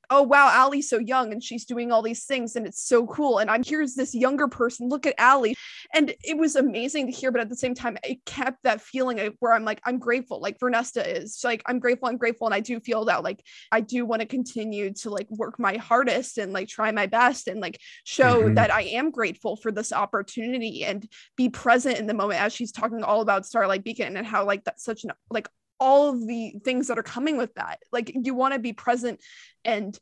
oh 0.09 0.23
wow, 0.23 0.49
Allie's 0.51 0.89
so 0.89 0.97
young 0.97 1.31
and 1.31 1.43
she's 1.43 1.65
doing 1.65 1.91
all 1.91 2.01
these 2.01 2.25
things 2.25 2.55
and 2.55 2.65
it's 2.65 2.83
so 2.83 3.05
cool. 3.07 3.39
And 3.39 3.49
I'm 3.49 3.63
here's 3.63 3.95
this 3.95 4.15
younger 4.15 4.47
person. 4.47 4.89
Look 4.89 5.05
at 5.05 5.15
Allie. 5.17 5.55
And 5.93 6.13
it 6.23 6.37
was 6.37 6.55
amazing 6.55 7.07
to 7.07 7.11
hear, 7.11 7.31
but 7.31 7.41
at 7.41 7.49
the 7.49 7.55
same 7.55 7.75
time, 7.75 7.97
it 8.03 8.23
kept 8.25 8.63
that 8.63 8.81
feeling 8.81 9.19
of 9.19 9.35
where 9.39 9.53
I'm 9.53 9.65
like, 9.65 9.81
I'm 9.85 9.99
grateful, 9.99 10.39
like 10.39 10.59
Vernestra 10.59 11.05
is. 11.05 11.41
like 11.43 11.61
I'm 11.65 11.79
grateful, 11.79 12.07
I'm 12.07 12.17
grateful. 12.17 12.47
And 12.47 12.53
I 12.53 12.59
do 12.59 12.79
feel 12.79 13.05
that 13.05 13.23
like 13.23 13.43
I 13.71 13.81
do 13.81 14.05
want 14.05 14.21
to 14.21 14.27
continue 14.27 14.93
to 14.95 15.09
like 15.09 15.29
work 15.29 15.59
my 15.59 15.77
hardest 15.77 16.37
and 16.37 16.53
like 16.53 16.67
try 16.67 16.91
my 16.91 17.05
best 17.05 17.47
and 17.47 17.59
like 17.59 17.79
show 18.03 18.43
mm-hmm. 18.43 18.55
that 18.55 18.73
I 18.73 18.83
am 18.83 19.11
grateful 19.11 19.55
for 19.55 19.71
this 19.71 19.93
opportunity 19.93 20.85
and 20.85 21.07
be 21.35 21.49
present 21.49 21.97
in 21.97 22.07
the 22.07 22.13
moment 22.13 22.41
as 22.41 22.53
she's 22.53 22.71
talking 22.71 23.03
all 23.03 23.21
about 23.21 23.45
Starlight 23.45 23.83
Beacon 23.83 24.17
and 24.17 24.25
how 24.25 24.45
like 24.45 24.63
that's 24.63 24.83
such 24.83 25.03
an 25.03 25.11
like 25.29 25.47
all 25.79 26.09
of 26.09 26.27
the 26.27 26.55
things 26.63 26.87
that 26.87 26.99
are 26.99 27.03
coming 27.03 27.37
with 27.37 27.53
that. 27.55 27.79
Like 27.91 28.11
you 28.13 28.33
want 28.33 28.53
to 28.53 28.59
be 28.59 28.73
present 28.73 29.21
and 29.63 29.97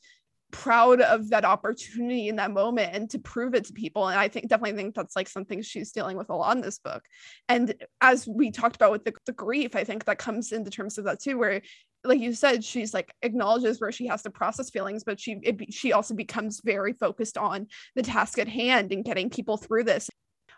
proud 0.51 1.01
of 1.01 1.29
that 1.29 1.43
opportunity 1.43 2.29
in 2.29 2.37
that 2.37 2.51
moment 2.51 2.95
and 2.95 3.09
to 3.09 3.19
prove 3.19 3.53
it 3.53 3.65
to 3.65 3.73
people. 3.73 4.07
And 4.07 4.17
i 4.17 4.27
think 4.27 4.47
definitely 4.47 4.77
think 4.77 4.95
that's 4.95 5.15
like 5.15 5.27
something 5.27 5.61
she's 5.61 5.91
dealing 5.91 6.17
with 6.17 6.29
a 6.29 6.35
lot 6.35 6.55
in 6.55 6.61
this 6.61 6.79
book. 6.79 7.03
And 7.49 7.73
as 8.01 8.27
we 8.27 8.51
talked 8.51 8.75
about 8.75 8.91
with 8.91 9.03
the, 9.03 9.13
the 9.25 9.33
grief 9.33 9.75
i 9.75 9.83
think 9.83 10.05
that 10.05 10.19
comes 10.19 10.51
into 10.51 10.71
terms 10.71 10.97
of 10.97 11.05
that 11.05 11.21
too 11.21 11.37
where 11.37 11.61
like 12.03 12.19
you 12.19 12.33
said 12.33 12.63
she's 12.63 12.93
like 12.93 13.13
acknowledges 13.21 13.81
where 13.81 13.91
she 13.91 14.07
has 14.07 14.21
to 14.23 14.29
process 14.29 14.69
feelings 14.69 15.03
but 15.03 15.19
she 15.19 15.37
it, 15.43 15.73
she 15.73 15.91
also 15.91 16.13
becomes 16.13 16.61
very 16.63 16.93
focused 16.93 17.37
on 17.37 17.67
the 17.95 18.03
task 18.03 18.39
at 18.39 18.47
hand 18.47 18.91
and 18.91 19.05
getting 19.05 19.29
people 19.29 19.57
through 19.57 19.83
this. 19.83 20.09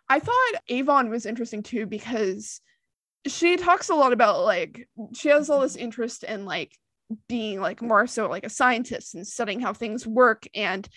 I 0.08 0.20
thought 0.20 0.62
avon 0.68 1.10
was 1.10 1.26
interesting 1.26 1.64
too 1.64 1.86
because 1.86 2.62
she 3.28 3.58
talks 3.58 3.90
a 3.90 3.96
lot 3.96 4.14
about 4.14 4.44
like 4.44 4.88
she 5.14 5.30
has 5.30 5.50
all 5.50 5.62
this 5.62 5.76
interest 5.76 6.24
in 6.24 6.46
like 6.46 6.76
being 7.28 7.60
like 7.60 7.82
more 7.82 8.08
so 8.08 8.30
like 8.30 8.46
a 8.46 8.50
scientist 8.50 9.16
and 9.16 9.26
studying 9.28 9.60
how 9.60 9.74
things 9.74 10.06
work 10.06 10.46
and 10.54 10.88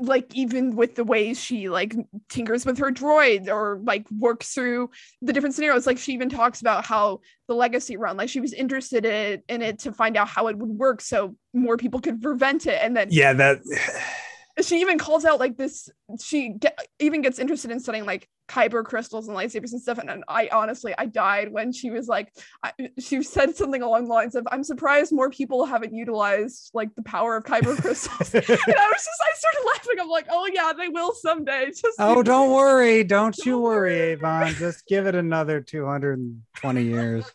like 0.00 0.34
even 0.34 0.76
with 0.76 0.94
the 0.94 1.04
ways 1.04 1.40
she 1.42 1.68
like 1.68 1.94
tinkers 2.28 2.66
with 2.66 2.78
her 2.78 2.90
droid 2.90 3.48
or 3.48 3.80
like 3.84 4.06
works 4.10 4.52
through 4.52 4.90
the 5.22 5.32
different 5.32 5.54
scenarios. 5.54 5.86
Like 5.86 5.96
she 5.96 6.12
even 6.12 6.28
talks 6.28 6.60
about 6.60 6.84
how 6.84 7.20
the 7.48 7.54
legacy 7.54 7.96
run 7.96 8.16
like 8.16 8.28
she 8.28 8.40
was 8.40 8.52
interested 8.52 9.06
in, 9.06 9.42
in 9.48 9.62
it 9.62 9.78
to 9.80 9.92
find 9.92 10.16
out 10.16 10.28
how 10.28 10.48
it 10.48 10.58
would 10.58 10.68
work 10.68 11.00
so 11.00 11.36
more 11.54 11.76
people 11.76 12.00
could 12.00 12.20
prevent 12.20 12.66
it 12.66 12.78
and 12.82 12.96
then 12.96 13.08
yeah 13.10 13.32
that 13.32 13.58
she 14.62 14.80
even 14.80 14.98
calls 14.98 15.24
out 15.24 15.38
like 15.38 15.56
this 15.56 15.90
she 16.20 16.50
get, 16.50 16.78
even 16.98 17.20
gets 17.20 17.38
interested 17.38 17.70
in 17.70 17.80
studying 17.80 18.06
like 18.06 18.28
kyber 18.48 18.84
crystals 18.84 19.26
and 19.28 19.36
lightsabers 19.36 19.72
and 19.72 19.82
stuff. 19.82 19.98
And, 19.98 20.08
and 20.08 20.24
i 20.28 20.48
honestly 20.52 20.94
i 20.96 21.06
died 21.06 21.50
when 21.52 21.72
she 21.72 21.90
was 21.90 22.06
like 22.06 22.32
I, 22.62 22.72
she 22.98 23.22
said 23.22 23.56
something 23.56 23.82
along 23.82 24.04
the 24.04 24.14
lines 24.14 24.34
of 24.34 24.46
i'm 24.50 24.62
surprised 24.62 25.12
more 25.12 25.30
people 25.30 25.66
haven't 25.66 25.94
utilized 25.94 26.70
like 26.72 26.94
the 26.94 27.02
power 27.02 27.36
of 27.36 27.44
kyber 27.44 27.76
crystals. 27.80 28.34
And 28.34 28.44
i 28.44 28.48
was 28.48 28.58
just 28.58 29.20
i 29.22 29.36
started 29.36 29.60
laughing. 29.66 30.00
I'm 30.00 30.08
like 30.08 30.26
oh 30.30 30.48
yeah 30.52 30.72
they 30.72 30.88
will 30.88 31.12
someday. 31.14 31.66
Just 31.76 31.96
oh 31.98 32.22
don't 32.22 32.50
worry. 32.54 33.04
Don't, 33.04 33.34
don't 33.36 33.46
you 33.46 33.58
worry 33.58 34.00
avon. 34.12 34.54
Just 34.54 34.86
give 34.86 35.06
it 35.06 35.14
another 35.14 35.60
220 35.60 36.82
years. 36.82 37.30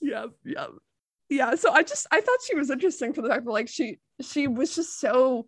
Yeah 0.00 0.26
yeah 0.44 0.66
yeah 1.30 1.54
so 1.54 1.72
i 1.72 1.82
just 1.82 2.06
i 2.10 2.20
thought 2.20 2.38
she 2.46 2.54
was 2.54 2.70
interesting 2.70 3.12
for 3.12 3.22
the 3.22 3.28
fact 3.28 3.44
that 3.44 3.50
like 3.50 3.68
she 3.68 3.98
she 4.20 4.46
was 4.46 4.74
just 4.74 5.00
so 5.00 5.46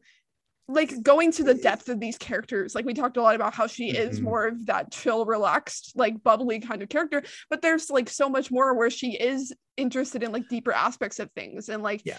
like 0.69 1.03
going 1.03 1.31
to 1.31 1.45
the 1.45 1.55
depth 1.55 1.89
of 1.89 2.01
these 2.01 2.19
characters 2.19 2.75
like 2.75 2.85
we 2.85 2.95
talked 2.95 3.17
a 3.17 3.23
lot 3.23 3.37
about 3.37 3.55
how 3.55 3.67
she 3.67 3.93
mm-hmm. 3.93 4.11
is 4.11 4.21
more 4.21 4.47
of 4.47 4.67
that 4.67 4.91
chill 4.91 5.25
relaxed 5.25 5.93
like 5.95 6.23
bubbly 6.23 6.59
kind 6.59 6.83
of 6.83 6.89
character 6.89 7.23
but 7.49 7.63
there's 7.63 7.91
like 7.91 8.09
so 8.09 8.29
much 8.29 8.51
more 8.51 8.75
where 8.75 8.91
she 8.91 9.13
is 9.13 9.53
interested 9.77 10.23
in 10.23 10.33
like 10.33 10.49
deeper 10.49 10.73
aspects 10.73 11.19
of 11.21 11.31
things 11.33 11.69
and 11.69 11.83
like 11.83 12.03
yeah. 12.05 12.19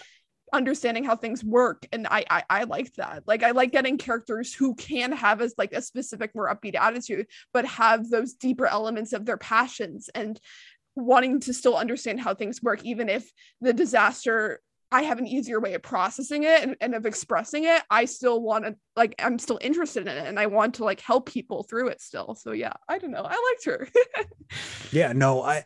understanding 0.54 1.04
how 1.04 1.16
things 1.16 1.44
work 1.44 1.86
and 1.92 2.08
I, 2.08 2.24
I 2.30 2.44
i 2.50 2.64
like 2.64 2.94
that. 2.94 3.24
Like 3.28 3.44
i 3.44 3.52
like 3.52 3.72
getting 3.72 3.98
characters 3.98 4.54
who 4.54 4.76
can 4.76 5.12
have 5.12 5.42
as 5.42 5.54
like 5.58 5.74
a 5.74 5.82
specific 5.82 6.32
more 6.34 6.54
upbeat 6.54 6.76
attitude 6.76 7.28
but 7.54 7.66
have 7.66 8.10
those 8.10 8.34
deeper 8.34 8.66
elements 8.66 9.12
of 9.12 9.26
their 9.26 9.38
passions 9.38 10.10
and 10.16 10.40
wanting 10.96 11.40
to 11.42 11.54
still 11.54 11.76
understand 11.76 12.20
how 12.20 12.34
things 12.34 12.64
work 12.64 12.84
even 12.84 13.10
if 13.10 13.30
the 13.62 13.74
disaster 13.74 14.62
I 14.92 15.02
have 15.04 15.20
an 15.20 15.28
easier 15.28 15.60
way 15.60 15.74
of 15.74 15.82
processing 15.82 16.44
it 16.44 16.64
and, 16.64 16.76
and 16.80 16.96
of 16.96 17.06
expressing 17.06 17.66
it. 17.66 17.82
I 17.90 18.06
still 18.06 18.42
want 18.42 18.66
to 18.66 18.76
like 18.96 19.16
I'm 19.20 19.38
still 19.38 19.60
interested 19.62 20.08
in 20.08 20.16
it 20.16 20.28
and 20.28 20.40
I 20.40 20.46
want 20.46 20.76
to 20.76 20.86
like 20.86 21.02
help 21.02 21.26
people 21.26 21.64
through 21.64 21.90
it 21.90 22.02
still. 22.02 22.36
So 22.36 22.52
yeah, 22.52 22.74
I 22.88 22.98
don't 22.98 23.12
know. 23.12 23.26
I 23.28 23.52
liked 23.52 23.66
her. 23.66 23.90
yeah, 24.92 25.12
no, 25.14 25.42
I 25.42 25.66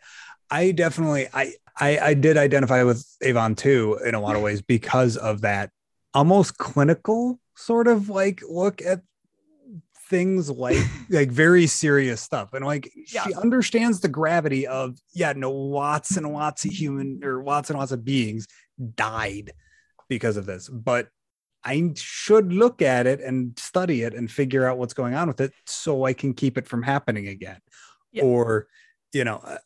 I 0.50 0.72
definitely 0.72 1.28
I, 1.32 1.52
I 1.78 1.98
I 1.98 2.14
did 2.14 2.36
identify 2.36 2.82
with 2.82 3.06
Avon 3.22 3.54
too 3.54 3.98
in 4.04 4.14
a 4.14 4.20
lot 4.20 4.34
of 4.34 4.42
ways 4.42 4.60
because 4.60 5.16
of 5.16 5.42
that 5.42 5.70
almost 6.14 6.58
clinical 6.58 7.38
sort 7.56 7.86
of 7.88 8.08
like 8.08 8.42
look 8.48 8.82
at 8.82 9.02
things 10.12 10.50
like 10.50 10.76
like 11.08 11.30
very 11.30 11.66
serious 11.66 12.20
stuff 12.20 12.52
and 12.52 12.66
like 12.66 12.92
yeah. 13.12 13.24
she 13.24 13.34
understands 13.34 14.00
the 14.00 14.08
gravity 14.08 14.66
of 14.66 14.98
yeah 15.14 15.32
no 15.34 15.50
lots 15.50 16.18
and 16.18 16.30
lots 16.30 16.66
of 16.66 16.70
human 16.70 17.20
or 17.24 17.42
lots 17.42 17.70
and 17.70 17.78
lots 17.78 17.92
of 17.92 18.04
beings 18.04 18.46
died 18.94 19.52
because 20.08 20.36
of 20.36 20.46
this. 20.46 20.68
But 20.68 21.08
I 21.64 21.92
should 21.94 22.52
look 22.52 22.82
at 22.82 23.06
it 23.06 23.20
and 23.20 23.58
study 23.58 24.02
it 24.02 24.14
and 24.14 24.30
figure 24.30 24.66
out 24.66 24.78
what's 24.78 24.94
going 24.94 25.14
on 25.14 25.28
with 25.28 25.40
it 25.40 25.52
so 25.66 26.04
I 26.04 26.12
can 26.12 26.34
keep 26.34 26.58
it 26.58 26.66
from 26.66 26.82
happening 26.82 27.28
again. 27.28 27.58
Or, 28.20 28.66
you 29.12 29.24
know, 29.24 29.36
uh, 29.36 29.58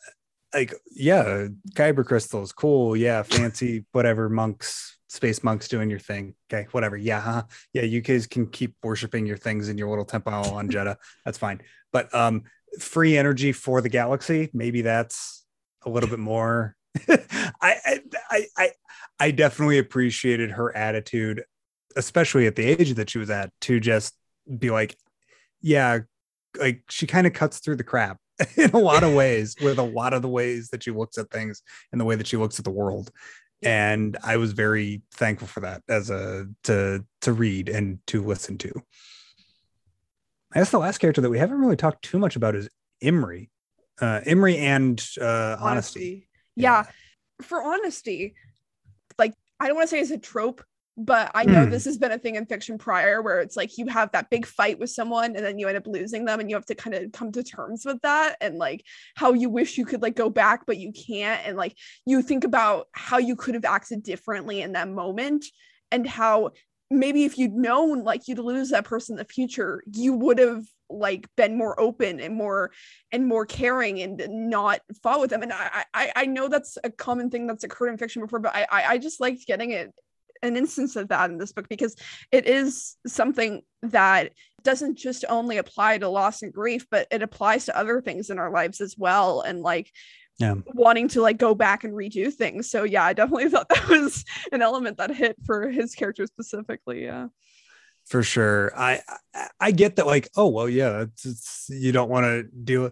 like, 0.55 0.75
yeah, 0.95 1.49
kyber 1.75 2.05
crystals, 2.05 2.53
cool. 2.53 2.97
Yeah, 2.97 3.23
fancy, 3.23 3.85
whatever, 3.93 4.29
monks, 4.29 4.99
space 5.09 5.43
monks 5.43 5.69
doing 5.69 5.91
your 5.91 5.99
thing. 5.99 6.35
Okay, 6.49 6.69
whatever. 6.71 6.97
Yeah, 6.97 7.21
huh? 7.21 7.43
yeah, 7.73 7.83
you 7.83 8.01
guys 8.03 8.27
can 8.27 8.47
keep 8.47 8.77
worshiping 8.83 9.27
your 9.27 9.37
things 9.37 9.69
in 9.69 9.79
your 9.79 9.89
little 9.89 10.05
temple 10.05 10.33
on 10.35 10.69
Jedha. 10.69 10.97
That's 11.25 11.39
fine. 11.39 11.61
But 11.93 12.15
um, 12.15 12.45
free 12.79 13.17
energy 13.17 13.53
for 13.53 13.81
the 13.81 13.89
galaxy, 13.89 14.51
maybe 14.53 14.83
that's 14.83 15.45
a 15.85 15.91
little 15.91 16.09
bit 16.09 16.19
more 16.19 16.77
I, 17.09 18.01
I, 18.31 18.47
I, 18.57 18.71
I 19.19 19.31
definitely 19.31 19.79
appreciated 19.79 20.53
her 20.53 20.77
attitude, 20.77 21.45
especially 21.97 22.47
at 22.47 22.57
the 22.57 22.65
age 22.65 22.95
that 22.95 23.11
she 23.11 23.19
was 23.19 23.31
at, 23.31 23.53
to 23.63 23.81
just 23.81 24.15
be 24.59 24.71
like, 24.71 24.97
yeah, 25.61 26.01
like 26.59 26.83
she 26.91 27.07
kind 27.07 27.27
of 27.27 27.33
cuts 27.33 27.59
through 27.59 27.77
the 27.77 27.85
crap 27.85 28.19
in 28.57 28.71
a 28.71 28.79
lot 28.79 29.03
of 29.03 29.15
ways 29.15 29.57
with 29.61 29.79
a 29.79 29.83
lot 29.83 30.13
of 30.13 30.23
the 30.23 30.29
ways 30.29 30.69
that 30.71 30.83
she 30.83 30.91
looks 30.91 31.19
at 31.19 31.31
things 31.31 31.63
and 31.93 32.01
the 32.01 32.05
way 32.05 32.15
that 32.15 32.27
she 32.27 32.37
looks 32.37 32.59
at 32.59 32.65
the 32.65 32.71
world. 32.71 33.11
And 33.63 34.17
I 34.23 34.37
was 34.37 34.53
very 34.53 35.03
thankful 35.13 35.49
for 35.49 35.61
that 35.61 35.83
as 35.89 36.11
a 36.11 36.47
to 36.65 37.05
to 37.23 37.33
read 37.33 37.71
and 37.71 37.99
to 38.09 38.23
listen 38.23 38.59
to. 38.59 38.73
I 40.55 40.61
guess 40.61 40.71
the 40.71 40.79
last 40.79 40.99
character 40.99 41.23
that 41.23 41.31
we 41.31 41.39
haven't 41.39 41.59
really 41.59 41.77
talked 41.77 42.05
too 42.05 42.19
much 42.19 42.37
about 42.37 42.55
is 42.55 42.69
Imri. 43.01 43.51
Uh, 44.01 44.21
Imri 44.27 44.59
and 44.59 45.03
uh, 45.21 45.57
honesty. 45.59 46.01
honesty 46.01 46.29
yeah. 46.55 46.85
For 47.43 47.63
honesty, 47.63 48.35
I 49.61 49.67
don't 49.67 49.77
want 49.77 49.89
to 49.89 49.97
say 49.97 50.01
it's 50.01 50.11
a 50.11 50.19
trope, 50.19 50.63
but 50.97 51.31
I 51.35 51.45
know 51.45 51.67
mm. 51.67 51.71
this 51.71 51.85
has 51.85 51.99
been 51.99 52.13
a 52.13 52.19
thing 52.19 52.37
in 52.37 52.47
fiction 52.47 52.79
prior 52.79 53.21
where 53.21 53.41
it's 53.41 53.57
like 53.57 53.77
you 53.77 53.87
have 53.89 54.11
that 54.13 54.31
big 54.31 54.47
fight 54.47 54.79
with 54.79 54.91
someone 54.91 55.37
and 55.37 55.45
then 55.45 55.59
you 55.59 55.69
end 55.69 55.77
up 55.77 55.87
losing 55.87 56.25
them 56.25 56.41
and 56.41 56.49
you 56.49 56.57
have 56.57 56.67
to 56.67 56.75
kind 56.75 56.95
of 56.95 57.13
come 57.13 57.33
to 57.33 57.43
terms 57.43 57.85
with 57.85 58.01
that 58.03 58.37
and 58.41 58.57
like 58.57 58.83
how 59.15 59.35
you 59.35 59.51
wish 59.51 59.77
you 59.77 59.85
could 59.85 60.01
like 60.01 60.17
go 60.17 60.31
back 60.31 60.65
but 60.67 60.79
you 60.79 60.93
can't 60.93 61.47
and 61.47 61.57
like 61.57 61.77
you 62.07 62.23
think 62.23 62.45
about 62.45 62.87
how 62.93 63.19
you 63.19 63.37
could 63.37 63.55
have 63.55 63.67
acted 63.67 64.03
differently 64.03 64.63
in 64.63 64.73
that 64.73 64.89
moment 64.89 65.45
and 65.91 66.07
how 66.07 66.51
maybe 66.91 67.25
if 67.25 67.37
you'd 67.37 67.53
known 67.53 68.03
like 68.03 68.27
you'd 68.27 68.39
lose 68.39 68.71
that 68.71 68.85
person 68.85 69.15
in 69.15 69.19
the 69.19 69.25
future 69.25 69.83
you 69.93 70.15
would 70.15 70.39
have 70.39 70.65
like 70.89 71.29
been 71.37 71.57
more 71.57 71.79
open 71.81 72.21
and 72.21 72.35
more 72.35 72.71
and 73.13 73.27
more 73.27 73.47
caring 73.47 74.01
and 74.01 74.23
not 74.29 74.81
fought 75.03 75.21
with 75.21 75.31
them. 75.31 75.43
And 75.43 75.53
I, 75.53 75.85
I 75.95 76.13
i 76.17 76.27
know 76.27 76.49
that's 76.49 76.79
a 76.85 76.91
common 76.91 77.31
thing 77.31 77.47
that's 77.47 77.65
occurred 77.65 77.89
in 77.89 77.99
fiction 77.99 78.23
before 78.23 78.39
but 78.39 78.55
i 78.55 78.67
i 78.71 78.99
just 78.99 79.21
liked 79.21 79.47
getting 79.47 79.71
it 79.71 79.93
an 80.43 80.57
instance 80.57 80.97
of 80.97 81.09
that 81.09 81.31
in 81.31 81.39
this 81.39 81.53
book 81.53 81.69
because 81.69 81.97
it 82.33 82.47
is 82.47 82.97
something 83.07 83.63
that 83.83 84.33
doesn't 84.63 84.97
just 84.97 85.25
only 85.29 85.59
apply 85.59 85.99
to 85.99 86.09
loss 86.09 86.43
and 86.43 86.53
grief 86.53 86.87
but 86.91 87.07
it 87.11 87.23
applies 87.23 87.67
to 87.67 87.77
other 87.77 88.01
things 88.01 88.31
in 88.31 88.39
our 88.39 88.51
lives 88.51 88.81
as 88.81 88.97
well. 88.99 89.41
And 89.41 89.61
like 89.61 89.91
yeah. 90.39 90.55
wanting 90.75 91.09
to 91.09 91.23
like 91.23 91.39
go 91.39 91.55
back 91.55 91.85
and 91.85 91.95
redo 91.95 92.33
things. 92.33 92.71
So 92.71 92.85
yeah 92.85 93.05
i 93.05 93.13
definitely 93.13 93.49
thought 93.51 93.69
that 93.69 93.89
was 93.89 94.25
an 94.53 94.63
element 94.63 94.99
that 94.99 95.15
hit 95.15 95.37
for 95.45 95.71
his 95.71 95.95
character 95.95 96.27
specifically. 96.27 97.05
Yeah 97.05 97.29
for 98.07 98.23
sure. 98.23 98.73
I, 98.77 99.01
I, 99.61 99.73
get 99.73 99.97
that. 99.97 100.07
Like, 100.07 100.29
oh 100.37 100.49
well, 100.49 100.69
yeah, 100.69 101.03
it's, 101.03 101.27
it's 101.27 101.67
you 101.69 101.93
don't 101.93 102.09
want 102.09 102.25
to 102.25 102.43
deal. 102.45 102.91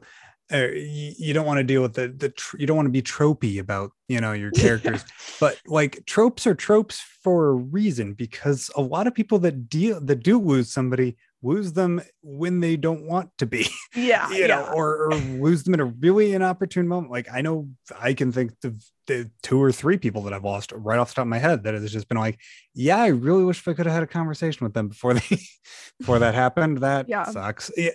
Uh, 0.52 0.68
you, 0.74 1.14
you 1.18 1.32
don't 1.32 1.46
want 1.46 1.58
to 1.58 1.64
deal 1.64 1.80
with 1.80 1.94
the 1.94 2.08
the 2.08 2.28
tr- 2.28 2.58
you 2.58 2.66
don't 2.66 2.76
want 2.76 2.86
to 2.86 2.92
be 2.92 3.00
tropey 3.00 3.58
about 3.58 3.92
you 4.08 4.20
know 4.20 4.32
your 4.32 4.50
characters 4.52 5.02
yeah. 5.06 5.36
but 5.40 5.58
like 5.66 6.04
tropes 6.04 6.46
are 6.46 6.54
tropes 6.54 7.00
for 7.22 7.48
a 7.48 7.52
reason 7.54 8.12
because 8.12 8.70
a 8.76 8.82
lot 8.82 9.06
of 9.06 9.14
people 9.14 9.38
that 9.38 9.70
deal 9.70 9.98
that 10.02 10.22
do 10.22 10.38
lose 10.38 10.70
somebody 10.70 11.16
lose 11.44 11.74
them 11.74 12.00
when 12.22 12.60
they 12.60 12.76
don't 12.76 13.02
want 13.06 13.30
to 13.38 13.46
be 13.46 13.68
Yeah. 13.94 14.28
you 14.30 14.48
know 14.48 14.60
yeah. 14.64 14.72
or, 14.72 15.06
or 15.10 15.14
lose 15.14 15.62
them 15.62 15.74
at 15.74 15.80
a 15.80 15.84
really 15.84 16.32
inopportune 16.32 16.88
moment 16.88 17.12
like 17.12 17.28
i 17.32 17.40
know 17.42 17.68
i 18.00 18.14
can 18.14 18.32
think 18.32 18.52
of 18.64 18.82
the 19.06 19.30
two 19.42 19.62
or 19.62 19.70
three 19.70 19.98
people 19.98 20.22
that 20.22 20.32
i've 20.32 20.42
lost 20.44 20.72
right 20.72 20.98
off 20.98 21.10
the 21.10 21.14
top 21.16 21.22
of 21.22 21.28
my 21.28 21.38
head 21.38 21.62
that 21.64 21.74
has 21.74 21.92
just 21.92 22.08
been 22.08 22.18
like 22.18 22.40
yeah 22.74 22.96
i 22.96 23.08
really 23.08 23.44
wish 23.44 23.66
i 23.68 23.74
could 23.74 23.86
have 23.86 23.94
had 23.94 24.02
a 24.02 24.06
conversation 24.06 24.64
with 24.64 24.72
them 24.74 24.88
before 24.88 25.12
they 25.14 25.38
before 26.00 26.18
that 26.18 26.34
happened 26.34 26.78
that 26.78 27.08
Yeah. 27.08 27.24
sucks 27.24 27.70
yeah. 27.76 27.90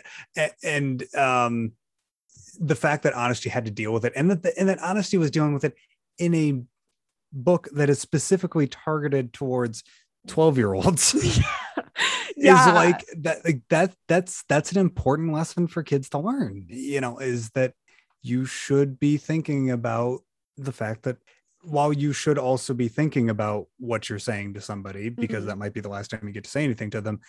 and 0.63 1.03
um 1.15 1.71
the 2.59 2.75
fact 2.75 3.03
that 3.03 3.13
honesty 3.13 3.49
had 3.49 3.65
to 3.65 3.71
deal 3.71 3.91
with 3.93 4.05
it 4.05 4.13
and 4.15 4.29
that 4.31 4.43
the, 4.43 4.57
and 4.59 4.69
that 4.69 4.79
honesty 4.79 5.17
was 5.17 5.31
dealing 5.31 5.53
with 5.53 5.63
it 5.63 5.75
in 6.17 6.35
a 6.35 6.61
book 7.31 7.67
that 7.73 7.89
is 7.89 7.99
specifically 7.99 8.67
targeted 8.67 9.33
towards 9.33 9.83
12 10.27 10.57
year 10.57 10.73
olds 10.73 11.39
yeah. 12.37 12.67
is 12.69 12.73
like 12.73 13.05
that 13.17 13.43
like 13.45 13.61
that 13.69 13.93
that's 14.07 14.43
that's 14.47 14.71
an 14.71 14.77
important 14.79 15.33
lesson 15.33 15.67
for 15.67 15.83
kids 15.83 16.09
to 16.09 16.17
learn 16.19 16.65
you 16.69 17.01
know 17.01 17.17
is 17.19 17.49
that 17.51 17.73
you 18.21 18.45
should 18.45 18.99
be 18.99 19.17
thinking 19.17 19.71
about 19.71 20.19
the 20.57 20.71
fact 20.71 21.03
that 21.03 21.17
while 21.61 21.91
you 21.91 22.13
should 22.13 22.37
also 22.37 22.73
be 22.73 22.87
thinking 22.87 23.29
about 23.29 23.67
what 23.77 24.09
you're 24.09 24.19
saying 24.19 24.53
to 24.53 24.61
somebody 24.61 25.09
because 25.09 25.43
Mhm. 25.43 25.47
that 25.47 25.57
might 25.57 25.73
be 25.73 25.81
the 25.81 25.89
last 25.89 26.09
time 26.11 26.21
you 26.25 26.31
get 26.33 26.45
to 26.45 26.49
say 26.49 26.63
anything 26.63 26.89
to 26.91 27.01
them 27.01 27.19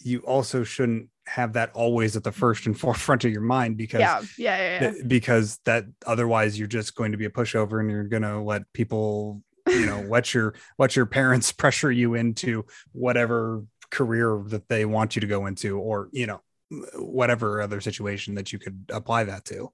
you 0.00 0.18
also 0.20 0.64
shouldn't 0.64 1.08
have 1.26 1.52
that 1.52 1.70
always 1.72 2.16
at 2.16 2.24
the 2.24 2.32
first 2.32 2.66
and 2.66 2.78
forefront 2.84 3.24
of 3.24 3.30
your 3.32 3.40
mind 3.40 3.76
because 3.76 4.00
yeah. 4.00 4.20
Yeah. 4.36 4.56
Yeah. 4.56 4.82
yeah. 4.82 4.90
th- 4.90 5.08
because 5.08 5.58
that 5.64 5.84
otherwise 6.06 6.58
you're 6.58 6.66
just 6.68 6.94
going 6.96 7.12
to 7.12 7.18
be 7.18 7.24
a 7.26 7.30
pushover 7.30 7.80
and 7.80 7.90
you're 7.90 8.04
going 8.04 8.22
to 8.24 8.40
let 8.40 8.62
people 8.72 9.40
you 9.68 9.86
know 9.86 10.00
let 10.08 10.34
your 10.34 10.54
let 10.78 10.94
your 10.96 11.06
parents 11.06 11.52
pressure 11.62 11.90
you 11.92 12.14
into 12.14 12.66
whatever 12.92 13.62
career 13.94 14.42
that 14.48 14.68
they 14.68 14.84
want 14.84 15.14
you 15.16 15.20
to 15.20 15.26
go 15.26 15.46
into 15.46 15.78
or 15.78 16.08
you 16.12 16.26
know 16.26 16.40
whatever 16.96 17.62
other 17.62 17.80
situation 17.80 18.34
that 18.34 18.52
you 18.52 18.58
could 18.58 18.84
apply 18.90 19.24
that 19.24 19.44
to? 19.46 19.70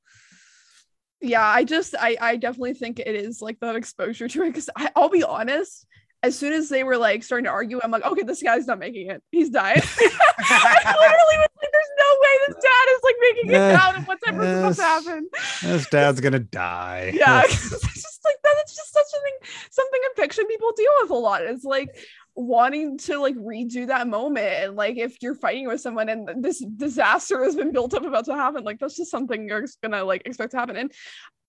Yeah 1.20 1.46
i 1.46 1.64
just 1.64 1.94
i 1.98 2.16
i 2.20 2.36
definitely 2.36 2.74
think 2.74 2.98
it 2.98 3.14
is 3.14 3.42
like 3.42 3.58
that 3.60 3.76
exposure 3.76 4.28
to 4.28 4.42
it 4.42 4.46
because 4.46 4.70
i'll 4.96 5.10
be 5.10 5.22
honest 5.22 5.86
as 6.22 6.38
soon 6.38 6.52
as 6.52 6.68
they 6.70 6.82
were 6.84 6.96
like 6.96 7.22
starting 7.22 7.44
to 7.44 7.50
argue 7.50 7.78
i'm 7.84 7.90
like 7.90 8.04
okay 8.04 8.22
this 8.22 8.42
guy's 8.42 8.66
not 8.66 8.78
making 8.78 9.10
it. 9.10 9.22
He's 9.30 9.50
dying. 9.50 9.82
I 10.42 10.94
literally 11.04 11.38
was 11.38 11.52
like 11.60 11.72
there's 11.76 11.92
no 12.04 12.10
way 12.22 12.34
this 12.46 12.56
dad 12.56 12.86
is 12.94 13.00
like 13.04 13.18
making 13.20 13.50
it 13.50 13.54
Eh, 13.54 13.74
out 13.74 13.98
of 13.98 14.08
what's 14.08 14.22
ever 14.26 14.42
supposed 14.42 14.78
to 14.78 14.84
happen? 14.84 15.28
This 15.62 15.86
dad's 15.90 16.20
gonna 16.20 16.38
die. 16.38 17.12
Yeah 17.14 17.42
it's 17.44 17.70
just 17.70 18.20
like 18.24 18.36
that 18.42 18.54
it's 18.62 18.74
just 18.74 18.92
such 18.92 19.10
a 19.18 19.20
thing 19.22 19.36
something 19.70 20.00
in 20.08 20.22
fiction 20.22 20.46
people 20.46 20.72
deal 20.76 20.92
with 21.02 21.10
a 21.10 21.14
lot 21.14 21.42
it's 21.42 21.64
like 21.64 21.88
wanting 22.35 22.97
to 22.97 23.18
like 23.18 23.35
redo 23.37 23.87
that 23.89 24.07
moment 24.07 24.64
and 24.64 24.76
like 24.76 24.97
if 24.97 25.16
you're 25.20 25.35
fighting 25.35 25.66
with 25.66 25.81
someone 25.81 26.09
and 26.09 26.43
this 26.43 26.64
disaster 26.76 27.43
has 27.43 27.57
been 27.57 27.72
built 27.72 27.93
up 27.93 28.05
about 28.05 28.24
to 28.24 28.35
happen 28.35 28.64
like 28.64 28.78
that's 28.78 28.97
just 28.97 29.11
something 29.11 29.49
you're 29.49 29.66
gonna 29.83 30.05
like 30.05 30.22
expect 30.24 30.53
to 30.53 30.59
happen 30.59 30.76
and 30.76 30.93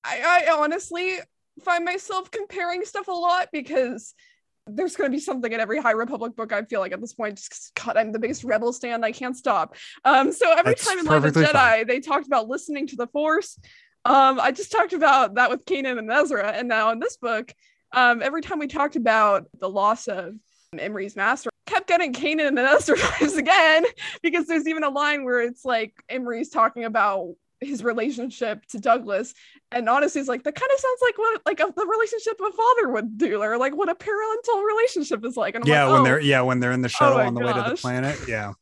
i 0.03 0.45
i 0.47 0.53
honestly 0.57 1.19
find 1.63 1.85
myself 1.85 2.31
comparing 2.31 2.83
stuff 2.83 3.07
a 3.07 3.11
lot 3.11 3.47
because 3.51 4.13
there's 4.67 4.95
going 4.95 5.09
to 5.09 5.15
be 5.15 5.19
something 5.19 5.51
in 5.51 5.59
every 5.59 5.81
High 5.81 5.91
Republic 5.91 6.35
book. 6.35 6.53
I 6.53 6.63
feel 6.63 6.79
like 6.79 6.91
at 6.91 7.01
this 7.01 7.13
point, 7.13 7.37
just 7.37 7.73
God, 7.75 7.97
I'm 7.97 8.11
the 8.11 8.19
biggest 8.19 8.43
rebel 8.43 8.71
stand. 8.71 9.03
I 9.03 9.11
can't 9.11 9.35
stop. 9.35 9.75
Um, 10.05 10.31
so 10.31 10.51
every 10.51 10.73
That's 10.73 10.85
time 10.85 10.99
in 10.99 11.05
Light 11.05 11.25
of 11.25 11.33
the 11.33 11.41
Jedi, 11.41 11.51
fine. 11.51 11.87
they 11.87 11.99
talked 11.99 12.27
about 12.27 12.47
listening 12.47 12.87
to 12.87 12.95
the 12.95 13.07
Force. 13.07 13.59
Um, 14.05 14.39
I 14.39 14.51
just 14.51 14.71
talked 14.71 14.93
about 14.93 15.35
that 15.35 15.49
with 15.49 15.65
Kanan 15.65 15.99
and 15.99 16.11
Ezra, 16.11 16.51
and 16.51 16.67
now 16.67 16.91
in 16.91 16.99
this 16.99 17.17
book, 17.17 17.53
um, 17.93 18.21
every 18.21 18.41
time 18.41 18.59
we 18.59 18.67
talked 18.67 18.95
about 18.95 19.45
the 19.59 19.69
loss 19.69 20.07
of 20.07 20.35
Imri's 20.77 21.17
master, 21.17 21.49
kept 21.65 21.87
getting 21.87 22.13
Kanan 22.13 22.47
and 22.47 22.59
Ezra 22.59 22.95
vibes 22.97 23.37
again 23.37 23.85
because 24.21 24.47
there's 24.47 24.67
even 24.67 24.83
a 24.83 24.89
line 24.89 25.25
where 25.25 25.41
it's 25.41 25.65
like 25.65 26.01
Imri's 26.09 26.49
talking 26.49 26.85
about 26.85 27.35
his 27.59 27.83
relationship 27.83 28.65
to 28.67 28.79
Douglas, 28.79 29.33
and 29.71 29.89
honestly, 29.89 30.21
it's 30.21 30.29
like 30.29 30.43
that 30.43 30.55
kind 30.55 30.71
of 30.73 30.79
sounds 30.79 30.99
like 31.01 31.17
what 31.17 31.41
like 31.45 31.59
a, 31.59 31.73
the 31.75 31.85
relationship 31.85 32.39
a 32.39 32.51
father 32.51 32.89
would 32.89 33.17
do, 33.17 33.41
or 33.41 33.57
like 33.57 33.75
what 33.75 33.89
a 33.89 33.95
parental 33.95 34.61
relationship 34.61 35.25
is 35.25 35.35
like. 35.35 35.55
And 35.55 35.65
I'm 35.65 35.69
yeah 35.69 35.83
like, 35.83 35.91
when 35.91 36.01
oh. 36.01 36.03
they're 36.05 36.21
yeah 36.21 36.41
when 36.41 36.61
they're 36.61 36.71
in 36.71 36.81
the 36.81 36.87
oh 36.87 36.89
shuttle 36.89 37.17
my 37.17 37.25
on 37.25 37.33
the 37.33 37.41
way 37.41 37.51
to 37.51 37.65
the 37.69 37.75
planet 37.75 38.17
yeah 38.27 38.53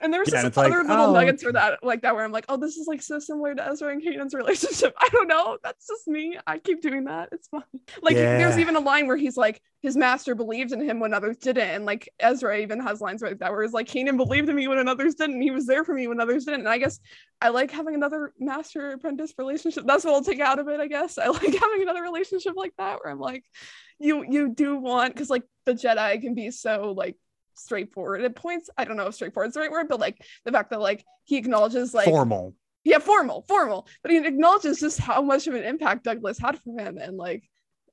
And 0.00 0.12
there's 0.12 0.28
Yeah, 0.28 0.36
just 0.36 0.46
it's 0.46 0.56
like, 0.56 0.72
other 0.72 0.82
little 0.82 1.06
oh, 1.06 1.12
nuggets 1.12 1.42
for 1.42 1.52
that, 1.52 1.82
like 1.82 2.02
that, 2.02 2.14
where 2.14 2.24
I'm 2.24 2.32
like, 2.32 2.46
oh, 2.48 2.56
this 2.56 2.76
is 2.76 2.86
like 2.86 3.02
so 3.02 3.18
similar 3.18 3.54
to 3.54 3.68
Ezra 3.68 3.92
and 3.92 4.02
Kanan's 4.02 4.34
relationship. 4.34 4.94
I 4.98 5.08
don't 5.12 5.28
know. 5.28 5.58
That's 5.62 5.86
just 5.86 6.08
me. 6.08 6.38
I 6.46 6.58
keep 6.58 6.80
doing 6.80 7.04
that. 7.04 7.28
It's 7.32 7.48
fine. 7.48 7.62
Like 8.02 8.16
there's 8.16 8.58
even 8.58 8.76
a 8.76 8.80
line 8.80 9.06
where 9.06 9.16
he's 9.16 9.36
like, 9.36 9.60
his 9.82 9.96
master 9.96 10.34
believed 10.34 10.72
in 10.72 10.80
him 10.80 11.00
when 11.00 11.12
others 11.12 11.36
didn't. 11.36 11.68
And 11.68 11.84
like 11.84 12.08
Ezra 12.18 12.58
even 12.58 12.80
has 12.80 13.00
lines 13.00 13.20
like 13.20 13.38
that, 13.38 13.50
where 13.50 13.62
it's 13.62 13.74
like 13.74 13.88
Kanan 13.88 14.16
believed 14.16 14.48
in 14.48 14.56
me 14.56 14.68
when 14.68 14.88
others 14.88 15.14
didn't. 15.16 15.40
He 15.40 15.50
was 15.50 15.66
there 15.66 15.84
for 15.84 15.94
me 15.94 16.06
when 16.06 16.20
others 16.20 16.44
didn't. 16.44 16.60
And 16.60 16.68
I 16.68 16.78
guess 16.78 16.98
I 17.40 17.50
like 17.50 17.70
having 17.70 17.94
another 17.94 18.32
master 18.38 18.92
apprentice 18.92 19.34
relationship. 19.38 19.84
That's 19.86 20.04
what 20.04 20.14
I'll 20.14 20.24
take 20.24 20.40
out 20.40 20.58
of 20.58 20.68
it, 20.68 20.80
I 20.80 20.86
guess. 20.86 21.18
I 21.18 21.26
like 21.28 21.42
having 21.42 21.82
another 21.82 22.02
relationship 22.02 22.54
like 22.56 22.72
that 22.78 23.00
where 23.02 23.12
I'm 23.12 23.20
like, 23.20 23.44
you 23.98 24.24
you 24.28 24.48
do 24.48 24.76
want 24.76 25.14
because 25.14 25.30
like 25.30 25.42
the 25.66 25.74
Jedi 25.74 26.20
can 26.22 26.34
be 26.34 26.50
so 26.50 26.94
like 26.96 27.16
straightforward 27.62 28.22
at 28.22 28.34
points. 28.34 28.70
I 28.76 28.84
don't 28.84 28.96
know 28.96 29.06
if 29.06 29.14
straightforward 29.14 29.48
is 29.48 29.54
the 29.54 29.60
right 29.60 29.70
word, 29.70 29.88
but 29.88 30.00
like 30.00 30.24
the 30.44 30.52
fact 30.52 30.70
that 30.70 30.80
like 30.80 31.04
he 31.24 31.36
acknowledges 31.36 31.94
like 31.94 32.06
formal. 32.06 32.54
Yeah, 32.82 32.98
formal, 32.98 33.44
formal, 33.46 33.86
but 34.02 34.10
he 34.10 34.18
acknowledges 34.18 34.80
just 34.80 34.98
how 34.98 35.20
much 35.20 35.46
of 35.46 35.54
an 35.54 35.64
impact 35.64 36.04
Douglas 36.04 36.38
had 36.38 36.58
for 36.60 36.78
him, 36.78 36.96
and 36.96 37.16
like 37.16 37.44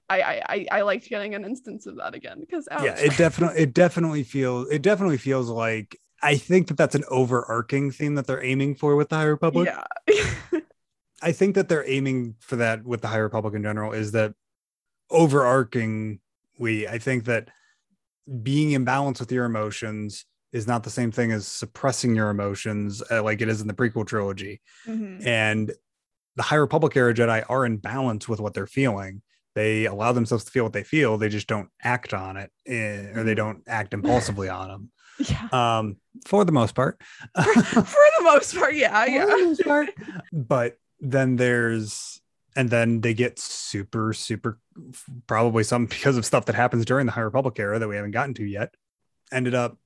I 0.09 0.21
I 0.21 0.41
I, 0.47 0.67
I 0.71 0.81
liked 0.81 1.09
getting 1.09 1.35
an 1.35 1.43
instance 1.43 1.85
of 1.85 1.97
that 1.97 2.15
again 2.15 2.39
because 2.39 2.67
yeah 2.71 2.95
it 2.97 3.17
definitely 3.17 3.61
it 3.61 3.73
definitely 3.73 4.23
feels 4.23 4.69
it 4.69 4.81
definitely 4.81 5.17
feels 5.17 5.49
like 5.49 5.99
i 6.23 6.35
think 6.35 6.67
that 6.67 6.77
that's 6.77 6.95
an 6.95 7.03
overarching 7.09 7.91
theme 7.91 8.15
that 8.15 8.25
they're 8.25 8.43
aiming 8.43 8.75
for 8.75 8.95
with 8.95 9.09
the 9.09 9.17
high 9.17 9.23
republic. 9.23 9.69
Yeah. 10.07 10.59
I 11.21 11.31
think 11.31 11.55
that 11.55 11.67
they're 11.67 11.87
aiming 11.89 12.35
for 12.39 12.57
that 12.57 12.83
with 12.83 13.01
the 13.01 13.07
High 13.07 13.17
Republic 13.17 13.55
in 13.55 13.63
general 13.63 13.93
is 13.93 14.11
that 14.11 14.33
overarching 15.09 16.19
we 16.59 16.87
I 16.87 16.97
think 16.97 17.25
that 17.25 17.49
being 18.43 18.71
in 18.71 18.83
balance 18.83 19.19
with 19.19 19.31
your 19.31 19.45
emotions 19.45 20.25
is 20.51 20.67
not 20.67 20.83
the 20.83 20.89
same 20.89 21.11
thing 21.11 21.31
as 21.31 21.47
suppressing 21.47 22.15
your 22.15 22.29
emotions 22.29 23.03
uh, 23.11 23.21
like 23.23 23.41
it 23.41 23.49
is 23.49 23.61
in 23.61 23.67
the 23.67 23.73
prequel 23.73 24.05
trilogy. 24.07 24.61
Mhm. 24.87 25.25
And 25.25 25.71
the 26.35 26.43
High 26.43 26.55
Republic 26.57 26.95
era 26.95 27.13
Jedi 27.13 27.43
are 27.49 27.65
in 27.65 27.77
balance 27.77 28.27
with 28.29 28.39
what 28.39 28.53
they're 28.53 28.67
feeling. 28.67 29.21
They 29.55 29.85
allow 29.85 30.11
themselves 30.11 30.43
to 30.45 30.51
feel 30.51 30.63
what 30.65 30.73
they 30.73 30.83
feel. 30.83 31.17
They 31.17 31.29
just 31.29 31.47
don't 31.47 31.69
act 31.81 32.13
on 32.13 32.37
it, 32.37 32.51
eh, 32.67 33.11
or 33.15 33.23
they 33.23 33.33
Mhm. 33.33 33.37
don't 33.37 33.63
act 33.67 33.93
impulsively 33.93 34.49
on 34.49 34.67
them. 34.69 34.91
yeah 35.19 35.47
Um, 35.51 35.97
for 36.25 36.45
the 36.45 36.51
most 36.51 36.75
part. 36.75 37.01
for, 37.35 37.53
for 37.63 38.03
the 38.19 38.23
most 38.23 38.55
part 38.55 38.75
yeah 38.75 39.03
for 39.05 39.09
yeah 39.11 39.25
the 39.25 39.37
most 39.45 39.63
part. 39.63 39.89
But 40.31 40.77
then 40.99 41.35
there's, 41.37 42.16
and 42.57 42.71
then 42.71 43.01
they 43.01 43.13
get 43.13 43.37
super, 43.37 44.11
super, 44.13 44.59
probably 45.27 45.63
some 45.63 45.85
because 45.95 46.17
of 46.17 46.25
stuff 46.25 46.45
that 46.45 46.55
happens 46.55 46.83
during 46.83 47.05
the 47.05 47.11
High 47.11 47.21
Republic 47.21 47.57
era 47.59 47.77
that 47.79 47.87
we 47.87 47.95
haven't 47.95 48.11
gotten 48.11 48.33
to 48.33 48.43
yet, 48.43 48.73
ended 49.31 49.53
up 49.53 49.77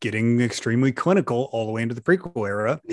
getting 0.00 0.40
extremely 0.40 0.92
clinical 0.92 1.48
all 1.52 1.66
the 1.66 1.72
way 1.72 1.82
into 1.82 1.94
the 1.94 2.00
prequel 2.00 2.48
era. 2.48 2.80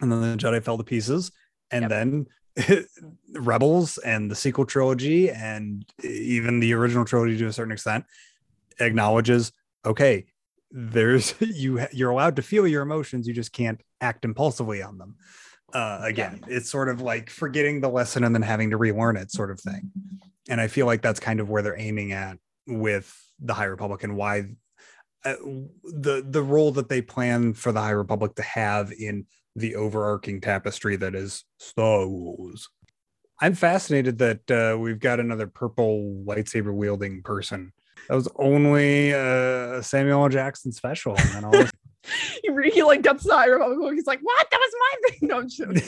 And 0.00 0.10
then 0.10 0.20
the 0.22 0.36
Jedi 0.36 0.60
fell 0.60 0.76
to 0.76 0.82
pieces. 0.82 1.30
And 1.70 1.82
Yep. 1.82 1.90
then 1.90 2.26
Rebels 3.32 3.96
and 3.98 4.28
the 4.28 4.34
sequel 4.34 4.66
trilogy 4.66 5.30
and 5.30 5.84
even 6.02 6.58
the 6.58 6.74
original 6.74 7.04
trilogy 7.04 7.38
to 7.38 7.46
a 7.46 7.52
certain 7.52 7.72
extent 7.72 8.04
acknowledges 8.80 9.52
okay 9.86 10.26
there's 10.72 11.34
you 11.40 11.86
you're 11.92 12.10
allowed 12.10 12.34
to 12.36 12.42
feel 12.42 12.66
your 12.66 12.82
emotions 12.82 13.28
you 13.28 13.32
just 13.32 13.52
can't 13.52 13.80
act 14.00 14.24
impulsively 14.24 14.82
on 14.82 14.98
them 14.98 15.14
uh 15.72 16.00
again 16.02 16.40
it's 16.46 16.70
sort 16.70 16.88
of 16.88 17.00
like 17.00 17.30
forgetting 17.30 17.80
the 17.80 17.88
lesson 17.88 18.24
and 18.24 18.34
then 18.34 18.42
having 18.42 18.70
to 18.70 18.76
relearn 18.76 19.16
it 19.16 19.30
sort 19.30 19.50
of 19.50 19.60
thing 19.60 19.90
and 20.48 20.60
i 20.60 20.68
feel 20.68 20.86
like 20.86 21.02
that's 21.02 21.20
kind 21.20 21.40
of 21.40 21.48
where 21.48 21.62
they're 21.62 21.78
aiming 21.78 22.12
at 22.12 22.38
with 22.66 23.16
the 23.40 23.54
high 23.54 23.64
republic 23.64 24.02
and 24.04 24.16
why 24.16 24.44
uh, 25.24 25.34
the 25.84 26.24
the 26.28 26.42
role 26.42 26.70
that 26.70 26.88
they 26.88 27.00
plan 27.00 27.54
for 27.54 27.72
the 27.72 27.80
high 27.80 27.90
republic 27.90 28.34
to 28.34 28.42
have 28.42 28.92
in 28.92 29.26
the 29.56 29.74
overarching 29.74 30.40
tapestry 30.40 30.96
that 30.96 31.14
is 31.14 31.44
star 31.58 32.06
wars 32.06 32.68
i'm 33.40 33.54
fascinated 33.54 34.18
that 34.18 34.50
uh, 34.50 34.78
we've 34.78 35.00
got 35.00 35.18
another 35.18 35.46
purple 35.46 36.22
lightsaber 36.26 36.74
wielding 36.74 37.22
person 37.22 37.72
that 38.08 38.14
was 38.14 38.28
only 38.36 39.12
a 39.12 39.82
Samuel 39.82 40.24
L. 40.24 40.28
Jackson 40.28 40.72
special. 40.72 41.16
And 41.18 41.46
all 41.46 41.52
he, 42.42 42.70
he 42.70 42.82
like 42.82 43.02
gets 43.02 43.24
the 43.24 43.34
High 43.34 43.46
Republic 43.46 43.78
book. 43.78 43.94
He's 43.94 44.06
like, 44.06 44.20
"What? 44.20 44.50
That 44.50 44.60
was 44.60 44.72
my 44.80 45.08
thing." 45.10 45.28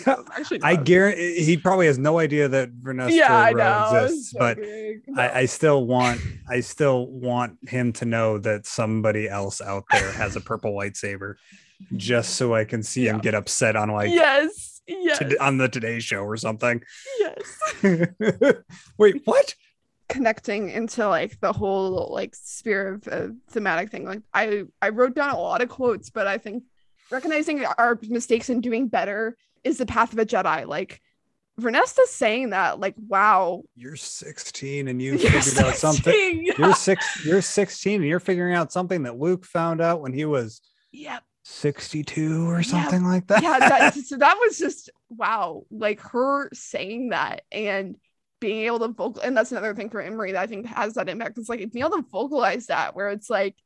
No, 0.06 0.14
I'm. 0.16 0.24
Actually, 0.32 0.60
I 0.62 0.76
guarantee 0.76 1.42
he 1.42 1.56
probably 1.56 1.86
has 1.86 1.98
no 1.98 2.18
idea 2.18 2.48
that 2.48 2.70
Vernestra 2.82 3.12
yeah, 3.12 3.36
I 3.36 3.52
Rwoh 3.52 3.56
know. 3.56 3.64
I 3.64 4.04
exists, 4.04 4.34
but 4.38 4.56
joking. 4.56 5.02
I, 5.16 5.40
I 5.40 5.46
still 5.46 5.86
want 5.86 6.20
I 6.48 6.60
still 6.60 7.06
want 7.06 7.58
him 7.68 7.92
to 7.94 8.04
know 8.04 8.38
that 8.38 8.66
somebody 8.66 9.28
else 9.28 9.60
out 9.60 9.84
there 9.90 10.12
has 10.12 10.36
a 10.36 10.40
purple 10.40 10.72
lightsaber, 10.72 11.34
just 11.96 12.36
so 12.36 12.54
I 12.54 12.64
can 12.64 12.82
see 12.82 13.06
him 13.06 13.18
get 13.18 13.34
upset 13.34 13.76
on 13.76 13.90
like 13.90 14.10
yes, 14.10 14.80
yes, 14.86 15.18
to- 15.18 15.44
on 15.44 15.58
the 15.58 15.68
Today 15.68 15.98
Show 16.00 16.20
or 16.22 16.36
something. 16.36 16.82
yes. 17.18 18.52
Wait, 18.98 19.22
what? 19.24 19.54
Connecting 20.09 20.70
into 20.70 21.09
like 21.09 21.40
the 21.40 21.52
whole 21.52 22.09
like 22.12 22.34
sphere 22.34 22.94
of 22.94 23.09
uh, 23.09 23.28
thematic 23.50 23.90
thing 23.90 24.04
like 24.04 24.22
i 24.32 24.62
i 24.80 24.88
wrote 24.90 25.14
down 25.16 25.30
a 25.30 25.38
lot 25.38 25.61
of 25.62 25.68
quotes 25.68 26.11
but 26.11 26.28
i 26.28 26.38
think 26.38 26.62
recognizing 27.11 27.64
our 27.64 27.98
mistakes 28.09 28.48
and 28.48 28.62
doing 28.62 28.86
better 28.86 29.36
is 29.64 29.78
the 29.78 29.86
path 29.86 30.12
of 30.12 30.18
a 30.20 30.24
Jedi. 30.24 30.64
Like 30.66 31.00
Vernestra's 31.61 32.11
saying 32.11 32.50
that, 32.50 32.78
like, 32.80 32.94
wow, 33.09 33.62
You're 33.74 33.96
16 33.96 34.88
and 34.88 35.00
you 35.02 35.12
you're 35.16 35.30
figured 35.42 35.66
out 35.66 35.74
something. 35.74 36.12
16. 36.12 36.52
You're 36.59 36.74
six. 36.74 37.24
You're 37.24 37.42
16 37.42 37.94
and 38.00 38.04
you're 38.09 38.20
figuring 38.20 38.54
out 38.54 38.70
something 38.72 39.02
that 39.04 39.18
Luke 39.18 39.44
found 39.44 39.80
out 39.80 40.00
when 40.02 40.12
he 40.12 40.24
was 40.24 40.61
Yep. 40.92 41.22
62 41.44 42.48
or 42.48 42.57
Yeah. 42.57 42.62
something 42.62 43.04
like 43.04 43.26
that. 43.28 43.42
yeah 43.42 43.59
that, 43.59 43.94
so 44.07 44.16
that 44.18 44.36
was 44.40 44.59
just 44.59 44.90
wow 45.09 45.62
like 45.70 46.00
her 46.00 46.48
saying 46.52 47.11
that 47.11 47.42
and 47.50 47.96
being 48.41 48.66
able 48.66 48.78
to 48.80 48.89
vocal 48.89 49.22
and 49.22 49.37
that's 49.37 49.53
another 49.53 49.74
thing 49.74 49.91
for 49.91 50.01
Imri 50.01 50.32
that 50.32 50.43
I 50.43 50.47
think 50.47 50.66
has 50.66 50.95
that 50.95 51.09
impact 51.09 51.39
it's 51.39 51.49
like 51.49 51.59
being 51.72 51.84
able 51.84 51.97
to 51.97 52.09
vocalize 52.11 52.66
that 52.66 52.95
where 52.95 53.11
it's 53.11 53.30
like 53.30 53.57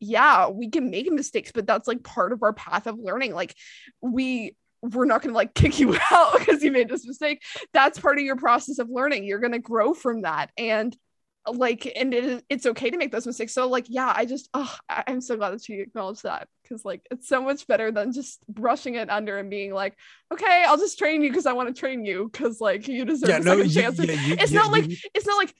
yeah 0.00 0.48
we 0.48 0.68
can 0.68 0.90
make 0.90 1.10
mistakes 1.10 1.52
but 1.52 1.66
that's 1.66 1.88
like 1.88 2.02
part 2.02 2.32
of 2.32 2.42
our 2.42 2.52
path 2.52 2.86
of 2.86 2.98
learning. 2.98 3.34
Like 3.34 3.54
we 4.00 4.56
we're 4.92 5.06
not 5.06 5.22
going 5.22 5.32
to 5.32 5.36
like 5.36 5.54
kick 5.54 5.78
you 5.78 5.96
out 6.10 6.38
because 6.38 6.62
you 6.62 6.70
made 6.70 6.88
this 6.88 7.06
mistake. 7.06 7.42
That's 7.72 7.98
part 7.98 8.18
of 8.18 8.24
your 8.24 8.36
process 8.36 8.78
of 8.78 8.90
learning. 8.90 9.24
You're 9.24 9.38
going 9.40 9.52
to 9.52 9.58
grow 9.58 9.94
from 9.94 10.22
that. 10.22 10.50
And 10.58 10.96
like 11.46 11.90
and 11.94 12.14
it, 12.14 12.44
it's 12.48 12.64
okay 12.66 12.90
to 12.90 12.96
make 12.96 13.12
those 13.12 13.26
mistakes. 13.26 13.52
So 13.52 13.68
like 13.68 13.86
yeah 13.88 14.12
i 14.16 14.24
just 14.24 14.48
oh, 14.54 14.74
i'm 14.88 15.20
so 15.20 15.36
glad 15.36 15.50
that 15.50 15.62
she 15.62 15.74
acknowledged 15.74 16.22
that 16.22 16.48
because 16.62 16.84
like 16.84 17.06
it's 17.10 17.28
so 17.28 17.42
much 17.42 17.66
better 17.66 17.90
than 17.92 18.12
just 18.12 18.44
brushing 18.48 18.94
it 18.94 19.10
under 19.10 19.36
and 19.38 19.50
being 19.50 19.72
like 19.74 19.94
okay 20.32 20.64
i'll 20.66 20.78
just 20.78 20.98
train 20.98 21.22
you 21.22 21.28
because 21.30 21.44
i 21.46 21.52
want 21.52 21.68
to 21.68 21.78
train 21.78 22.04
you 22.04 22.30
because 22.32 22.60
like 22.60 22.88
you 22.88 23.04
deserve 23.04 23.28
yeah, 23.28 23.36
a 23.36 23.40
no, 23.40 23.50
second 23.56 23.66
you- 23.70 23.80
chance. 23.82 23.98
yeah, 23.98 24.04
you- 24.26 24.36
it's 24.40 24.52
yeah, 24.52 24.58
not 24.60 24.72
like 24.72 24.88
you- 24.88 24.96
it's 25.14 25.26
not 25.26 25.36
like 25.36 25.54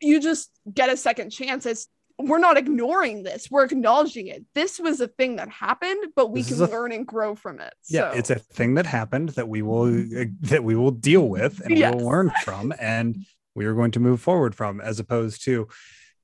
you 0.00 0.20
just 0.20 0.50
get 0.74 0.90
a 0.90 0.96
second 0.96 1.30
chance. 1.30 1.64
It's 1.64 1.86
we're 2.18 2.38
not 2.38 2.56
ignoring 2.58 3.22
this. 3.22 3.48
We're 3.50 3.64
acknowledging 3.64 4.26
it. 4.26 4.44
This 4.54 4.78
was 4.78 5.00
a 5.00 5.08
thing 5.08 5.36
that 5.36 5.48
happened 5.48 6.06
but 6.14 6.30
we 6.30 6.42
This 6.42 6.58
can 6.58 6.70
learn 6.70 6.92
and 6.92 7.06
grow 7.06 7.34
from 7.34 7.58
it. 7.60 7.72
Yeah, 7.88 8.10
so. 8.12 8.18
it's 8.18 8.30
a 8.30 8.34
thing 8.38 8.74
that 8.74 8.84
happened 8.86 9.30
that 9.30 9.48
we 9.48 9.62
will 9.62 9.86
uh, 10.20 10.24
that 10.42 10.62
we 10.62 10.76
will 10.76 10.90
deal 10.90 11.26
with 11.28 11.60
and 11.64 11.78
Yes. 11.78 11.94
we'll 11.94 12.06
learn 12.06 12.30
from, 12.44 12.72
and 12.80 13.24
we 13.54 13.66
are 13.66 13.74
going 13.74 13.90
to 13.92 14.00
move 14.00 14.20
forward 14.20 14.54
from, 14.54 14.80
as 14.80 14.98
opposed 14.98 15.44
to, 15.44 15.68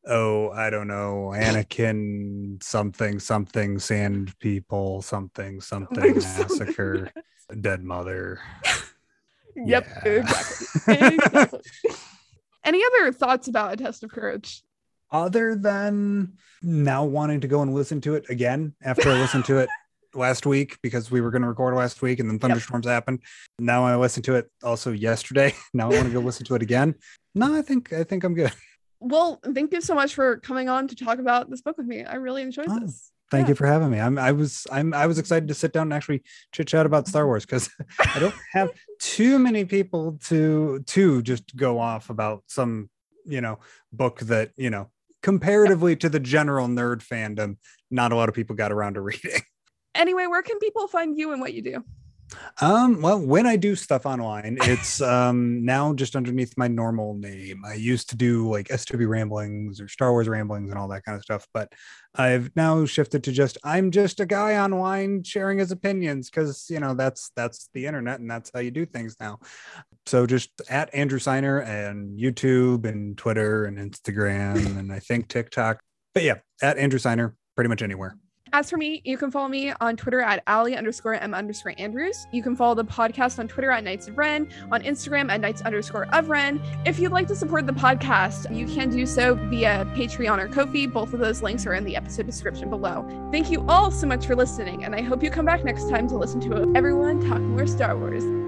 oh, 0.07 0.51
I 0.51 0.71
don't 0.71 0.89
know, 0.89 1.33
Anakin 1.35 2.63
something 2.63 3.19
something 3.19 3.79
sand 3.79 4.39
people 4.39 5.03
something 5.03 5.61
something 5.73 6.17
massacre 6.17 7.11
dead 7.61 7.83
mother. 7.83 8.41
Yep, 9.61 10.07
exactly. 10.07 11.17
exactly. 11.17 11.61
Any 12.63 12.81
other 12.85 13.13
thoughts 13.13 13.49
about 13.49 13.73
a 13.73 13.77
test 13.77 14.05
of 14.05 14.11
courage? 14.11 14.63
Other 15.11 15.57
than 15.57 16.35
now 16.63 17.05
wanting 17.05 17.41
to 17.41 17.49
go 17.49 17.63
and 17.63 17.75
listen 17.75 18.01
to 18.03 18.15
it 18.15 18.31
again 18.31 18.75
after 18.85 19.11
I 19.11 19.15
listened 19.15 19.47
to 19.47 19.59
it 19.59 19.69
last 20.19 20.45
week 20.45 20.77
because 20.83 21.11
we 21.11 21.21
were 21.21 21.31
going 21.31 21.43
to 21.43 21.49
record 21.49 21.75
last 21.75 22.03
week 22.03 22.21
and 22.21 22.29
then 22.29 22.39
thunderstorms 22.39 22.87
happened. 22.87 23.21
Now 23.59 23.85
I 23.85 23.97
listened 23.97 24.25
to 24.27 24.35
it 24.35 24.51
also 24.63 24.93
yesterday. 24.93 25.55
Now 25.75 25.91
I 25.91 25.95
want 25.95 26.07
to 26.07 26.13
go 26.13 26.21
listen 26.21 26.45
to 26.47 26.55
it 26.57 26.63
again. 26.63 26.95
No, 27.35 27.55
I 27.55 27.63
think 27.63 27.93
I 27.93 28.05
think 28.05 28.25
I'm 28.25 28.35
good. 28.35 28.53
Well, 29.01 29.39
thank 29.55 29.73
you 29.73 29.81
so 29.81 29.95
much 29.95 30.15
for 30.15 30.39
coming 30.39 30.69
on 30.69 30.89
to 30.89 30.97
talk 30.97 31.19
about 31.21 31.49
this 31.49 31.61
book 31.63 31.79
with 31.79 31.87
me. 31.87 32.05
I 32.05 32.17
really 32.17 32.43
enjoyed 32.43 32.67
Oh, 32.69 32.81
this. 32.81 33.13
Thank 33.31 33.45
Yeah. 33.47 33.51
you 33.51 33.55
for 33.55 33.67
having 33.67 33.91
me. 33.91 34.01
I'm 34.01 34.19
I 34.19 34.33
was 34.33 34.67
I'm 34.73 34.93
I 34.95 35.07
was 35.07 35.19
excited 35.19 35.49
to 35.49 35.55
sit 35.55 35.73
down 35.73 35.83
and 35.83 35.95
actually 35.95 36.23
chit 36.53 36.67
chat 36.69 36.85
about 36.87 37.07
Star 37.07 37.27
Wars 37.27 37.45
because 37.47 37.71
I 38.15 38.19
don't 38.19 38.35
have 38.53 38.71
too 38.99 39.39
many 39.39 39.65
people 39.65 40.19
to 40.27 40.81
to 40.87 41.23
just 41.23 41.55
go 41.55 41.79
off 41.79 42.11
about 42.11 42.43
some 42.49 42.91
you 43.27 43.41
know 43.41 43.59
book 43.93 44.21
that 44.21 44.51
you 44.57 44.71
know 44.71 44.91
comparatively 45.23 45.95
to 45.97 46.09
the 46.09 46.21
general 46.21 46.67
nerd 46.69 47.03
fandom, 47.07 47.57
not 47.91 48.13
a 48.13 48.17
lot 48.17 48.29
of 48.29 48.35
people 48.35 48.57
got 48.57 48.73
around 48.73 48.95
to 48.95 49.01
reading. 49.01 49.43
Anyway, 49.99 50.27
where 50.27 50.43
can 50.43 50.59
people 50.61 50.89
find 50.89 51.19
you 51.19 51.33
and 51.33 51.41
what 51.41 51.53
you 51.53 51.61
do? 51.61 51.85
Um, 52.61 53.01
well, 53.01 53.19
when 53.19 53.47
I 53.47 53.57
do 53.57 53.75
stuff 53.75 54.07
online, 54.07 54.59
it's 54.63 55.01
um 55.03 55.65
now 55.65 55.93
just 55.93 56.17
underneath 56.17 56.55
my 56.57 56.69
normal 56.69 57.15
name. 57.15 57.63
I 57.65 57.75
used 57.75 58.11
to 58.11 58.17
do 58.17 58.51
like 58.51 58.69
SW 58.69 59.07
ramblings 59.07 59.81
or 59.81 59.89
Star 59.89 60.13
Wars 60.13 60.29
ramblings 60.29 60.71
and 60.71 60.79
all 60.79 60.89
that 60.89 61.05
kind 61.05 61.17
of 61.17 61.23
stuff, 61.23 61.47
but 61.53 61.73
I've 62.15 62.51
now 62.57 62.85
shifted 62.85 63.25
to 63.25 63.33
just 63.33 63.59
I'm 63.65 63.91
just 63.91 64.21
a 64.21 64.27
guy 64.27 64.57
online 64.57 65.23
sharing 65.23 65.59
his 65.59 65.73
opinions 65.73 66.31
because 66.31 66.67
you 66.69 66.81
know 66.81 66.95
that's 66.95 67.31
that's 67.37 67.71
the 67.75 67.87
internet 67.87 68.21
and 68.21 68.31
that's 68.31 68.51
how 68.53 68.61
you 68.61 68.71
do 68.71 68.87
things 68.87 69.17
now. 69.21 69.39
So 70.07 70.27
just 70.27 70.51
at 70.69 70.95
Andrew 70.95 71.19
Seiner 71.19 71.61
and 71.61 72.19
YouTube 72.19 72.85
and 72.85 73.17
Twitter 73.17 73.65
and 73.65 73.79
Instagram 73.79 74.79
and 74.79 74.93
I 74.93 74.99
think 74.99 75.29
TikTok. 75.29 75.81
But 76.15 76.25
yeah, 76.25 76.39
at 76.63 76.79
Andrew 76.79 76.99
Seiner, 76.99 77.37
pretty 77.55 77.69
much 77.69 77.83
anywhere. 77.83 78.17
As 78.53 78.71
for 78.71 78.77
me, 78.77 79.03
you 79.05 79.19
can 79.19 79.31
follow 79.31 79.49
me 79.49 79.73
on 79.81 79.97
Twitter 79.97 80.21
at 80.21 80.43
Ali 80.47 80.77
underscore 80.77 81.15
M 81.15 81.35
underscore 81.35 81.75
Andrews. 81.79 82.27
You 82.33 82.43
can 82.43 82.57
follow 82.57 82.75
the 82.75 82.85
podcast 82.85 83.39
on 83.39 83.49
Twitter 83.49 83.71
at 83.71 83.85
Knights 83.85 84.09
of 84.09 84.17
Wren, 84.17 84.49
on 84.73 84.83
Instagram 84.83 85.31
at 85.31 85.41
Knights 85.41 85.63
underscore 85.63 86.07
of 86.15 86.29
Wren. 86.29 86.61
If 86.87 86.99
you'd 86.99 87.13
like 87.13 87.29
to 87.29 87.37
support 87.37 87.67
the 87.67 87.73
podcast, 87.73 88.55
you 88.55 88.67
can 88.67 88.91
do 88.91 89.05
so 89.07 89.35
via 89.35 89.85
Patreon 89.95 90.39
or 90.39 90.49
Kofi. 90.49 90.91
Both 90.91 91.13
of 91.13 91.21
those 91.21 91.43
links 91.43 91.67
are 91.67 91.75
in 91.75 91.85
the 91.85 91.97
episode 91.97 92.27
description 92.27 92.71
below. 92.71 93.07
Thank 93.31 93.51
you 93.51 93.65
all 93.69 93.91
so 93.91 94.07
much 94.07 94.27
for 94.27 94.35
listening, 94.35 94.85
and 94.85 94.95
I 94.95 95.03
hope 95.03 95.23
you 95.23 95.31
come 95.31 95.45
back 95.45 95.65
next 95.65 95.89
time 95.91 96.09
to 96.09 96.17
listen 96.17 96.41
to 96.43 96.73
everyone 96.75 97.29
talk 97.29 97.41
more 97.41 97.67
Star 97.67 97.97
Wars. 97.97 98.48